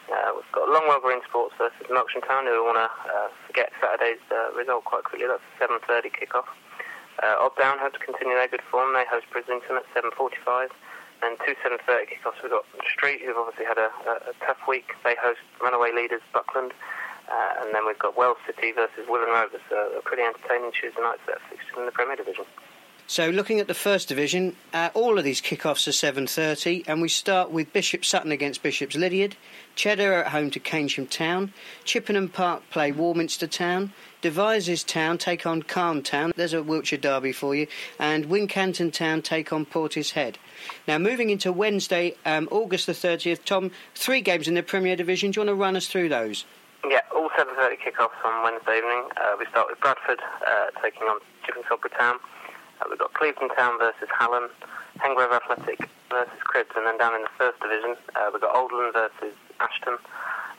Uh, 0.09 0.31
we've 0.37 0.53
got 0.53 0.69
Longwell 0.69 1.03
Green 1.03 1.21
Sports 1.29 1.55
versus 1.59 1.87
Melksham 1.91 2.27
Town, 2.27 2.47
who 2.47 2.63
want 2.63 2.79
to 2.79 2.89
uh, 3.11 3.29
forget 3.47 3.73
Saturday's 3.81 4.23
uh, 4.31 4.55
result 4.57 4.85
quite 4.85 5.05
quickly. 5.05 5.27
That's 5.27 5.43
a 5.61 5.91
7.30 5.93 6.13
kickoff. 6.15 6.47
Uh, 7.23 7.37
Odd 7.41 7.57
Down 7.57 7.79
hope 7.79 7.95
to 7.95 7.99
continue 7.99 8.35
their 8.35 8.49
good 8.49 8.63
form. 8.71 8.93
They 8.95 9.05
host 9.09 9.27
Brislington 9.33 9.77
at 9.77 9.87
7.45 9.95 10.69
and 11.23 11.39
two 11.45 11.55
7.30 11.65 12.13
kickoffs. 12.13 12.43
We've 12.43 12.53
got 12.53 12.65
Street, 12.93 13.21
who've 13.25 13.37
obviously 13.37 13.65
had 13.65 13.79
a, 13.79 13.91
a, 14.07 14.31
a 14.31 14.35
tough 14.47 14.59
week. 14.69 14.93
They 15.05 15.17
host 15.21 15.41
runaway 15.63 15.93
leaders 15.93 16.21
Buckland. 16.33 16.73
Uh, 17.29 17.65
and 17.65 17.75
then 17.75 17.87
we've 17.87 17.99
got 17.99 18.17
Wells 18.17 18.37
City 18.47 18.73
versus 18.73 19.07
Willand 19.09 19.33
Rovers, 19.33 19.61
uh, 19.73 19.99
a 19.99 20.03
pretty 20.03 20.23
entertaining 20.23 20.71
Tuesday 20.73 21.01
night 21.01 21.19
set 21.27 21.41
fixture 21.51 21.81
in 21.81 21.87
the 21.87 21.93
Premier 21.93 22.17
Division. 22.17 22.45
So, 23.09 23.31
looking 23.31 23.61
at 23.61 23.69
the 23.69 23.75
first 23.75 24.09
division, 24.09 24.57
uh, 24.73 24.91
all 24.93 25.17
of 25.17 25.25
these 25.25 25.41
kickoffs 25.41 25.87
are 25.87 25.93
7:30, 25.93 26.85
and 26.89 27.01
we 27.01 27.09
start 27.09 27.51
with 27.51 27.73
Bishop 27.73 28.05
Sutton 28.05 28.33
against 28.33 28.65
Bishop's 28.65 28.97
Lydeard, 28.97 29.37
Cheddar 29.77 30.13
at 30.13 30.33
home 30.33 30.51
to 30.51 30.59
Keynsham 30.59 31.09
Town, 31.09 31.53
Chippenham 31.85 32.29
Park 32.29 32.69
play 32.71 32.91
Warminster 32.91 33.47
Town, 33.47 33.93
Devizes 34.23 34.83
Town 34.83 35.19
take 35.19 35.47
on 35.47 35.63
Calne 35.63 36.03
Town. 36.03 36.33
There's 36.37 36.53
a 36.53 36.63
Wiltshire 36.63 36.99
derby 36.99 37.33
for 37.33 37.55
you, 37.55 37.67
and 37.99 38.27
Wincanton 38.27 38.93
Town 38.93 39.23
take 39.23 39.53
on 39.53 39.67
Portishead. 39.67 40.37
Now, 40.89 40.99
moving 40.99 41.31
into 41.31 41.53
Wednesday, 41.53 42.17
um, 42.25 42.49
August 42.51 42.87
the 42.87 42.93
30th, 42.93 43.45
Tom, 43.45 43.71
three 43.95 44.21
games 44.21 44.49
in 44.49 44.55
the 44.55 44.63
Premier 44.63 44.97
Division. 44.97 45.31
Do 45.31 45.41
you 45.41 45.47
want 45.47 45.57
to 45.57 45.61
run 45.61 45.77
us 45.77 45.87
through 45.87 46.09
those? 46.09 46.45
Yeah, 46.89 47.01
all 47.15 47.29
7.30 47.31 47.79
kickoffs 47.79 48.25
on 48.25 48.43
Wednesday 48.43 48.79
evening. 48.79 49.09
Uh, 49.17 49.37
we 49.39 49.47
start 49.47 49.67
with 49.69 49.81
Bradford 49.81 50.21
uh, 50.47 50.67
taking 50.83 51.03
on 51.03 51.21
Chipping 51.45 51.63
Town. 51.99 52.17
Uh, 52.81 52.85
we've 52.89 52.99
got 52.99 53.13
Clevedon 53.15 53.49
Town 53.57 53.79
versus 53.79 54.09
Hallen, 54.19 54.49
Hengrove 54.99 55.33
Athletic 55.33 55.89
versus 56.11 56.39
Cribbs, 56.45 56.77
and 56.77 56.87
then 56.87 56.99
down 56.99 57.15
in 57.15 57.23
the 57.23 57.35
first 57.39 57.59
division, 57.61 57.97
uh, 58.15 58.31
we've 58.33 58.43
got 58.43 58.55
Oldland 58.55 58.93
versus 58.93 59.35
Ashton. 59.61 59.99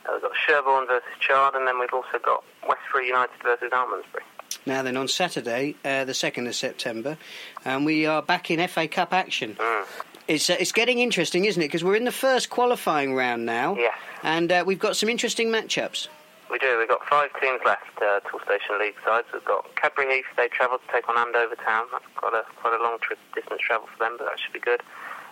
Uh, 0.08 0.14
we've 0.14 0.22
got 0.22 0.32
Sherborne 0.36 0.88
versus 0.88 1.10
Chard, 1.20 1.56
and 1.56 1.68
then 1.68 1.80
we've 1.80 1.94
also 1.94 2.20
got 2.24 2.44
Westbury 2.68 3.08
United 3.08 3.36
versus 3.44 3.72
Almondsbury. 3.72 4.24
Now 4.66 4.84
then, 4.84 4.98
on 4.98 5.08
Saturday, 5.08 5.76
uh, 5.84 6.06
the 6.06 6.14
2nd 6.14 6.48
of 6.48 6.56
September, 6.56 7.18
um, 7.66 7.86
we 7.86 8.06
are 8.06 8.22
back 8.22 8.52
in 8.52 8.66
FA 8.68 8.88
Cup 8.88 9.14
action. 9.14 9.56
Mm. 9.56 9.86
It's, 10.28 10.50
uh, 10.50 10.58
it's 10.60 10.72
getting 10.72 11.00
interesting, 11.00 11.46
isn't 11.46 11.62
it? 11.62 11.68
Because 11.68 11.84
we're 11.84 11.96
in 11.96 12.06
the 12.06 12.12
first 12.12 12.50
qualifying 12.50 13.16
round 13.16 13.46
now. 13.46 13.76
Yes. 13.76 13.98
And 14.24 14.52
uh, 14.52 14.64
we've 14.66 14.80
got 14.80 14.98
some 14.98 15.10
interesting 15.10 15.48
matchups. 15.48 16.08
We 16.50 16.60
do. 16.60 16.78
We've 16.80 16.88
got 16.88 17.06
five 17.06 17.30
teams 17.42 17.60
left, 17.66 17.84
uh, 18.02 18.22
Toolstation 18.22 18.80
League 18.80 18.96
sides. 19.06 19.28
We've 19.34 19.44
got 19.44 19.74
Cadbury 19.76 20.16
Heath. 20.16 20.26
They 20.38 20.48
travel 20.48 20.78
to 20.78 20.94
take 20.94 21.08
on 21.10 21.18
Andover 21.18 21.56
Town. 21.56 21.86
That's 21.92 22.06
quite 22.16 22.34
a 22.34 22.44
quite 22.56 22.80
a 22.80 22.82
long 22.82 23.00
trip, 23.02 23.20
distance 23.36 23.60
travel 23.62 23.88
for 23.88 24.00
them, 24.04 24.16
but 24.18 24.26
that 24.26 24.40
should 24.40 24.54
be 24.54 24.60
good. 24.60 24.82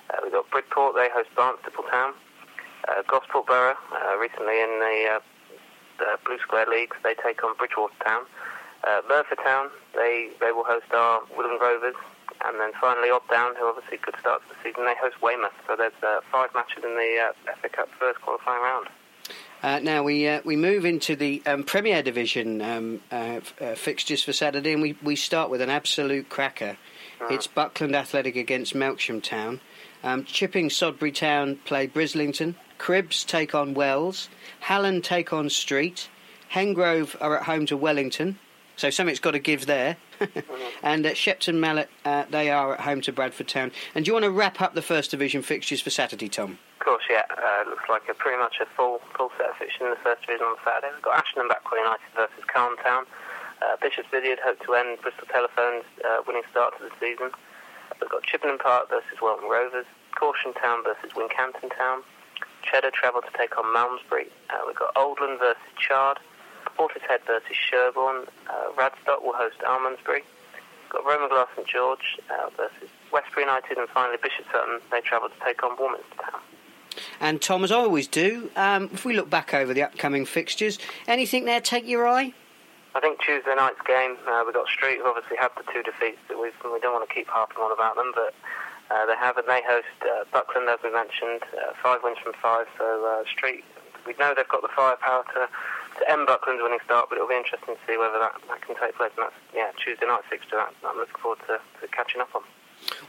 Uh, 0.10 0.18
we've 0.24 0.34
got 0.34 0.50
Bridport. 0.52 0.96
They 0.96 1.08
host 1.10 1.30
Barnstaple 1.36 1.90
Town. 1.90 2.14
Uh, 2.88 3.02
Gosport 3.08 3.48
Borough, 3.48 3.76
uh, 3.92 4.18
recently 4.18 4.62
in 4.62 4.80
the, 4.80 5.18
uh, 5.18 5.20
the 5.98 6.18
Blue 6.26 6.38
Square 6.40 6.68
Leagues, 6.70 6.98
they 7.04 7.16
take 7.16 7.44
on 7.44 7.56
Bridgwater 7.58 7.94
Town. 8.06 8.24
Uh, 8.84 9.02
Merthyr 9.10 9.36
Town, 9.44 9.70
they, 9.96 10.30
they 10.40 10.52
will 10.52 10.66
host 10.66 10.86
our 10.94 11.22
Willand 11.38 11.60
Rovers. 11.60 11.96
And 12.46 12.60
then 12.60 12.72
finally, 12.80 13.10
Odd 13.10 13.28
Down, 13.30 13.56
who 13.56 13.66
obviously 13.66 13.98
could 13.98 14.16
start 14.20 14.42
the 14.50 14.56
season, 14.64 14.86
they 14.86 14.94
host 15.02 15.22
Weymouth. 15.22 15.54
So 15.68 15.76
there's 15.76 15.94
uh, 16.04 16.20
five 16.32 16.50
matches 16.54 16.84
in 16.84 16.96
the 16.96 17.30
uh, 17.50 17.56
FA 17.62 17.70
Cup 17.70 17.90
first 18.00 18.22
qualifying 18.22 18.62
round. 18.62 18.88
Uh, 19.64 19.80
now 19.80 20.04
we 20.04 20.28
uh, 20.28 20.42
we 20.46 20.56
move 20.56 20.86
into 20.86 21.16
the 21.16 21.42
um, 21.48 21.64
Premier 21.64 22.04
Division 22.04 22.62
um, 22.62 23.02
uh, 23.12 23.16
f- 23.16 23.54
uh, 23.60 23.74
fixtures 23.74 24.22
for 24.22 24.32
Saturday, 24.34 24.74
and 24.74 24.82
we, 24.82 24.96
we 25.02 25.16
start 25.16 25.50
with 25.50 25.62
an 25.62 25.72
absolute 25.72 26.30
cracker. 26.30 26.78
Mm. 27.20 27.32
It's 27.32 27.48
Buckland 27.48 27.96
Athletic 27.96 28.36
against 28.36 28.76
Melksham 28.76 29.24
Town. 29.24 29.62
Um, 30.04 30.24
Chipping 30.26 30.70
Sodbury 30.70 31.12
Town 31.12 31.58
play 31.66 31.88
Brislington. 31.88 32.54
Cribbs 32.86 33.26
take 33.26 33.56
on 33.56 33.74
Wells. 33.74 34.30
Hallen 34.60 35.02
take 35.02 35.34
on 35.34 35.50
Street. 35.50 36.08
Hengrove 36.54 37.16
are 37.20 37.36
at 37.36 37.46
home 37.46 37.66
to 37.66 37.76
Wellington. 37.76 38.38
So 38.76 38.92
something's 38.92 39.20
got 39.20 39.32
to 39.32 39.40
give 39.40 39.66
there. 39.66 39.98
and 40.84 41.04
at 41.08 41.18
Shepton 41.18 41.60
Mallet, 41.60 41.90
uh, 42.06 42.26
they 42.30 42.52
are 42.52 42.76
at 42.76 42.82
home 42.82 43.02
to 43.02 43.12
Bradford 43.12 43.48
Town. 43.48 43.72
And 43.96 44.06
do 44.06 44.10
you 44.10 44.14
want 44.14 44.26
to 44.26 44.30
wrap 44.30 44.62
up 44.62 44.76
the 44.76 44.84
First 44.84 45.10
Division 45.10 45.42
fixtures 45.42 45.82
for 45.82 45.90
Saturday, 45.90 46.30
Tom? 46.30 46.60
Of 46.80 46.86
course, 46.86 47.02
yeah. 47.10 47.24
Uh, 47.32 47.68
looks 47.68 47.90
like 47.90 48.04
a 48.08 48.14
pretty 48.14 48.38
much 48.38 48.58
a 48.62 48.68
full 48.78 49.02
full 49.18 49.32
set 49.36 49.50
of 49.50 49.56
fixtures 49.56 49.82
in 49.82 49.90
the 49.90 50.04
First 50.04 50.22
Division 50.22 50.46
on 50.46 50.56
Saturday. 50.64 50.94
We've 50.94 51.02
got 51.02 51.18
Ashton 51.18 51.42
and 51.42 51.50
Backwell 51.50 51.82
United 51.82 52.06
versus 52.14 52.46
Calne 52.54 52.78
Town. 52.84 53.06
Uh, 53.64 53.78
Bishop's 53.82 54.14
Lydeard 54.14 54.38
hope 54.46 54.64
to 54.64 54.76
end 54.76 55.02
Bristol 55.02 55.26
Telephone's 55.34 55.90
uh, 56.06 56.22
winning 56.28 56.44
start 56.52 56.78
to 56.78 56.84
the 56.84 56.94
season. 57.00 57.32
We've 58.00 58.12
got 58.12 58.22
Chippenham 58.22 58.60
Park 58.60 58.92
versus 58.92 59.18
Welton 59.24 59.50
Rovers. 59.50 59.90
Corsham 60.14 60.54
Town 60.62 60.84
versus 60.86 61.18
Wincanton 61.18 61.76
Town. 61.76 62.06
Cheddar 62.70 62.92
travel 62.92 63.22
to 63.22 63.38
take 63.38 63.58
on 63.58 63.72
Malmesbury. 63.74 64.28
Uh, 64.50 64.60
we've 64.66 64.76
got 64.76 64.94
Oldland 64.96 65.40
versus 65.40 65.62
Chard. 65.78 66.20
Portishead 66.78 67.26
versus 67.26 67.56
Sherborne. 67.56 68.26
Uh, 68.50 68.72
Radstock 68.78 69.24
will 69.24 69.34
host 69.34 69.58
Almondsbury. 69.60 70.24
got 70.90 71.06
Roman 71.06 71.30
Glass 71.30 71.48
St 71.56 71.68
George 71.68 72.20
uh, 72.30 72.50
versus 72.58 72.90
Westbury 73.12 73.46
United, 73.46 73.78
and 73.78 73.88
finally 73.90 74.18
Bishop 74.22 74.46
Sutton. 74.52 74.80
They 74.92 75.02
travel 75.02 75.30
to 75.30 75.36
take 75.46 75.64
on 75.64 75.78
Warminster 75.80 76.16
Town. 76.22 76.42
And 77.20 77.42
Tom, 77.42 77.64
as 77.64 77.72
I 77.72 77.76
always 77.76 78.08
do, 78.08 78.50
um, 78.56 78.90
if 78.94 79.06
we 79.06 79.14
look 79.16 79.30
back 79.30 79.54
over 79.54 79.74
the 79.74 79.84
upcoming 79.84 80.26
fixtures, 80.26 80.80
anything 81.08 81.46
there 81.46 81.62
take 81.62 81.88
your 81.88 82.08
eye? 82.08 82.34
I 82.94 83.02
think 83.02 83.20
Tuesday 83.20 83.54
night's 83.56 83.82
game, 83.86 84.16
uh, 84.26 84.44
we've 84.46 84.54
got 84.54 84.68
Street, 84.68 85.00
who 85.00 85.08
obviously 85.08 85.36
had 85.36 85.52
the 85.58 85.64
two 85.74 85.84
defeats 85.84 86.20
that 86.30 86.40
we've, 86.40 86.54
we 86.64 86.80
don't 86.80 86.94
want 86.94 87.08
to 87.08 87.14
keep 87.14 87.28
harping 87.28 87.58
on 87.58 87.74
about 87.74 87.96
them, 87.96 88.14
but 88.16 88.34
uh, 88.92 89.06
they 89.06 89.16
have, 89.16 89.38
and 89.38 89.48
they 89.48 89.62
host 89.66 89.98
uh, 90.04 90.26
Buckland, 90.32 90.70
as 90.70 90.80
we 90.84 90.92
mentioned, 90.92 91.42
uh, 91.58 91.74
five 91.82 92.02
wins 92.04 92.18
from 92.22 92.34
five. 92.42 92.68
So 92.78 92.86
uh, 92.86 93.26
Street, 93.30 93.64
we 94.06 94.14
know 94.20 94.34
they've 94.36 94.48
got 94.48 94.62
the 94.62 94.74
firepower 94.76 95.26
to, 95.34 95.50
to 96.00 96.12
end 96.12 96.28
Buckland's 96.28 96.62
winning 96.62 96.84
start, 96.86 97.10
but 97.10 97.16
it'll 97.18 97.28
be 97.28 97.36
interesting 97.36 97.76
to 97.76 97.82
see 97.88 97.98
whether 97.98 98.20
that, 98.20 98.38
that 98.48 98.62
can 98.62 98.76
take 98.78 98.96
place. 98.96 99.12
And 99.18 99.26
that's 99.26 99.40
yeah, 99.54 99.72
Tuesday 99.82 100.06
night 100.06 100.22
fixture 100.30 100.58
that 100.58 100.74
I'm 100.86 100.98
looking 100.98 101.18
forward 101.18 101.40
to, 101.48 101.58
to 101.82 101.88
catching 101.90 102.22
up 102.22 102.30
on. 102.36 102.44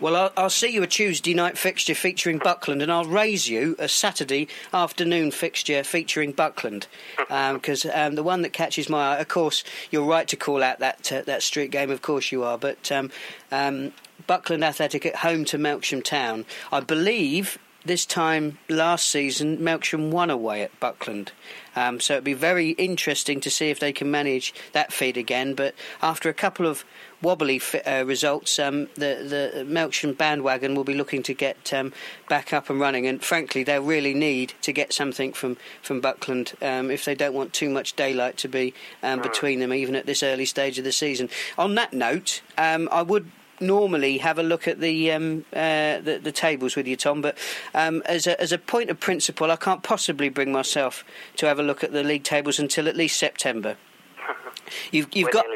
Well, 0.01 0.16
I'll, 0.16 0.33
I'll, 0.37 0.51
see 0.51 0.68
you 0.68 0.83
a 0.83 0.87
Tuesday 0.87 1.35
night 1.35 1.59
fixture 1.59 1.95
featuring 1.95 2.39
Buckland, 2.39 2.83
and 2.83 2.93
I'll 2.93 3.05
raise 3.05 3.49
you 3.49 3.77
a 3.79 3.89
Saturday 3.89 4.49
afternoon 4.72 5.31
fixture 5.31 5.83
featuring 5.85 6.33
Buckland, 6.33 6.87
because 7.16 7.85
um, 7.85 7.91
um, 7.95 8.14
the 8.14 8.22
one 8.22 8.43
that 8.43 8.53
catches 8.53 8.89
my 8.89 9.14
eye. 9.14 9.18
Of 9.18 9.29
course, 9.29 9.64
you're 9.91 10.05
right 10.05 10.29
to 10.29 10.37
call 10.37 10.62
out 10.62 10.79
that 10.81 11.12
uh, 11.12 11.22
that 11.22 11.43
street 11.43 11.70
game. 11.70 11.91
Of 11.91 12.03
course, 12.03 12.33
you 12.33 12.43
are. 12.45 12.59
But 12.59 12.91
um, 12.93 13.11
um 13.51 13.93
Buckland 14.27 14.64
Athletic 14.64 15.07
at 15.07 15.16
home 15.16 15.45
to 15.47 15.59
Melksham 15.59 16.03
Town. 16.03 16.45
I 16.72 16.81
believe 16.81 17.59
this 17.85 18.05
time 18.05 18.59
last 18.68 19.09
season, 19.09 19.59
Melksham 19.59 20.11
won 20.11 20.31
away 20.31 20.62
at 20.62 20.79
Buckland. 20.81 21.33
Um, 21.77 22.01
so 22.01 22.14
it'd 22.14 22.24
be 22.24 22.33
very 22.33 22.70
interesting 22.70 23.41
to 23.41 23.51
see 23.51 23.70
if 23.70 23.79
they 23.79 23.93
can 23.93 24.11
manage 24.11 24.55
that 24.72 24.93
feed 24.93 25.16
again. 25.16 25.55
But 25.55 25.74
after 26.03 26.29
a 26.29 26.35
couple 26.35 26.66
of 26.66 26.85
wobbly 27.22 27.61
uh, 27.87 28.05
results, 28.07 28.59
um, 28.59 28.89
the 28.95 29.53
the 29.55 29.64
Melksham 29.68 30.16
bandwagon 30.16 30.74
will 30.74 30.85
be 30.85 30.95
looking 30.95 31.22
to 31.24 31.35
get 31.35 31.72
um, 31.72 31.93
back 32.29 32.53
up 32.53 32.70
and 32.70 32.81
running. 32.81 33.07
And 33.07 33.22
frankly, 33.22 33.62
they'll 33.62 33.83
really 33.83 34.14
need 34.14 34.55
to 34.62 34.72
get 34.72 34.93
something 34.93 35.33
from 35.33 35.57
from 35.83 36.01
Buckland 36.01 36.55
um, 36.62 36.91
if 36.91 37.05
they 37.05 37.14
don't 37.14 37.35
want 37.35 37.53
too 37.53 37.70
much 37.70 37.95
daylight 37.95 38.37
to 38.39 38.49
be 38.49 38.74
um, 39.03 39.20
between 39.20 39.61
them, 39.61 39.72
even 39.72 39.95
at 39.95 40.07
this 40.07 40.22
early 40.22 40.47
stage 40.47 40.79
of 40.79 40.85
the 40.85 40.93
season. 40.93 41.29
On 41.59 41.74
that 41.74 41.93
note, 41.93 42.43
um, 42.59 42.89
I 42.91 43.03
would 43.03 43.31
normally 43.61 44.19
have 44.19 44.39
a 44.39 44.43
look 44.43 44.69
at 44.69 44.81
the 44.81 45.13
um, 45.13 45.45
uh, 45.53 46.01
the, 46.01 46.21
the, 46.23 46.33
tables 46.33 46.77
with 46.77 46.87
you, 46.87 46.97
Tom. 46.97 47.21
But 47.21 47.39
um, 47.75 48.03
as 48.07 48.27
a 48.27 48.41
as 48.41 48.53
a 48.53 48.59
point 48.59 48.91
of 48.91 49.01
principle, 49.01 49.51
I 49.51 49.57
can't 49.57 49.83
possibly 49.83 50.29
bring 50.29 50.53
myself 50.53 51.05
to 51.37 51.47
have 51.47 51.59
a 51.59 51.63
look 51.63 51.83
at 51.85 51.93
the 51.93 52.03
league 52.03 52.25
tables 52.25 52.59
until 52.59 52.89
at 52.89 52.97
least 52.97 53.19
September. 53.19 53.77
You've, 54.91 55.09
you've 55.15 55.31
got 55.31 55.47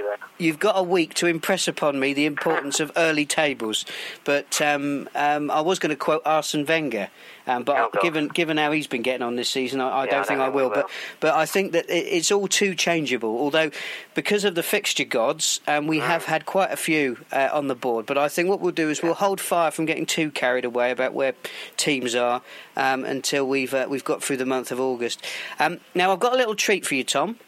you've 0.41 0.59
got 0.59 0.78
a 0.78 0.82
week 0.82 1.14
to 1.14 1.26
impress 1.26 1.68
upon 1.68 2.01
me 2.01 2.14
the 2.14 2.26
importance 2.26 2.80
of 2.80 2.91
early 2.97 3.26
tables, 3.26 3.84
but 4.24 4.61
um, 4.61 5.09
um, 5.14 5.51
I 5.51 5.61
was 5.61 5.78
going 5.78 5.91
to 5.91 5.97
quote 5.97 6.22
Arsene 6.24 6.64
Wenger, 6.66 7.09
um, 7.47 7.64
but 7.64 7.76
oh, 7.76 8.03
given 8.03 8.28
given 8.28 8.57
how 8.57 8.70
he's 8.72 8.86
been 8.86 9.03
getting 9.03 9.22
on 9.22 9.36
this 9.36 9.51
season, 9.51 9.80
I, 9.80 9.88
I 9.88 10.05
yeah, 10.05 10.11
don't 10.11 10.20
I 10.20 10.24
think 10.24 10.41
I 10.41 10.49
will. 10.49 10.68
will. 10.68 10.74
But 10.74 10.91
but 11.20 11.34
I 11.34 11.47
think 11.47 11.72
that 11.72 11.88
it, 11.88 12.07
it's 12.07 12.30
all 12.30 12.47
too 12.49 12.74
changeable. 12.74 13.38
Although 13.38 13.70
because 14.14 14.45
of 14.45 14.55
the 14.55 14.62
fixture 14.62 15.05
gods, 15.05 15.61
um, 15.66 15.86
we 15.86 15.99
mm. 15.99 16.07
have 16.07 16.24
had 16.26 16.47
quite 16.47 16.70
a 16.70 16.76
few 16.76 17.18
uh, 17.32 17.49
on 17.53 17.68
the 17.68 17.74
board. 17.74 18.07
But 18.07 18.18
I 18.18 18.28
think 18.28 18.49
what 18.49 18.61
we'll 18.61 18.72
do 18.72 18.88
is 18.88 19.03
we'll 19.03 19.14
hold 19.14 19.41
fire 19.41 19.70
from 19.70 19.86
getting 19.86 20.07
too 20.07 20.30
carried 20.30 20.64
away 20.64 20.91
about 20.91 21.12
where 21.12 21.34
teams 21.76 22.14
are 22.14 22.43
um, 22.76 23.05
until 23.05 23.47
we've 23.49 23.74
uh, 23.74 23.86
we've 23.88 24.05
got 24.05 24.22
through 24.22 24.36
the 24.36 24.47
month 24.47 24.70
of 24.70 24.78
August. 24.80 25.24
Um, 25.59 25.80
now 25.95 26.12
I've 26.12 26.20
got 26.20 26.32
a 26.32 26.36
little 26.36 26.55
treat 26.55 26.86
for 26.86 26.95
you, 26.95 27.05
Tom, 27.05 27.38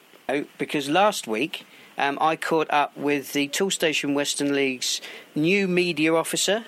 because 0.59 0.89
last 0.89 1.27
week. 1.27 1.65
Um, 1.99 2.19
I 2.21 2.37
caught 2.37 2.71
up 2.71 2.97
with 2.97 3.33
the 3.33 3.49
Toolstation 3.49 4.15
Western 4.15 4.55
League's 4.55 5.01
new 5.35 5.69
media 5.69 6.15
officer, 6.15 6.65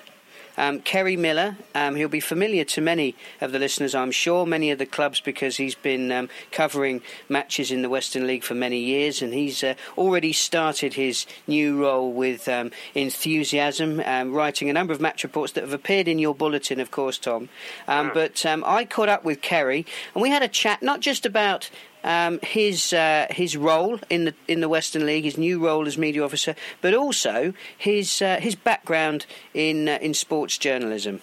um, 0.57 0.81
Kerry 0.81 1.17
Miller, 1.17 1.57
um, 1.75 1.97
he'll 1.97 2.09
be 2.09 2.21
familiar 2.21 2.65
to 2.65 2.81
many 2.81 3.17
of 3.41 3.51
the 3.51 3.59
listeners, 3.59 3.95
I'm 3.95 4.13
sure, 4.13 4.47
many 4.47 4.71
of 4.71 4.79
the 4.79 4.87
clubs 4.87 5.21
because 5.21 5.57
he's 5.57 5.75
been 5.75 6.13
um, 6.13 6.29
covering 6.53 7.03
matches 7.29 7.73
in 7.73 7.83
the 7.83 7.89
Western 7.89 8.27
League 8.27 8.45
for 8.45 8.55
many 8.55 8.79
years 8.79 9.21
and 9.21 9.35
he's 9.35 9.65
uh, 9.65 9.75
already 9.99 10.33
started 10.33 10.95
his 10.95 11.27
new 11.49 11.83
role 11.83 12.13
with 12.13 12.49
um, 12.49 12.71
enthusiasm, 12.95 14.01
um, 14.05 14.33
writing 14.33 14.71
a 14.71 14.73
number 14.73 14.93
of 14.93 15.01
match 15.01 15.25
reports 15.25 15.53
that 15.53 15.63
have 15.63 15.73
appeared 15.73 16.07
in 16.07 16.21
your 16.21 16.35
bulletin, 16.35 16.79
of 16.79 16.91
course, 16.91 17.19
Tom. 17.19 17.49
Um, 17.89 18.13
but 18.15 18.45
I 18.47 18.85
caught 18.85 19.09
up 19.09 19.25
with 19.25 19.41
Kerry 19.41 19.85
and 20.15 20.23
we 20.23 20.31
had 20.31 20.43
a 20.43 20.49
chat 20.49 20.83
not 20.83 21.01
just 21.01 21.27
about 21.27 21.69
um, 22.05 22.39
his 22.43 22.93
uh, 22.93 23.27
his 23.31 23.57
role 23.57 23.99
in 24.11 24.27
the 24.27 24.35
in 24.47 24.61
the 24.61 24.69
Western 24.69 25.07
League, 25.07 25.25
his 25.25 25.39
new 25.39 25.65
role 25.65 25.87
as 25.87 25.99
media 25.99 26.23
officer, 26.23 26.55
but 26.81 26.95
also 26.95 27.55
his 27.77 28.23
uh, 28.23 28.37
his 28.37 28.55
background 28.55 29.27
in 29.55 29.89
uh, 29.89 29.99
in 30.01 30.15
sports 30.15 30.59
journalism. 30.59 31.23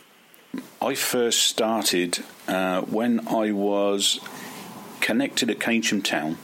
I 0.81 0.95
first 0.95 1.43
started 1.43 2.23
uh, 2.47 2.81
when 2.81 3.25
I 3.27 3.51
was 3.51 4.19
connected 4.99 5.49
at 5.49 5.59
Keynsham 5.59 6.03
Town. 6.03 6.37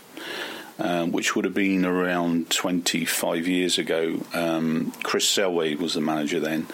Um, 0.79 1.11
which 1.11 1.35
would 1.35 1.43
have 1.43 1.55
been 1.55 1.85
around 1.85 2.51
25 2.51 3.47
years 3.47 3.79
ago. 3.79 4.19
Um, 4.35 4.93
Chris 5.01 5.25
Selway 5.25 5.75
was 5.75 5.95
the 5.95 6.01
manager 6.01 6.39
then, 6.39 6.67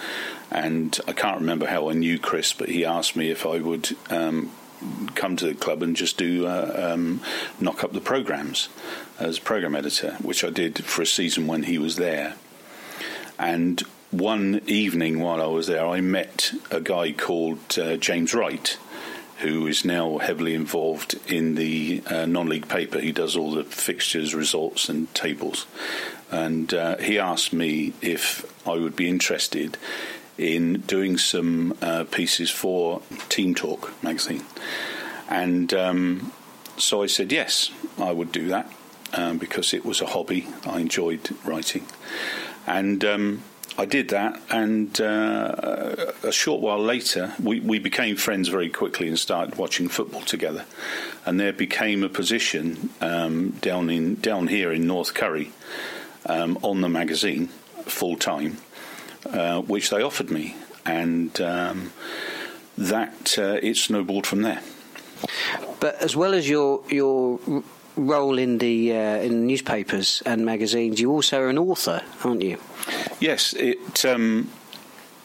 and 0.52 1.00
I 1.08 1.14
can't 1.14 1.40
remember 1.40 1.68
how 1.68 1.90
I 1.90 1.94
knew 1.94 2.20
Chris, 2.20 2.52
but 2.52 2.68
he 2.68 2.84
asked 2.84 3.16
me 3.16 3.30
if 3.30 3.46
I 3.46 3.60
would 3.60 3.96
um, 4.10 4.52
come 5.16 5.36
to 5.38 5.46
the 5.46 5.54
club 5.54 5.84
and 5.84 5.96
just 5.96 6.18
do 6.18 6.46
uh, 6.46 6.94
um, 6.94 7.22
knock 7.60 7.84
up 7.84 7.94
the 7.94 8.02
programs 8.02 8.70
as 9.20 9.40
program 9.40 9.76
editor, 9.76 10.18
which 10.22 10.44
I 10.44 10.50
did 10.50 10.84
for 10.86 11.02
a 11.02 11.06
season 11.06 11.48
when 11.48 11.64
he 11.64 11.78
was 11.78 11.96
there. 11.96 12.36
And 13.40 13.82
one 14.12 14.62
evening 14.68 15.20
while 15.20 15.42
I 15.42 15.48
was 15.48 15.68
there, 15.68 15.86
I 15.86 16.02
met 16.02 16.52
a 16.70 16.80
guy 16.80 17.12
called 17.12 17.80
uh, 17.80 17.98
James 17.98 18.34
Wright, 18.34 18.78
who 19.40 19.68
is 19.68 19.84
now 19.84 20.20
heavily 20.20 20.54
involved 20.54 21.20
in 21.28 21.56
the 21.56 22.04
uh, 22.06 22.26
non-league 22.26 22.70
paper. 22.70 23.00
He 23.00 23.12
does 23.12 23.36
all 23.36 23.52
the 23.52 23.64
fixtures, 23.64 24.36
results, 24.36 24.88
and 24.88 25.14
tables. 25.14 25.66
And 26.32 26.74
uh, 26.74 26.98
he 26.98 27.20
asked 27.20 27.54
me 27.54 27.94
if 28.02 28.46
I 28.68 28.76
would 28.76 28.96
be 28.96 29.10
interested 29.10 29.78
in 30.38 30.82
doing 30.82 31.18
some 31.18 31.78
uh, 31.82 32.06
pieces 32.06 32.50
for 32.50 33.02
Team 33.30 33.56
Talk 33.56 33.94
magazine. 34.04 34.44
And 35.30 35.74
um, 35.74 36.32
so 36.78 37.04
I 37.04 37.08
said 37.08 37.32
yes, 37.32 37.72
I 37.98 38.12
would 38.12 38.32
do 38.32 38.48
that 38.48 38.72
um, 39.14 39.38
because 39.38 39.74
it 39.74 39.86
was 39.86 40.02
a 40.02 40.06
hobby. 40.06 40.48
I 40.66 40.80
enjoyed 40.80 41.30
writing. 41.46 41.86
And 42.66 43.04
um, 43.06 43.44
I 43.78 43.86
did 43.86 44.10
that, 44.10 44.40
and 44.52 45.02
uh, 45.02 46.14
a 46.22 46.32
short 46.32 46.62
while 46.62 46.82
later, 46.82 47.34
we, 47.42 47.60
we 47.60 47.80
became 47.80 48.16
friends 48.16 48.48
very 48.48 48.70
quickly 48.70 49.08
and 49.08 49.18
started 49.18 49.56
watching 49.56 49.90
football 49.90 50.22
together. 50.22 50.66
And 51.26 51.40
there 51.40 51.54
became 51.54 52.04
a 52.04 52.10
position 52.10 52.92
um, 53.02 53.52
down 53.62 53.90
in 53.90 54.16
down 54.16 54.48
here 54.48 54.72
in 54.72 54.86
North 54.86 55.14
Curry 55.16 55.52
um, 56.28 56.60
on 56.62 56.82
the 56.82 56.90
magazine 56.90 57.48
full 57.86 58.16
time 58.16 58.58
uh, 59.26 59.62
which 59.62 59.90
they 59.90 60.02
offered 60.02 60.30
me, 60.30 60.56
and 60.86 61.40
um, 61.42 61.92
that 62.78 63.38
uh, 63.38 63.60
it 63.62 63.78
snowballed 63.78 64.28
from 64.28 64.42
there. 64.42 64.62
But 65.80 65.96
as 66.02 66.16
well 66.16 66.34
as 66.34 66.50
your 66.50 66.82
your 66.90 67.40
role 67.96 68.38
in 68.38 68.58
the 68.58 68.92
uh, 68.92 69.18
in 69.22 69.48
newspapers 69.48 70.24
and 70.26 70.46
magazines, 70.46 71.00
you 71.00 71.12
also 71.12 71.40
are 71.42 71.50
an 71.50 71.58
author, 71.58 72.02
aren't 72.24 72.42
you? 72.42 72.58
Yes, 73.20 73.54
it. 73.54 74.06
Um, 74.06 74.50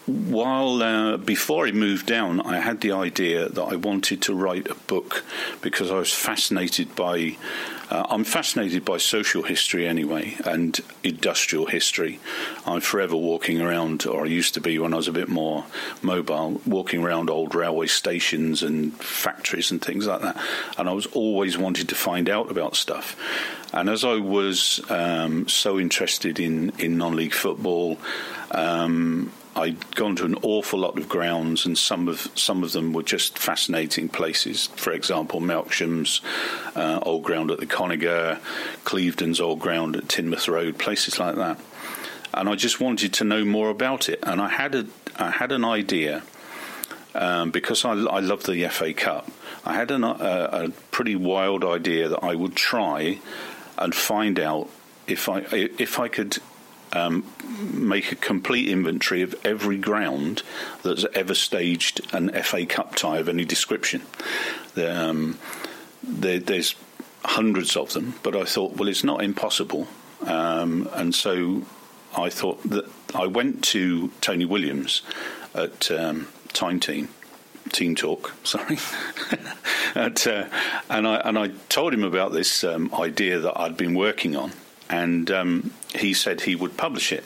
while 0.08 0.82
uh, 0.82 1.16
before 1.18 1.66
I 1.66 1.72
moved 1.72 2.06
down, 2.06 2.40
I 2.40 2.60
had 2.60 2.80
the 2.80 2.92
idea 2.92 3.48
that 3.48 3.62
I 3.62 3.76
wanted 3.76 4.22
to 4.22 4.34
write 4.34 4.70
a 4.70 4.74
book 4.74 5.22
because 5.60 5.90
I 5.90 5.98
was 5.98 6.12
fascinated 6.12 6.96
by 6.96 7.36
uh, 7.90 8.06
I'm 8.10 8.24
fascinated 8.24 8.84
by 8.84 8.98
social 8.98 9.42
history 9.42 9.86
anyway 9.86 10.36
and 10.44 10.78
industrial 11.02 11.66
history. 11.66 12.20
I'm 12.66 12.80
forever 12.80 13.16
walking 13.16 13.60
around, 13.60 14.06
or 14.06 14.24
I 14.24 14.28
used 14.28 14.54
to 14.54 14.60
be 14.60 14.78
when 14.78 14.92
I 14.92 14.96
was 14.96 15.08
a 15.08 15.12
bit 15.12 15.28
more 15.28 15.64
mobile, 16.02 16.60
walking 16.66 17.02
around 17.02 17.30
old 17.30 17.54
railway 17.54 17.86
stations 17.86 18.62
and 18.62 18.94
factories 18.94 19.70
and 19.70 19.80
things 19.80 20.06
like 20.06 20.20
that. 20.20 20.36
And 20.76 20.88
I 20.88 20.92
was 20.92 21.06
always 21.06 21.56
wanted 21.56 21.88
to 21.88 21.94
find 21.94 22.28
out 22.28 22.50
about 22.50 22.76
stuff. 22.76 23.16
And 23.72 23.88
as 23.88 24.04
I 24.04 24.16
was 24.16 24.80
um, 24.90 25.48
so 25.48 25.78
interested 25.78 26.40
in, 26.40 26.70
in 26.78 26.98
non 26.98 27.16
league 27.16 27.34
football, 27.34 27.98
um, 28.50 29.32
I'd 29.58 29.96
gone 29.96 30.14
to 30.16 30.24
an 30.24 30.36
awful 30.42 30.78
lot 30.78 30.96
of 30.96 31.08
grounds, 31.08 31.66
and 31.66 31.76
some 31.76 32.06
of 32.06 32.28
some 32.36 32.62
of 32.62 32.70
them 32.72 32.92
were 32.92 33.02
just 33.02 33.38
fascinating 33.38 34.08
places. 34.08 34.68
For 34.76 34.92
example, 34.92 35.40
Melksham's 35.40 36.20
uh, 36.76 37.00
old 37.02 37.24
ground 37.24 37.50
at 37.50 37.58
the 37.58 37.66
Conigre, 37.66 38.38
Clevedon's 38.84 39.40
old 39.40 39.58
ground 39.58 39.96
at 39.96 40.04
Teignmouth 40.04 40.46
Road, 40.48 40.78
places 40.78 41.18
like 41.18 41.34
that. 41.34 41.58
And 42.32 42.48
I 42.48 42.54
just 42.54 42.80
wanted 42.80 43.12
to 43.14 43.24
know 43.24 43.44
more 43.44 43.68
about 43.68 44.08
it. 44.08 44.20
And 44.22 44.40
I 44.40 44.48
had 44.48 44.76
a 44.76 44.86
I 45.16 45.32
had 45.32 45.50
an 45.50 45.64
idea 45.64 46.22
um, 47.16 47.50
because 47.50 47.84
I, 47.84 47.92
I 47.92 48.20
love 48.20 48.44
the 48.44 48.68
FA 48.68 48.94
Cup. 48.94 49.28
I 49.64 49.74
had 49.74 49.90
an, 49.90 50.04
a, 50.04 50.14
a 50.52 50.68
pretty 50.92 51.16
wild 51.16 51.64
idea 51.64 52.08
that 52.08 52.22
I 52.22 52.36
would 52.36 52.54
try 52.54 53.18
and 53.76 53.92
find 53.92 54.38
out 54.38 54.68
if 55.08 55.28
I 55.28 55.40
if 55.50 55.98
I 55.98 56.06
could 56.06 56.38
um, 56.92 57.24
make 57.72 58.12
a 58.12 58.16
complete 58.16 58.68
inventory 58.68 59.22
of 59.22 59.34
every 59.44 59.78
ground 59.78 60.42
that's 60.82 61.04
ever 61.14 61.34
staged 61.34 62.00
an 62.12 62.30
FA 62.42 62.66
Cup 62.66 62.94
tie 62.94 63.18
of 63.18 63.28
any 63.28 63.44
description. 63.44 64.02
Um, 64.76 65.38
there, 66.02 66.38
there's 66.38 66.74
hundreds 67.24 67.76
of 67.76 67.92
them, 67.92 68.14
but 68.22 68.36
I 68.36 68.44
thought, 68.44 68.76
well, 68.76 68.88
it's 68.88 69.04
not 69.04 69.22
impossible. 69.22 69.88
Um, 70.26 70.88
and 70.92 71.14
so 71.14 71.62
I 72.16 72.30
thought 72.30 72.62
that 72.70 72.90
I 73.14 73.26
went 73.26 73.62
to 73.64 74.10
Tony 74.20 74.44
Williams 74.44 75.02
at 75.54 75.90
um, 75.90 76.28
Time 76.52 76.80
Team. 76.80 77.08
Team 77.70 77.94
Talk, 77.94 78.32
sorry, 78.44 78.78
at, 79.94 80.26
uh, 80.26 80.46
and 80.88 81.06
I 81.06 81.16
and 81.16 81.38
I 81.38 81.48
told 81.68 81.92
him 81.92 82.02
about 82.02 82.32
this 82.32 82.64
um, 82.64 82.90
idea 82.94 83.38
that 83.40 83.60
I'd 83.60 83.76
been 83.76 83.94
working 83.94 84.36
on, 84.36 84.52
and 84.88 85.30
um, 85.30 85.72
he 85.94 86.14
said 86.14 86.40
he 86.40 86.56
would 86.56 86.76
publish 86.76 87.12
it. 87.12 87.24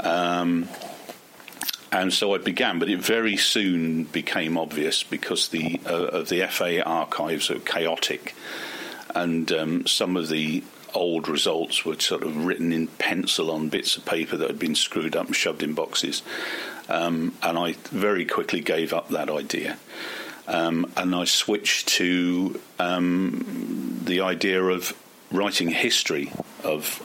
Um, 0.00 0.68
and 1.92 2.12
so 2.12 2.34
I 2.34 2.38
began, 2.38 2.78
but 2.78 2.88
it 2.88 2.98
very 2.98 3.36
soon 3.36 4.04
became 4.04 4.58
obvious 4.58 5.02
because 5.04 5.48
the 5.48 5.80
uh, 5.86 6.06
of 6.06 6.28
the 6.28 6.46
FA 6.48 6.84
archives 6.84 7.50
are 7.50 7.60
chaotic, 7.60 8.34
and 9.14 9.50
um, 9.52 9.86
some 9.86 10.16
of 10.16 10.28
the 10.28 10.64
old 10.92 11.28
results 11.28 11.84
were 11.84 11.98
sort 11.98 12.22
of 12.22 12.44
written 12.44 12.72
in 12.72 12.86
pencil 12.86 13.50
on 13.50 13.68
bits 13.68 13.96
of 13.96 14.04
paper 14.04 14.36
that 14.36 14.48
had 14.48 14.58
been 14.58 14.74
screwed 14.74 15.16
up 15.16 15.26
and 15.26 15.36
shoved 15.36 15.62
in 15.62 15.74
boxes. 15.74 16.22
Um, 16.88 17.34
and 17.42 17.58
I 17.58 17.72
very 17.90 18.24
quickly 18.24 18.60
gave 18.60 18.92
up 18.92 19.08
that 19.08 19.30
idea. 19.30 19.78
Um, 20.46 20.90
and 20.96 21.14
I 21.14 21.24
switched 21.24 21.88
to 21.88 22.60
um, 22.78 24.00
the 24.04 24.20
idea 24.20 24.62
of 24.62 24.94
writing 25.34 25.68
history 25.68 26.32
of 26.62 27.02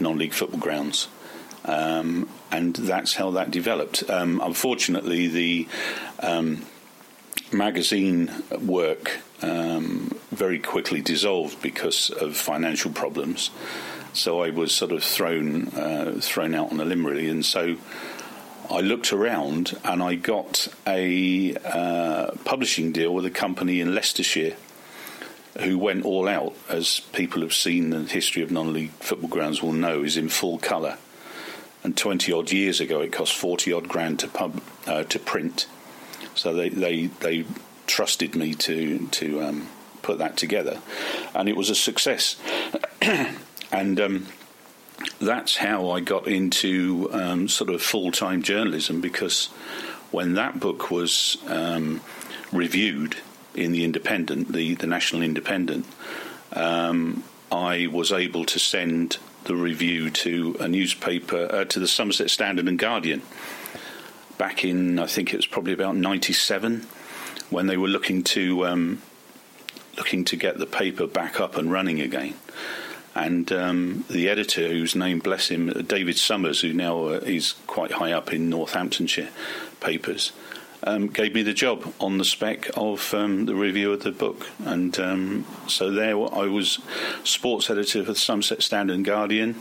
non 0.00 0.18
league 0.18 0.32
football 0.32 0.60
grounds. 0.60 1.08
Um, 1.64 2.28
and 2.50 2.74
that's 2.74 3.14
how 3.14 3.32
that 3.32 3.50
developed. 3.50 4.08
Um, 4.08 4.40
unfortunately, 4.42 5.28
the 5.28 5.68
um, 6.20 6.64
magazine 7.52 8.30
work 8.60 9.20
very 10.38 10.58
quickly 10.60 11.00
dissolved 11.02 11.60
because 11.60 12.10
of 12.10 12.36
financial 12.36 12.92
problems. 12.92 13.50
So 14.12 14.42
I 14.42 14.50
was 14.50 14.72
sort 14.72 14.92
of 14.92 15.02
thrown 15.02 15.68
uh, 15.68 16.18
thrown 16.20 16.54
out 16.54 16.70
on 16.70 16.80
a 16.80 16.84
limb, 16.84 17.04
really, 17.04 17.28
and 17.28 17.44
so 17.44 17.76
I 18.70 18.80
looked 18.80 19.12
around 19.12 19.76
and 19.84 20.02
I 20.02 20.14
got 20.14 20.68
a 20.86 21.54
uh, 21.64 22.30
publishing 22.44 22.92
deal 22.92 23.12
with 23.12 23.26
a 23.26 23.30
company 23.30 23.80
in 23.80 23.94
Leicestershire 23.94 24.56
who 25.60 25.78
went 25.78 26.04
all 26.04 26.28
out, 26.28 26.54
as 26.68 27.00
people 27.12 27.42
have 27.42 27.52
seen 27.52 27.90
the 27.90 28.04
history 28.04 28.42
of 28.42 28.50
non 28.50 28.72
league 28.72 28.90
football 29.00 29.28
grounds 29.28 29.62
will 29.62 29.72
know, 29.72 30.02
is 30.02 30.16
in 30.16 30.28
full 30.28 30.58
colour. 30.58 30.98
And 31.84 31.96
20 31.96 32.32
odd 32.32 32.50
years 32.52 32.80
ago, 32.80 33.00
it 33.00 33.12
cost 33.12 33.34
40 33.34 33.72
odd 33.72 33.88
grand 33.88 34.18
to, 34.20 34.28
pub, 34.28 34.60
uh, 34.86 35.04
to 35.04 35.18
print. 35.18 35.66
So 36.34 36.52
they, 36.52 36.68
they, 36.68 37.06
they 37.06 37.44
trusted 37.86 38.34
me 38.34 38.54
to, 38.54 39.06
to 39.08 39.42
um, 39.42 39.68
put 40.02 40.18
that 40.18 40.36
together. 40.36 40.80
And 41.34 41.48
it 41.48 41.56
was 41.56 41.70
a 41.70 41.74
success. 41.74 42.36
and 43.72 44.00
um, 44.00 44.26
that's 45.20 45.56
how 45.56 45.90
I 45.90 46.00
got 46.00 46.26
into 46.26 47.08
um, 47.12 47.48
sort 47.48 47.70
of 47.70 47.82
full 47.82 48.12
time 48.12 48.42
journalism 48.42 49.00
because 49.00 49.46
when 50.10 50.34
that 50.34 50.58
book 50.58 50.90
was 50.90 51.36
um, 51.46 52.00
reviewed 52.52 53.16
in 53.58 53.72
the 53.72 53.84
Independent, 53.84 54.52
the, 54.52 54.74
the 54.74 54.86
National 54.86 55.22
Independent, 55.22 55.86
um, 56.52 57.24
I 57.50 57.86
was 57.86 58.12
able 58.12 58.44
to 58.46 58.58
send 58.58 59.18
the 59.44 59.56
review 59.56 60.10
to 60.10 60.56
a 60.60 60.68
newspaper, 60.68 61.48
uh, 61.50 61.64
to 61.64 61.78
the 61.78 61.88
Somerset 61.88 62.30
Standard 62.30 62.68
and 62.68 62.78
Guardian, 62.78 63.22
back 64.36 64.64
in, 64.64 64.98
I 64.98 65.06
think 65.06 65.32
it 65.32 65.36
was 65.36 65.46
probably 65.46 65.72
about 65.72 65.96
97, 65.96 66.86
when 67.50 67.66
they 67.66 67.76
were 67.76 67.88
looking 67.88 68.22
to. 68.24 68.66
Um, 68.66 69.02
looking 69.96 70.24
to 70.24 70.36
get 70.36 70.56
the 70.58 70.66
paper 70.66 71.08
back 71.08 71.40
up 71.40 71.56
and 71.56 71.72
running 71.72 72.00
again 72.00 72.32
and 73.18 73.50
um, 73.50 74.04
the 74.08 74.28
editor, 74.28 74.68
whose 74.68 74.94
name, 74.94 75.18
bless 75.18 75.48
him, 75.48 75.68
David 75.86 76.16
Summers, 76.16 76.60
who 76.60 76.72
now 76.72 77.06
uh, 77.06 77.20
is 77.24 77.54
quite 77.66 77.90
high 77.90 78.12
up 78.12 78.32
in 78.32 78.48
Northamptonshire 78.48 79.30
papers, 79.80 80.32
um, 80.82 81.08
gave 81.08 81.34
me 81.34 81.42
the 81.42 81.52
job 81.52 81.92
on 82.00 82.18
the 82.18 82.24
spec 82.24 82.70
of 82.76 83.12
um, 83.14 83.46
the 83.46 83.54
review 83.54 83.92
of 83.92 84.02
the 84.02 84.12
book. 84.12 84.48
And 84.64 84.98
um, 84.98 85.46
so 85.66 85.90
there 85.90 86.16
I 86.16 86.46
was 86.46 86.78
sports 87.24 87.70
editor 87.70 88.04
for 88.04 88.12
the 88.12 88.18
Somerset 88.18 88.62
Standard 88.62 88.94
and 88.94 89.04
Guardian. 89.04 89.56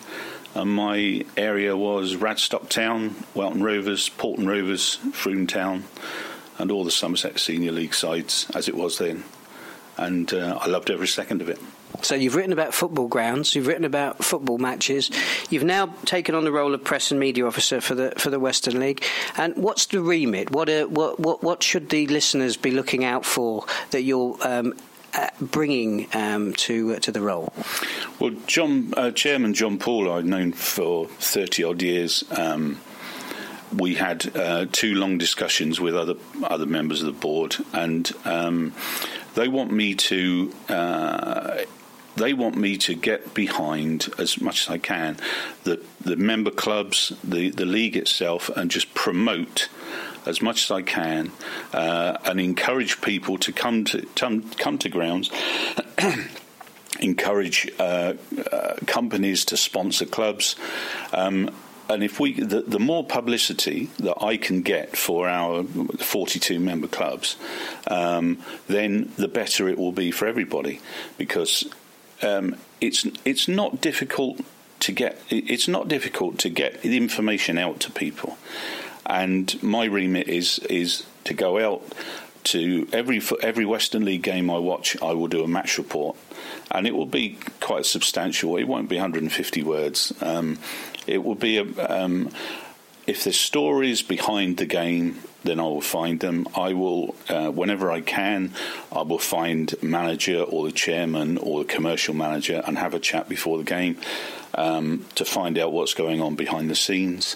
And 0.55 0.71
my 0.71 1.25
area 1.35 1.75
was 1.75 2.15
Radstock 2.15 2.69
Town, 2.69 3.15
Welton 3.35 3.61
Rovers, 3.61 4.09
Paulton 4.09 4.47
Rovers, 4.47 4.95
Frome 5.13 5.47
Town, 5.47 5.83
and 6.57 6.71
all 6.71 6.83
the 6.83 6.91
Somerset 6.91 7.39
Senior 7.39 7.71
League 7.71 7.93
sides 7.93 8.47
as 8.55 8.67
it 8.67 8.75
was 8.75 8.97
then. 8.97 9.23
And 9.97 10.33
uh, 10.33 10.57
I 10.61 10.67
loved 10.67 10.89
every 10.89 11.07
second 11.07 11.41
of 11.41 11.49
it. 11.49 11.59
So 12.01 12.15
you've 12.15 12.35
written 12.35 12.53
about 12.53 12.73
football 12.73 13.07
grounds, 13.07 13.55
you've 13.55 13.67
written 13.67 13.85
about 13.85 14.23
football 14.23 14.57
matches, 14.57 15.09
you've 15.49 15.63
now 15.63 15.87
taken 16.05 16.35
on 16.35 16.43
the 16.43 16.51
role 16.51 16.73
of 16.73 16.83
press 16.83 17.11
and 17.11 17.19
media 17.19 17.45
officer 17.45 17.81
for 17.81 17.95
the 17.95 18.13
for 18.17 18.29
the 18.29 18.39
Western 18.39 18.79
League. 18.79 19.03
And 19.37 19.55
what's 19.55 19.87
the 19.87 20.01
remit? 20.01 20.51
What 20.51 20.69
uh, 20.69 20.85
what, 20.85 21.19
what 21.19 21.43
what 21.43 21.63
should 21.63 21.89
the 21.89 22.07
listeners 22.07 22.55
be 22.57 22.71
looking 22.71 23.03
out 23.03 23.25
for 23.25 23.65
that 23.91 24.03
you're 24.03 24.37
um, 24.41 24.75
uh, 25.13 25.29
bringing 25.41 26.07
um, 26.13 26.53
to 26.53 26.93
uh, 26.95 26.99
to 26.99 27.11
the 27.11 27.21
role? 27.21 27.51
Well, 28.19 28.35
John 28.45 28.93
uh, 28.95 29.11
Chairman 29.11 29.53
John 29.53 29.79
Paul, 29.79 30.11
I've 30.11 30.25
known 30.25 30.53
for 30.53 31.07
thirty 31.07 31.63
odd 31.63 31.81
years. 31.81 32.23
Um, 32.31 32.79
we 33.75 33.95
had 33.95 34.35
uh, 34.35 34.65
two 34.71 34.95
long 34.95 35.17
discussions 35.17 35.79
with 35.81 35.95
other 35.95 36.15
other 36.43 36.65
members 36.65 37.01
of 37.01 37.07
the 37.07 37.19
board, 37.19 37.57
and 37.73 38.11
um, 38.23 38.73
they 39.35 39.47
want 39.47 39.71
me 39.71 39.95
to 39.95 40.53
uh, 40.69 41.57
they 42.17 42.33
want 42.33 42.57
me 42.57 42.77
to 42.77 42.95
get 42.95 43.33
behind 43.33 44.09
as 44.17 44.41
much 44.41 44.63
as 44.63 44.69
I 44.69 44.77
can 44.77 45.17
the 45.63 45.81
the 46.01 46.15
member 46.15 46.51
clubs, 46.51 47.13
the 47.23 47.49
the 47.49 47.65
league 47.65 47.95
itself, 47.95 48.49
and 48.49 48.69
just 48.69 48.93
promote 48.93 49.69
as 50.25 50.41
much 50.41 50.65
as 50.65 50.71
I 50.71 50.81
can 50.81 51.31
uh, 51.73 52.17
and 52.25 52.39
encourage 52.39 53.01
people 53.01 53.37
to 53.39 53.51
come 53.51 53.85
to 53.85 54.05
come, 54.15 54.49
come 54.51 54.77
to 54.79 54.89
grounds. 54.89 55.31
encourage 56.99 57.69
uh, 57.79 58.13
uh, 58.51 58.73
companies 58.87 59.45
to 59.45 59.57
sponsor 59.57 60.05
clubs. 60.05 60.55
Um, 61.13 61.51
and 61.89 62.03
if 62.03 62.19
we, 62.19 62.33
the, 62.33 62.61
the, 62.61 62.79
more 62.79 63.05
publicity 63.05 63.89
that 63.99 64.21
I 64.21 64.35
can 64.37 64.61
get 64.61 64.97
for 64.97 65.29
our 65.29 65.63
42 65.63 66.59
member 66.59 66.87
clubs, 66.87 67.37
um, 67.87 68.43
then 68.67 69.11
the 69.15 69.27
better 69.27 69.69
it 69.69 69.77
will 69.77 69.93
be 69.93 70.11
for 70.11 70.27
everybody, 70.27 70.81
because 71.17 71.69
um, 72.21 72.55
it's 72.81 73.05
it's 73.25 73.47
not 73.47 73.81
difficult 73.81 74.41
to 74.81 74.91
get 74.91 75.19
it's 75.29 75.67
not 75.67 75.87
difficult 75.87 76.37
to 76.39 76.49
get 76.49 76.81
the 76.81 76.97
information 76.97 77.57
out 77.57 77.79
to 77.81 77.91
people, 77.91 78.37
and 79.05 79.61
my 79.63 79.85
remit 79.85 80.27
is 80.27 80.59
is 80.69 81.05
to 81.23 81.33
go 81.33 81.59
out 81.59 81.83
to 82.45 82.87
every 82.93 83.21
every 83.41 83.65
Western 83.65 84.05
League 84.05 84.23
game 84.23 84.49
I 84.49 84.57
watch. 84.57 84.95
I 85.01 85.13
will 85.13 85.27
do 85.27 85.43
a 85.43 85.47
match 85.47 85.77
report, 85.77 86.17
and 86.71 86.87
it 86.87 86.95
will 86.95 87.05
be 87.05 87.37
quite 87.59 87.85
substantial. 87.85 88.57
It 88.57 88.63
won't 88.63 88.89
be 88.89 88.95
150 88.95 89.63
words. 89.63 90.13
Um, 90.21 90.57
it 91.05 91.23
will 91.23 91.35
be 91.35 91.57
a 91.57 91.63
um, 92.03 92.29
if 93.05 93.23
there's 93.23 93.39
stories 93.39 94.01
behind 94.01 94.57
the 94.57 94.65
game 94.65 95.19
then 95.47 95.59
I 95.59 95.63
will 95.63 95.81
find 95.81 96.19
them. 96.19 96.47
I 96.55 96.73
will, 96.73 97.15
uh, 97.29 97.49
whenever 97.49 97.91
I 97.91 98.01
can, 98.01 98.53
I 98.91 99.01
will 99.01 99.19
find 99.19 99.73
manager 99.81 100.41
or 100.41 100.65
the 100.65 100.71
chairman 100.71 101.37
or 101.37 101.63
the 101.63 101.73
commercial 101.73 102.13
manager 102.13 102.61
and 102.65 102.77
have 102.77 102.93
a 102.93 102.99
chat 102.99 103.29
before 103.29 103.57
the 103.57 103.63
game 103.63 103.97
um, 104.55 105.05
to 105.15 105.25
find 105.25 105.57
out 105.57 105.71
what's 105.71 105.93
going 105.93 106.21
on 106.21 106.35
behind 106.35 106.69
the 106.69 106.75
scenes. 106.75 107.35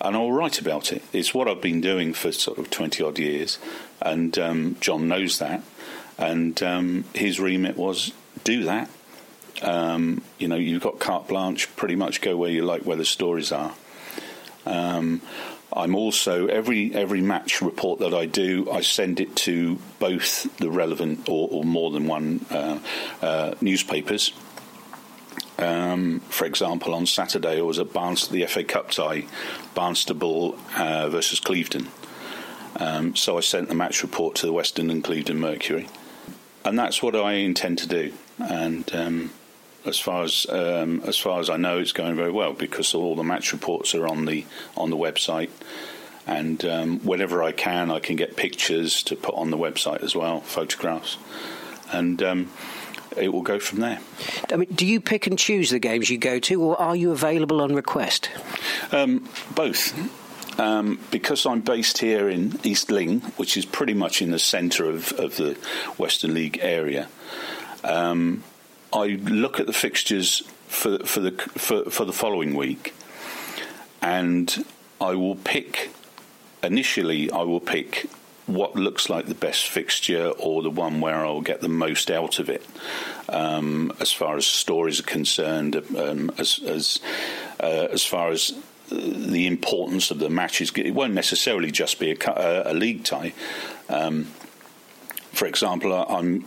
And 0.00 0.14
I'll 0.14 0.30
write 0.32 0.60
about 0.60 0.92
it. 0.92 1.02
It's 1.12 1.34
what 1.34 1.48
I've 1.48 1.60
been 1.60 1.80
doing 1.80 2.14
for 2.14 2.30
sort 2.30 2.58
of 2.58 2.70
20 2.70 3.02
odd 3.02 3.18
years. 3.18 3.58
And 4.00 4.38
um, 4.38 4.76
John 4.80 5.08
knows 5.08 5.38
that. 5.38 5.62
And 6.16 6.60
um, 6.62 7.04
his 7.14 7.40
remit 7.40 7.76
was 7.76 8.12
do 8.44 8.64
that. 8.64 8.88
Um, 9.62 10.22
you 10.38 10.46
know, 10.46 10.56
you've 10.56 10.82
got 10.82 11.00
carte 11.00 11.28
blanche, 11.28 11.74
pretty 11.74 11.96
much 11.96 12.20
go 12.20 12.36
where 12.36 12.50
you 12.50 12.64
like, 12.64 12.82
where 12.82 12.96
the 12.96 13.04
stories 13.04 13.50
are. 13.50 13.74
Um, 14.66 15.20
I'm 15.72 15.94
also 15.94 16.46
every 16.46 16.94
every 16.94 17.20
match 17.20 17.60
report 17.60 18.00
that 18.00 18.14
I 18.14 18.26
do, 18.26 18.70
I 18.70 18.80
send 18.80 19.20
it 19.20 19.36
to 19.36 19.78
both 19.98 20.56
the 20.56 20.70
relevant 20.70 21.28
or, 21.28 21.48
or 21.50 21.64
more 21.64 21.90
than 21.90 22.06
one 22.06 22.44
uh, 22.50 22.78
uh, 23.20 23.54
newspapers. 23.60 24.32
Um, 25.58 26.20
for 26.28 26.46
example, 26.46 26.94
on 26.94 27.06
Saturday 27.06 27.58
I 27.58 27.62
was 27.62 27.78
at 27.78 27.92
Barnes, 27.92 28.28
the 28.28 28.46
FA 28.46 28.64
Cup 28.64 28.92
tie, 28.92 29.24
Barnstaple 29.74 30.56
uh, 30.78 31.08
versus 31.08 31.40
Clevedon. 31.40 31.88
Um, 32.76 33.16
so 33.16 33.36
I 33.36 33.40
sent 33.40 33.68
the 33.68 33.74
match 33.74 34.02
report 34.02 34.36
to 34.36 34.46
the 34.46 34.52
Western 34.52 34.88
and 34.88 35.02
Clevedon 35.02 35.40
Mercury, 35.40 35.88
and 36.64 36.78
that's 36.78 37.02
what 37.02 37.16
I 37.16 37.32
intend 37.32 37.78
to 37.78 37.88
do. 37.88 38.12
And 38.38 38.88
um, 38.94 39.30
as 39.84 39.98
far 39.98 40.24
as 40.24 40.46
um, 40.48 41.02
as 41.06 41.16
far 41.16 41.40
as 41.40 41.50
I 41.50 41.56
know, 41.56 41.78
it's 41.78 41.92
going 41.92 42.16
very 42.16 42.32
well 42.32 42.52
because 42.52 42.94
all 42.94 43.14
the 43.16 43.24
match 43.24 43.52
reports 43.52 43.94
are 43.94 44.06
on 44.06 44.24
the 44.24 44.44
on 44.76 44.90
the 44.90 44.96
website, 44.96 45.50
and 46.26 46.64
um, 46.64 47.00
whenever 47.00 47.42
I 47.42 47.52
can, 47.52 47.90
I 47.90 48.00
can 48.00 48.16
get 48.16 48.36
pictures 48.36 49.02
to 49.04 49.16
put 49.16 49.34
on 49.34 49.50
the 49.50 49.58
website 49.58 50.02
as 50.02 50.14
well, 50.14 50.40
photographs, 50.40 51.16
and 51.92 52.22
um, 52.22 52.50
it 53.16 53.32
will 53.32 53.42
go 53.42 53.58
from 53.58 53.80
there. 53.80 53.98
I 54.52 54.56
mean, 54.56 54.68
do 54.74 54.86
you 54.86 55.00
pick 55.00 55.26
and 55.26 55.38
choose 55.38 55.70
the 55.70 55.78
games 55.78 56.10
you 56.10 56.18
go 56.18 56.38
to, 56.40 56.62
or 56.62 56.80
are 56.80 56.96
you 56.96 57.12
available 57.12 57.60
on 57.60 57.74
request? 57.74 58.30
Um, 58.92 59.28
both. 59.54 59.94
Um, 60.58 60.98
because 61.12 61.46
I'm 61.46 61.60
based 61.60 61.98
here 61.98 62.28
in 62.28 62.58
East 62.64 62.90
Ling, 62.90 63.20
which 63.36 63.56
is 63.56 63.64
pretty 63.64 63.94
much 63.94 64.20
in 64.20 64.32
the 64.32 64.40
centre 64.40 64.86
of, 64.86 65.12
of 65.12 65.36
the 65.36 65.52
Western 65.98 66.34
League 66.34 66.58
area, 66.60 67.08
um, 67.84 68.42
I 68.92 69.06
look 69.06 69.60
at 69.60 69.66
the 69.66 69.72
fixtures 69.72 70.42
for 70.66 70.98
for 71.00 71.20
the 71.20 71.32
for, 71.32 71.90
for 71.90 72.04
the 72.04 72.12
following 72.12 72.54
week, 72.54 72.94
and 74.00 74.64
I 75.00 75.14
will 75.14 75.36
pick. 75.36 75.90
Initially, 76.62 77.30
I 77.30 77.42
will 77.42 77.60
pick 77.60 78.10
what 78.46 78.74
looks 78.74 79.10
like 79.10 79.26
the 79.26 79.34
best 79.34 79.68
fixture 79.68 80.28
or 80.38 80.62
the 80.62 80.70
one 80.70 81.00
where 81.00 81.24
I'll 81.24 81.42
get 81.42 81.60
the 81.60 81.68
most 81.68 82.10
out 82.10 82.38
of 82.38 82.48
it, 82.48 82.66
um, 83.28 83.92
as 84.00 84.10
far 84.10 84.36
as 84.36 84.46
stories 84.46 85.00
are 85.00 85.04
concerned, 85.04 85.76
um, 85.96 86.30
as 86.38 86.58
as 86.64 86.98
uh, 87.60 87.88
as 87.92 88.04
far 88.04 88.30
as 88.30 88.54
the 88.90 89.46
importance 89.46 90.10
of 90.10 90.18
the 90.18 90.30
matches. 90.30 90.72
It 90.74 90.92
won't 90.92 91.14
necessarily 91.14 91.70
just 91.70 92.00
be 92.00 92.12
a, 92.12 92.62
a 92.66 92.72
league 92.72 93.04
tie. 93.04 93.34
Um, 93.88 94.24
for 95.32 95.46
example, 95.46 95.92
I'm 95.92 96.44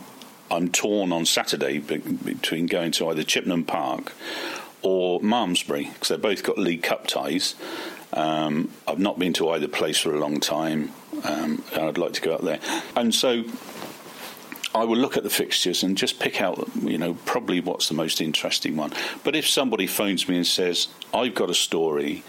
I'm 0.52 0.70
torn 0.70 1.12
on 1.12 1.24
Saturday 1.24 1.78
between 1.78 2.66
going 2.66 2.92
to 2.92 3.08
either 3.08 3.22
Chippenham 3.22 3.64
Park 3.64 4.12
or 4.82 5.18
Malmesbury 5.20 5.90
because 5.90 6.08
they've 6.08 6.20
both 6.20 6.42
got 6.42 6.58
League 6.58 6.82
Cup 6.82 7.06
ties. 7.06 7.54
Um, 8.12 8.70
I've 8.86 8.98
not 8.98 9.18
been 9.18 9.32
to 9.34 9.48
either 9.48 9.66
place 9.66 9.98
for 9.98 10.14
a 10.14 10.18
long 10.18 10.40
time, 10.40 10.92
um, 11.24 11.64
and 11.72 11.84
I'd 11.84 11.96
like 11.96 12.12
to 12.14 12.20
go 12.20 12.34
up 12.34 12.42
there. 12.42 12.60
And 12.94 13.14
so 13.14 13.44
I 14.74 14.84
will 14.84 14.98
look 14.98 15.16
at 15.16 15.22
the 15.22 15.30
fixtures 15.30 15.82
and 15.82 15.96
just 15.96 16.20
pick 16.20 16.42
out, 16.42 16.68
you 16.82 16.98
know, 16.98 17.14
probably 17.24 17.60
what's 17.60 17.88
the 17.88 17.94
most 17.94 18.20
interesting 18.20 18.76
one. 18.76 18.92
But 19.24 19.34
if 19.34 19.48
somebody 19.48 19.86
phones 19.86 20.28
me 20.28 20.36
and 20.36 20.46
says, 20.46 20.88
I've 21.14 21.34
got 21.34 21.48
a 21.48 21.54
story, 21.54 22.24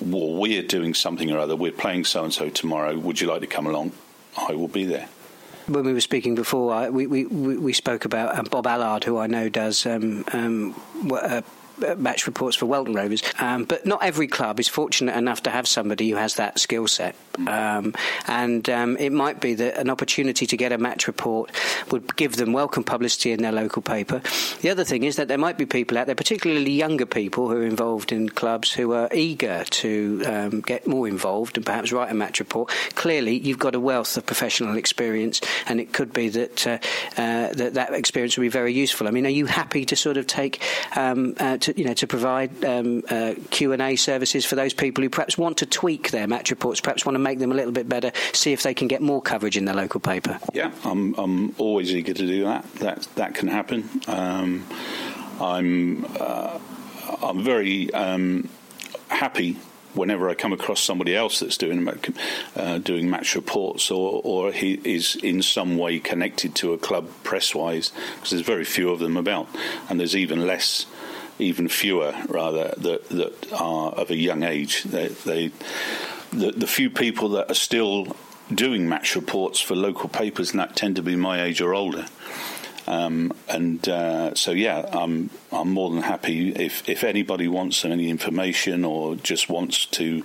well, 0.00 0.32
we're 0.34 0.62
doing 0.62 0.94
something 0.94 1.28
or 1.32 1.38
other, 1.38 1.56
we're 1.56 1.72
playing 1.72 2.04
so 2.04 2.22
and 2.22 2.32
so 2.32 2.50
tomorrow, 2.50 2.96
would 2.96 3.20
you 3.20 3.26
like 3.26 3.40
to 3.40 3.48
come 3.48 3.66
along? 3.66 3.90
I 4.36 4.52
will 4.52 4.68
be 4.68 4.84
there 4.84 5.08
when 5.68 5.84
we 5.84 5.92
were 5.92 6.00
speaking 6.00 6.34
before, 6.34 6.90
we, 6.90 7.06
we, 7.06 7.26
we 7.26 7.72
spoke 7.72 8.04
about 8.04 8.38
um, 8.38 8.46
Bob 8.50 8.66
Allard, 8.66 9.04
who 9.04 9.18
I 9.18 9.26
know 9.26 9.48
does 9.48 9.86
um, 9.86 10.24
um, 10.32 10.74
uh, 11.10 11.14
uh, 11.16 11.42
match 11.96 12.26
reports 12.26 12.56
for 12.56 12.66
Welton 12.66 12.94
Rovers. 12.94 13.22
Um, 13.38 13.64
but 13.64 13.86
not 13.86 14.02
every 14.02 14.26
club 14.26 14.60
is 14.60 14.68
fortunate 14.68 15.16
enough 15.16 15.42
to 15.44 15.50
have 15.50 15.66
somebody 15.66 16.10
who 16.10 16.16
has 16.16 16.34
that 16.34 16.58
skill 16.58 16.86
set. 16.86 17.14
Um, 17.46 17.94
and 18.26 18.68
um, 18.68 18.96
it 18.96 19.12
might 19.12 19.40
be 19.40 19.54
that 19.54 19.78
an 19.78 19.90
opportunity 19.90 20.46
to 20.46 20.56
get 20.56 20.72
a 20.72 20.78
match 20.78 21.06
report 21.06 21.50
would 21.90 22.16
give 22.16 22.36
them 22.36 22.52
welcome 22.52 22.82
publicity 22.82 23.32
in 23.32 23.42
their 23.42 23.52
local 23.52 23.82
paper. 23.82 24.20
The 24.60 24.70
other 24.70 24.84
thing 24.84 25.04
is 25.04 25.16
that 25.16 25.28
there 25.28 25.38
might 25.38 25.56
be 25.56 25.66
people 25.66 25.98
out 25.98 26.06
there, 26.06 26.14
particularly 26.14 26.72
younger 26.72 27.06
people 27.06 27.48
who 27.48 27.58
are 27.58 27.66
involved 27.66 28.12
in 28.12 28.28
clubs, 28.28 28.72
who 28.72 28.92
are 28.92 29.08
eager 29.12 29.64
to 29.64 30.22
um, 30.26 30.60
get 30.60 30.86
more 30.86 31.06
involved 31.06 31.56
and 31.56 31.64
perhaps 31.64 31.92
write 31.92 32.10
a 32.10 32.14
match 32.14 32.40
report. 32.40 32.70
Clearly, 32.94 33.38
you've 33.38 33.58
got 33.58 33.74
a 33.74 33.80
wealth 33.80 34.16
of 34.16 34.26
professional 34.26 34.76
experience, 34.76 35.40
and 35.66 35.80
it 35.80 35.92
could 35.92 36.12
be 36.12 36.28
that 36.30 36.66
uh, 36.66 36.78
uh, 37.16 37.52
that, 37.54 37.74
that 37.74 37.94
experience 37.94 38.36
would 38.36 38.42
be 38.42 38.48
very 38.48 38.72
useful. 38.72 39.06
I 39.06 39.10
mean, 39.10 39.26
are 39.26 39.30
you 39.30 39.46
happy 39.46 39.84
to 39.86 39.96
sort 39.96 40.16
of 40.16 40.26
take 40.26 40.62
um, 40.96 41.34
uh, 41.38 41.58
to, 41.58 41.67
you 41.76 41.84
know 41.84 41.94
to 41.94 42.06
provide 42.06 42.64
um, 42.64 43.02
uh, 43.10 43.34
Q 43.50 43.72
and 43.72 43.82
A 43.82 43.96
services 43.96 44.44
for 44.44 44.56
those 44.56 44.72
people 44.72 45.02
who 45.02 45.10
perhaps 45.10 45.36
want 45.36 45.58
to 45.58 45.66
tweak 45.66 46.10
their 46.10 46.26
match 46.26 46.50
reports, 46.50 46.80
perhaps 46.80 47.04
want 47.04 47.14
to 47.14 47.20
make 47.20 47.38
them 47.38 47.52
a 47.52 47.54
little 47.54 47.72
bit 47.72 47.88
better, 47.88 48.12
see 48.32 48.52
if 48.52 48.62
they 48.62 48.74
can 48.74 48.88
get 48.88 49.02
more 49.02 49.20
coverage 49.22 49.56
in 49.56 49.64
their 49.64 49.74
local 49.74 50.00
paper. 50.00 50.38
Yeah, 50.52 50.72
I'm 50.84 51.14
I'm 51.14 51.54
always 51.58 51.94
eager 51.94 52.14
to 52.14 52.26
do 52.26 52.44
that. 52.44 52.72
That 52.74 53.08
that 53.16 53.34
can 53.34 53.48
happen. 53.48 53.88
Um, 54.06 54.66
I'm 55.40 56.04
uh, 56.18 56.58
I'm 57.22 57.42
very 57.44 57.92
um, 57.94 58.48
happy 59.08 59.56
whenever 59.94 60.28
I 60.28 60.34
come 60.34 60.52
across 60.52 60.80
somebody 60.80 61.14
else 61.14 61.40
that's 61.40 61.56
doing 61.56 61.88
uh, 62.56 62.78
doing 62.78 63.10
match 63.10 63.34
reports 63.34 63.90
or 63.90 64.20
or 64.24 64.52
he 64.52 64.80
is 64.84 65.16
in 65.16 65.42
some 65.42 65.76
way 65.76 65.98
connected 65.98 66.54
to 66.56 66.72
a 66.72 66.78
club 66.78 67.08
press 67.24 67.54
wise 67.54 67.92
because 68.14 68.30
there's 68.30 68.42
very 68.42 68.64
few 68.64 68.90
of 68.90 69.00
them 69.00 69.16
about 69.16 69.48
and 69.88 69.98
there's 69.98 70.16
even 70.16 70.46
less 70.46 70.86
even 71.38 71.68
fewer 71.68 72.14
rather 72.28 72.74
that 72.76 73.08
that 73.08 73.52
are 73.52 73.92
of 73.92 74.10
a 74.10 74.16
young 74.16 74.42
age. 74.42 74.82
They, 74.84 75.08
they 75.08 75.50
the, 76.32 76.52
the 76.52 76.66
few 76.66 76.90
people 76.90 77.30
that 77.30 77.50
are 77.50 77.54
still 77.54 78.16
doing 78.54 78.88
match 78.88 79.14
reports 79.14 79.60
for 79.60 79.74
local 79.76 80.08
papers 80.08 80.50
and 80.50 80.60
that 80.60 80.76
tend 80.76 80.96
to 80.96 81.02
be 81.02 81.16
my 81.16 81.42
age 81.42 81.60
or 81.60 81.74
older. 81.74 82.06
Um, 82.86 83.34
and 83.48 83.86
uh, 83.86 84.34
so, 84.34 84.52
yeah, 84.52 84.88
I'm 84.92 85.28
I'm 85.52 85.70
more 85.70 85.90
than 85.90 86.02
happy 86.02 86.52
if 86.52 86.88
if 86.88 87.04
anybody 87.04 87.46
wants 87.46 87.84
any 87.84 88.08
information 88.08 88.84
or 88.84 89.14
just 89.16 89.50
wants 89.50 89.84
to 89.86 90.24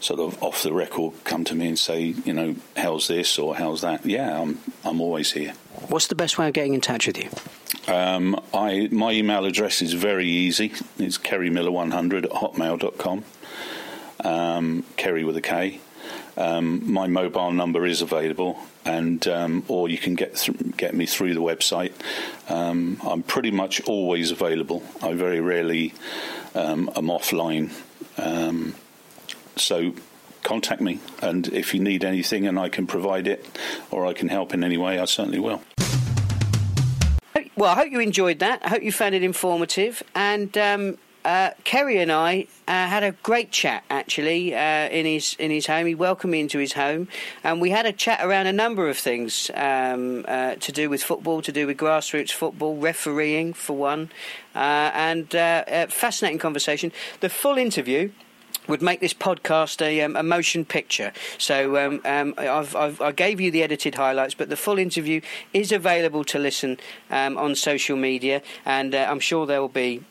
sort 0.00 0.18
of 0.18 0.42
off 0.42 0.64
the 0.64 0.72
record 0.72 1.12
come 1.22 1.44
to 1.44 1.54
me 1.54 1.68
and 1.68 1.78
say, 1.78 2.00
you 2.24 2.32
know, 2.32 2.56
how's 2.76 3.06
this 3.06 3.38
or 3.38 3.54
how's 3.54 3.82
that. 3.82 4.04
Yeah, 4.04 4.40
I'm 4.40 4.58
I'm 4.84 5.00
always 5.00 5.30
here. 5.30 5.52
What's 5.88 6.08
the 6.08 6.16
best 6.16 6.38
way 6.38 6.48
of 6.48 6.54
getting 6.54 6.74
in 6.74 6.80
touch 6.80 7.06
with 7.06 7.18
you? 7.18 7.30
Um, 7.88 8.40
I 8.54 8.88
my 8.92 9.12
email 9.12 9.44
address 9.44 9.82
is 9.82 9.92
very 9.94 10.26
easy. 10.26 10.72
It's 10.98 11.18
kerrymiller100 11.18 12.24
at 12.24 12.30
hotmail.com. 12.30 13.24
Um, 14.24 14.84
Kerry 14.96 15.24
with 15.24 15.36
a 15.36 15.40
K. 15.40 15.80
Um, 16.36 16.90
my 16.90 17.08
mobile 17.08 17.52
number 17.52 17.84
is 17.84 18.00
available, 18.00 18.58
and 18.84 19.26
um, 19.28 19.64
or 19.68 19.88
you 19.88 19.98
can 19.98 20.14
get 20.14 20.36
th- 20.36 20.76
get 20.76 20.94
me 20.94 21.06
through 21.06 21.34
the 21.34 21.42
website. 21.42 21.92
Um, 22.48 23.00
I'm 23.04 23.22
pretty 23.22 23.50
much 23.50 23.80
always 23.82 24.30
available. 24.30 24.82
I 25.02 25.12
very 25.12 25.40
rarely 25.40 25.92
um, 26.54 26.90
am 26.96 27.06
offline, 27.06 27.72
um, 28.16 28.74
so 29.56 29.94
contact 30.42 30.80
me. 30.80 31.00
And 31.20 31.48
if 31.48 31.74
you 31.74 31.80
need 31.80 32.04
anything 32.04 32.46
and 32.46 32.58
I 32.58 32.68
can 32.68 32.86
provide 32.86 33.26
it, 33.26 33.46
or 33.90 34.06
I 34.06 34.12
can 34.12 34.28
help 34.28 34.54
in 34.54 34.64
any 34.64 34.78
way, 34.78 34.98
I 34.98 35.04
certainly 35.04 35.38
will. 35.38 35.62
Well, 37.54 37.70
I 37.70 37.74
hope 37.74 37.92
you 37.92 38.00
enjoyed 38.00 38.38
that. 38.38 38.62
I 38.64 38.70
hope 38.70 38.82
you 38.82 38.90
found 38.90 39.14
it 39.14 39.22
informative. 39.22 40.02
And 40.14 40.56
um, 40.56 40.96
uh, 41.22 41.50
Kerry 41.64 41.98
and 41.98 42.10
I 42.10 42.46
uh, 42.66 42.86
had 42.86 43.02
a 43.02 43.12
great 43.22 43.50
chat 43.50 43.84
actually 43.90 44.54
uh, 44.54 44.88
in 44.88 45.04
his 45.04 45.36
in 45.38 45.50
his 45.50 45.66
home. 45.66 45.86
He 45.86 45.94
welcomed 45.94 46.32
me 46.32 46.40
into 46.40 46.58
his 46.58 46.72
home, 46.72 47.08
and 47.44 47.60
we 47.60 47.68
had 47.68 47.84
a 47.84 47.92
chat 47.92 48.24
around 48.24 48.46
a 48.46 48.52
number 48.54 48.88
of 48.88 48.96
things 48.96 49.50
um, 49.54 50.24
uh, 50.26 50.54
to 50.54 50.72
do 50.72 50.88
with 50.88 51.02
football, 51.02 51.42
to 51.42 51.52
do 51.52 51.66
with 51.66 51.76
grassroots 51.76 52.32
football, 52.32 52.76
refereeing 52.76 53.52
for 53.52 53.76
one, 53.76 54.10
uh, 54.54 54.90
and 54.94 55.34
uh, 55.34 55.86
fascinating 55.88 56.38
conversation. 56.38 56.90
The 57.20 57.28
full 57.28 57.58
interview 57.58 58.12
would 58.68 58.82
make 58.82 59.00
this 59.00 59.14
podcast 59.14 59.82
a, 59.82 60.00
um, 60.02 60.16
a 60.16 60.22
motion 60.22 60.64
picture. 60.64 61.12
So 61.38 61.76
um, 61.76 62.00
um, 62.04 62.34
I've, 62.38 62.74
I've, 62.76 63.00
i 63.00 63.12
gave 63.12 63.40
you 63.40 63.50
the 63.50 63.62
edited 63.62 63.94
highlights, 63.94 64.34
but 64.34 64.48
the 64.48 64.56
full 64.56 64.78
interview 64.78 65.20
is 65.52 65.72
available 65.72 66.24
to 66.24 66.38
listen 66.38 66.78
um, 67.10 67.36
on 67.36 67.54
social 67.54 67.96
media, 67.96 68.42
and 68.64 68.94
uh, 68.94 69.06
I'm 69.08 69.20
sure 69.20 69.46
there 69.46 69.60
will 69.60 69.68
be 69.68 70.04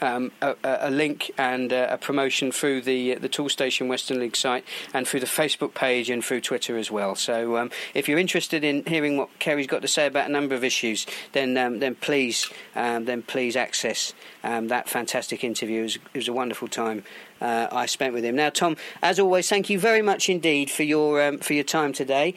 um, 0.00 0.32
a, 0.40 0.56
a, 0.64 0.90
link 0.90 1.30
and 1.38 1.72
uh, 1.72 1.88
a 1.90 1.98
promotion 1.98 2.52
through 2.52 2.82
the 2.82 3.14
the 3.16 3.28
Toolstation 3.28 3.88
Western 3.88 4.20
League 4.20 4.36
site 4.36 4.64
and 4.94 5.06
through 5.06 5.20
the 5.20 5.26
Facebook 5.26 5.74
page 5.74 6.10
and 6.10 6.24
through 6.24 6.40
Twitter 6.40 6.76
as 6.76 6.90
well. 6.90 7.14
So 7.14 7.56
um, 7.56 7.70
if 7.94 8.08
you're 8.08 8.18
interested 8.18 8.64
in 8.64 8.84
hearing 8.86 9.16
what 9.16 9.28
Kerry's 9.38 9.66
got 9.66 9.82
to 9.82 9.88
say 9.88 10.06
about 10.06 10.28
a 10.28 10.32
number 10.32 10.54
of 10.54 10.64
issues, 10.64 11.06
then 11.32 11.56
um, 11.56 11.78
then 11.78 11.94
please 11.94 12.50
um, 12.74 13.04
then 13.04 13.22
please 13.22 13.56
access 13.56 14.14
um, 14.44 14.68
that 14.68 14.88
fantastic 14.88 15.44
interview. 15.44 15.80
It 15.80 15.84
was, 15.84 15.96
it 15.96 16.18
was 16.18 16.28
a 16.28 16.32
wonderful 16.32 16.68
time 16.68 17.04
uh, 17.40 17.68
I 17.70 17.86
spent 17.86 18.14
with 18.14 18.24
him. 18.24 18.36
Now, 18.36 18.50
Tom, 18.50 18.76
as 19.02 19.18
always, 19.18 19.48
thank 19.48 19.70
you 19.70 19.78
very 19.78 20.02
much 20.02 20.28
indeed 20.28 20.70
for 20.70 20.82
your 20.82 21.22
um, 21.22 21.38
for 21.38 21.54
your 21.54 21.64
time 21.64 21.92
today. 21.92 22.34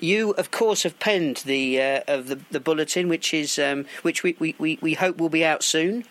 You, 0.00 0.30
of 0.30 0.50
course, 0.50 0.84
have 0.84 0.98
penned 0.98 1.38
the 1.44 1.80
uh, 1.80 2.00
of 2.08 2.28
the, 2.28 2.40
the 2.50 2.58
bulletin, 2.58 3.08
which 3.08 3.34
is 3.34 3.58
um, 3.58 3.84
which 4.00 4.22
we, 4.22 4.34
we, 4.38 4.78
we 4.80 4.94
hope 4.94 5.18
will 5.18 5.28
be 5.28 5.44
out 5.44 5.62
soon. 5.62 6.04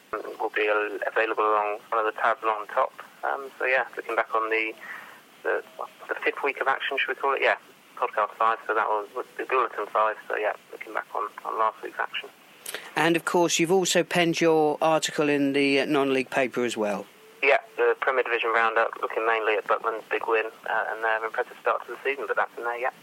Available 0.67 1.43
along 1.43 1.79
one 1.89 2.05
of 2.05 2.13
the 2.13 2.19
tabs 2.19 2.43
on 2.43 2.67
top. 2.67 2.91
Um, 3.23 3.49
so 3.57 3.65
yeah, 3.65 3.85
looking 3.95 4.15
back 4.15 4.33
on 4.35 4.49
the, 4.49 4.73
the 5.43 5.63
the 6.07 6.15
fifth 6.23 6.43
week 6.43 6.59
of 6.61 6.67
action, 6.67 6.97
should 6.97 7.09
we 7.09 7.15
call 7.15 7.33
it? 7.33 7.41
Yeah, 7.41 7.55
podcast 7.97 8.31
five. 8.37 8.57
So 8.67 8.73
that 8.73 8.87
was 8.87 9.07
the 9.37 9.45
bulletin 9.45 9.85
five. 9.91 10.15
So 10.27 10.35
yeah, 10.37 10.53
looking 10.71 10.93
back 10.93 11.07
on, 11.15 11.29
on 11.45 11.57
last 11.59 11.81
week's 11.83 11.99
action. 11.99 12.29
And 12.95 13.15
of 13.15 13.25
course, 13.25 13.59
you've 13.59 13.71
also 13.71 14.03
penned 14.03 14.41
your 14.41 14.77
article 14.81 15.29
in 15.29 15.53
the 15.53 15.81
uh, 15.81 15.85
non-league 15.85 16.29
paper 16.29 16.65
as 16.65 16.77
well. 16.77 17.05
Yeah, 17.41 17.57
the 17.77 17.95
Premier 17.99 18.23
Division 18.23 18.51
roundup, 18.53 18.91
looking 19.01 19.25
mainly 19.25 19.53
at 19.55 19.67
Buckland's 19.67 20.03
big 20.11 20.23
win 20.27 20.45
uh, 20.69 20.83
and 20.91 21.03
their 21.03 21.23
impressive 21.23 21.55
start 21.61 21.85
to 21.85 21.93
the 21.93 21.97
season, 22.03 22.25
but 22.27 22.35
that's 22.35 22.51
in 22.57 22.63
there 22.63 22.77
yet. 22.77 22.93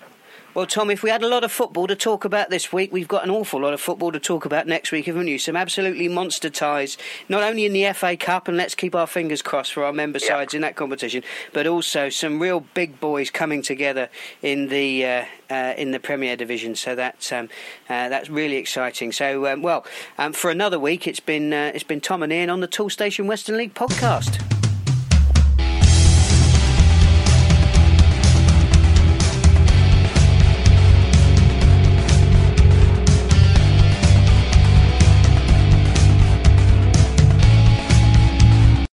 Well, 0.57 0.65
Tom, 0.65 0.89
if 0.89 1.03
we 1.03 1.11
had 1.11 1.23
a 1.23 1.29
lot 1.29 1.45
of 1.45 1.53
football 1.53 1.87
to 1.87 1.95
talk 1.95 2.25
about 2.25 2.49
this 2.49 2.73
week, 2.73 2.91
we've 2.91 3.07
got 3.07 3.23
an 3.23 3.29
awful 3.29 3.61
lot 3.61 3.75
of 3.75 3.81
football 3.83 4.11
to 4.11 4.19
talk 4.19 4.47
about 4.47 4.67
next 4.67 4.91
week, 4.91 5.05
haven't 5.05 5.29
you? 5.29 5.39
Some 5.39 5.55
absolutely 5.55 6.09
monster 6.09 6.49
ties, 6.49 6.97
not 7.29 7.43
only 7.43 7.67
in 7.67 7.75
the 7.75 7.93
FA 7.93 8.17
Cup, 8.17 8.49
and 8.49 8.57
let's 8.57 8.75
keep 8.75 8.95
our 8.95 9.07
fingers 9.07 9.43
crossed 9.43 9.75
for 9.75 9.85
our 9.85 9.93
member 9.93 10.19
Yeah. 10.19 10.29
sides 10.29 10.55
in 10.55 10.63
that 10.63 10.75
competition, 10.75 11.23
but 11.53 11.67
also 11.67 12.09
some 12.09 12.41
real 12.41 12.61
big 12.73 12.99
boys 13.01 13.29
coming 13.29 13.61
together 13.61 14.09
in 14.41 14.69
the 14.69 15.05
uh, 15.05 15.25
uh, 15.51 15.75
in 15.77 15.91
the 15.91 16.01
Premier 16.01 16.37
Division. 16.37 16.75
So 16.75 16.95
that's 16.95 17.31
um, 17.33 17.51
uh, 17.91 18.09
that's 18.09 18.31
really 18.31 18.57
exciting. 18.57 19.13
So, 19.13 19.47
um, 19.53 19.61
well, 19.61 19.85
um, 20.17 20.33
for 20.33 20.51
another 20.51 20.79
week, 20.79 21.07
it's 21.07 21.21
been 21.21 21.53
uh, 21.53 21.73
it's 21.75 21.85
been 21.85 22.01
Tom 22.01 22.23
and 22.23 22.33
Ian 22.33 22.49
on 22.49 22.61
the 22.61 22.69
Toolstation 22.69 23.27
Western 23.27 23.59
League 23.59 23.75
podcast. 23.75 24.56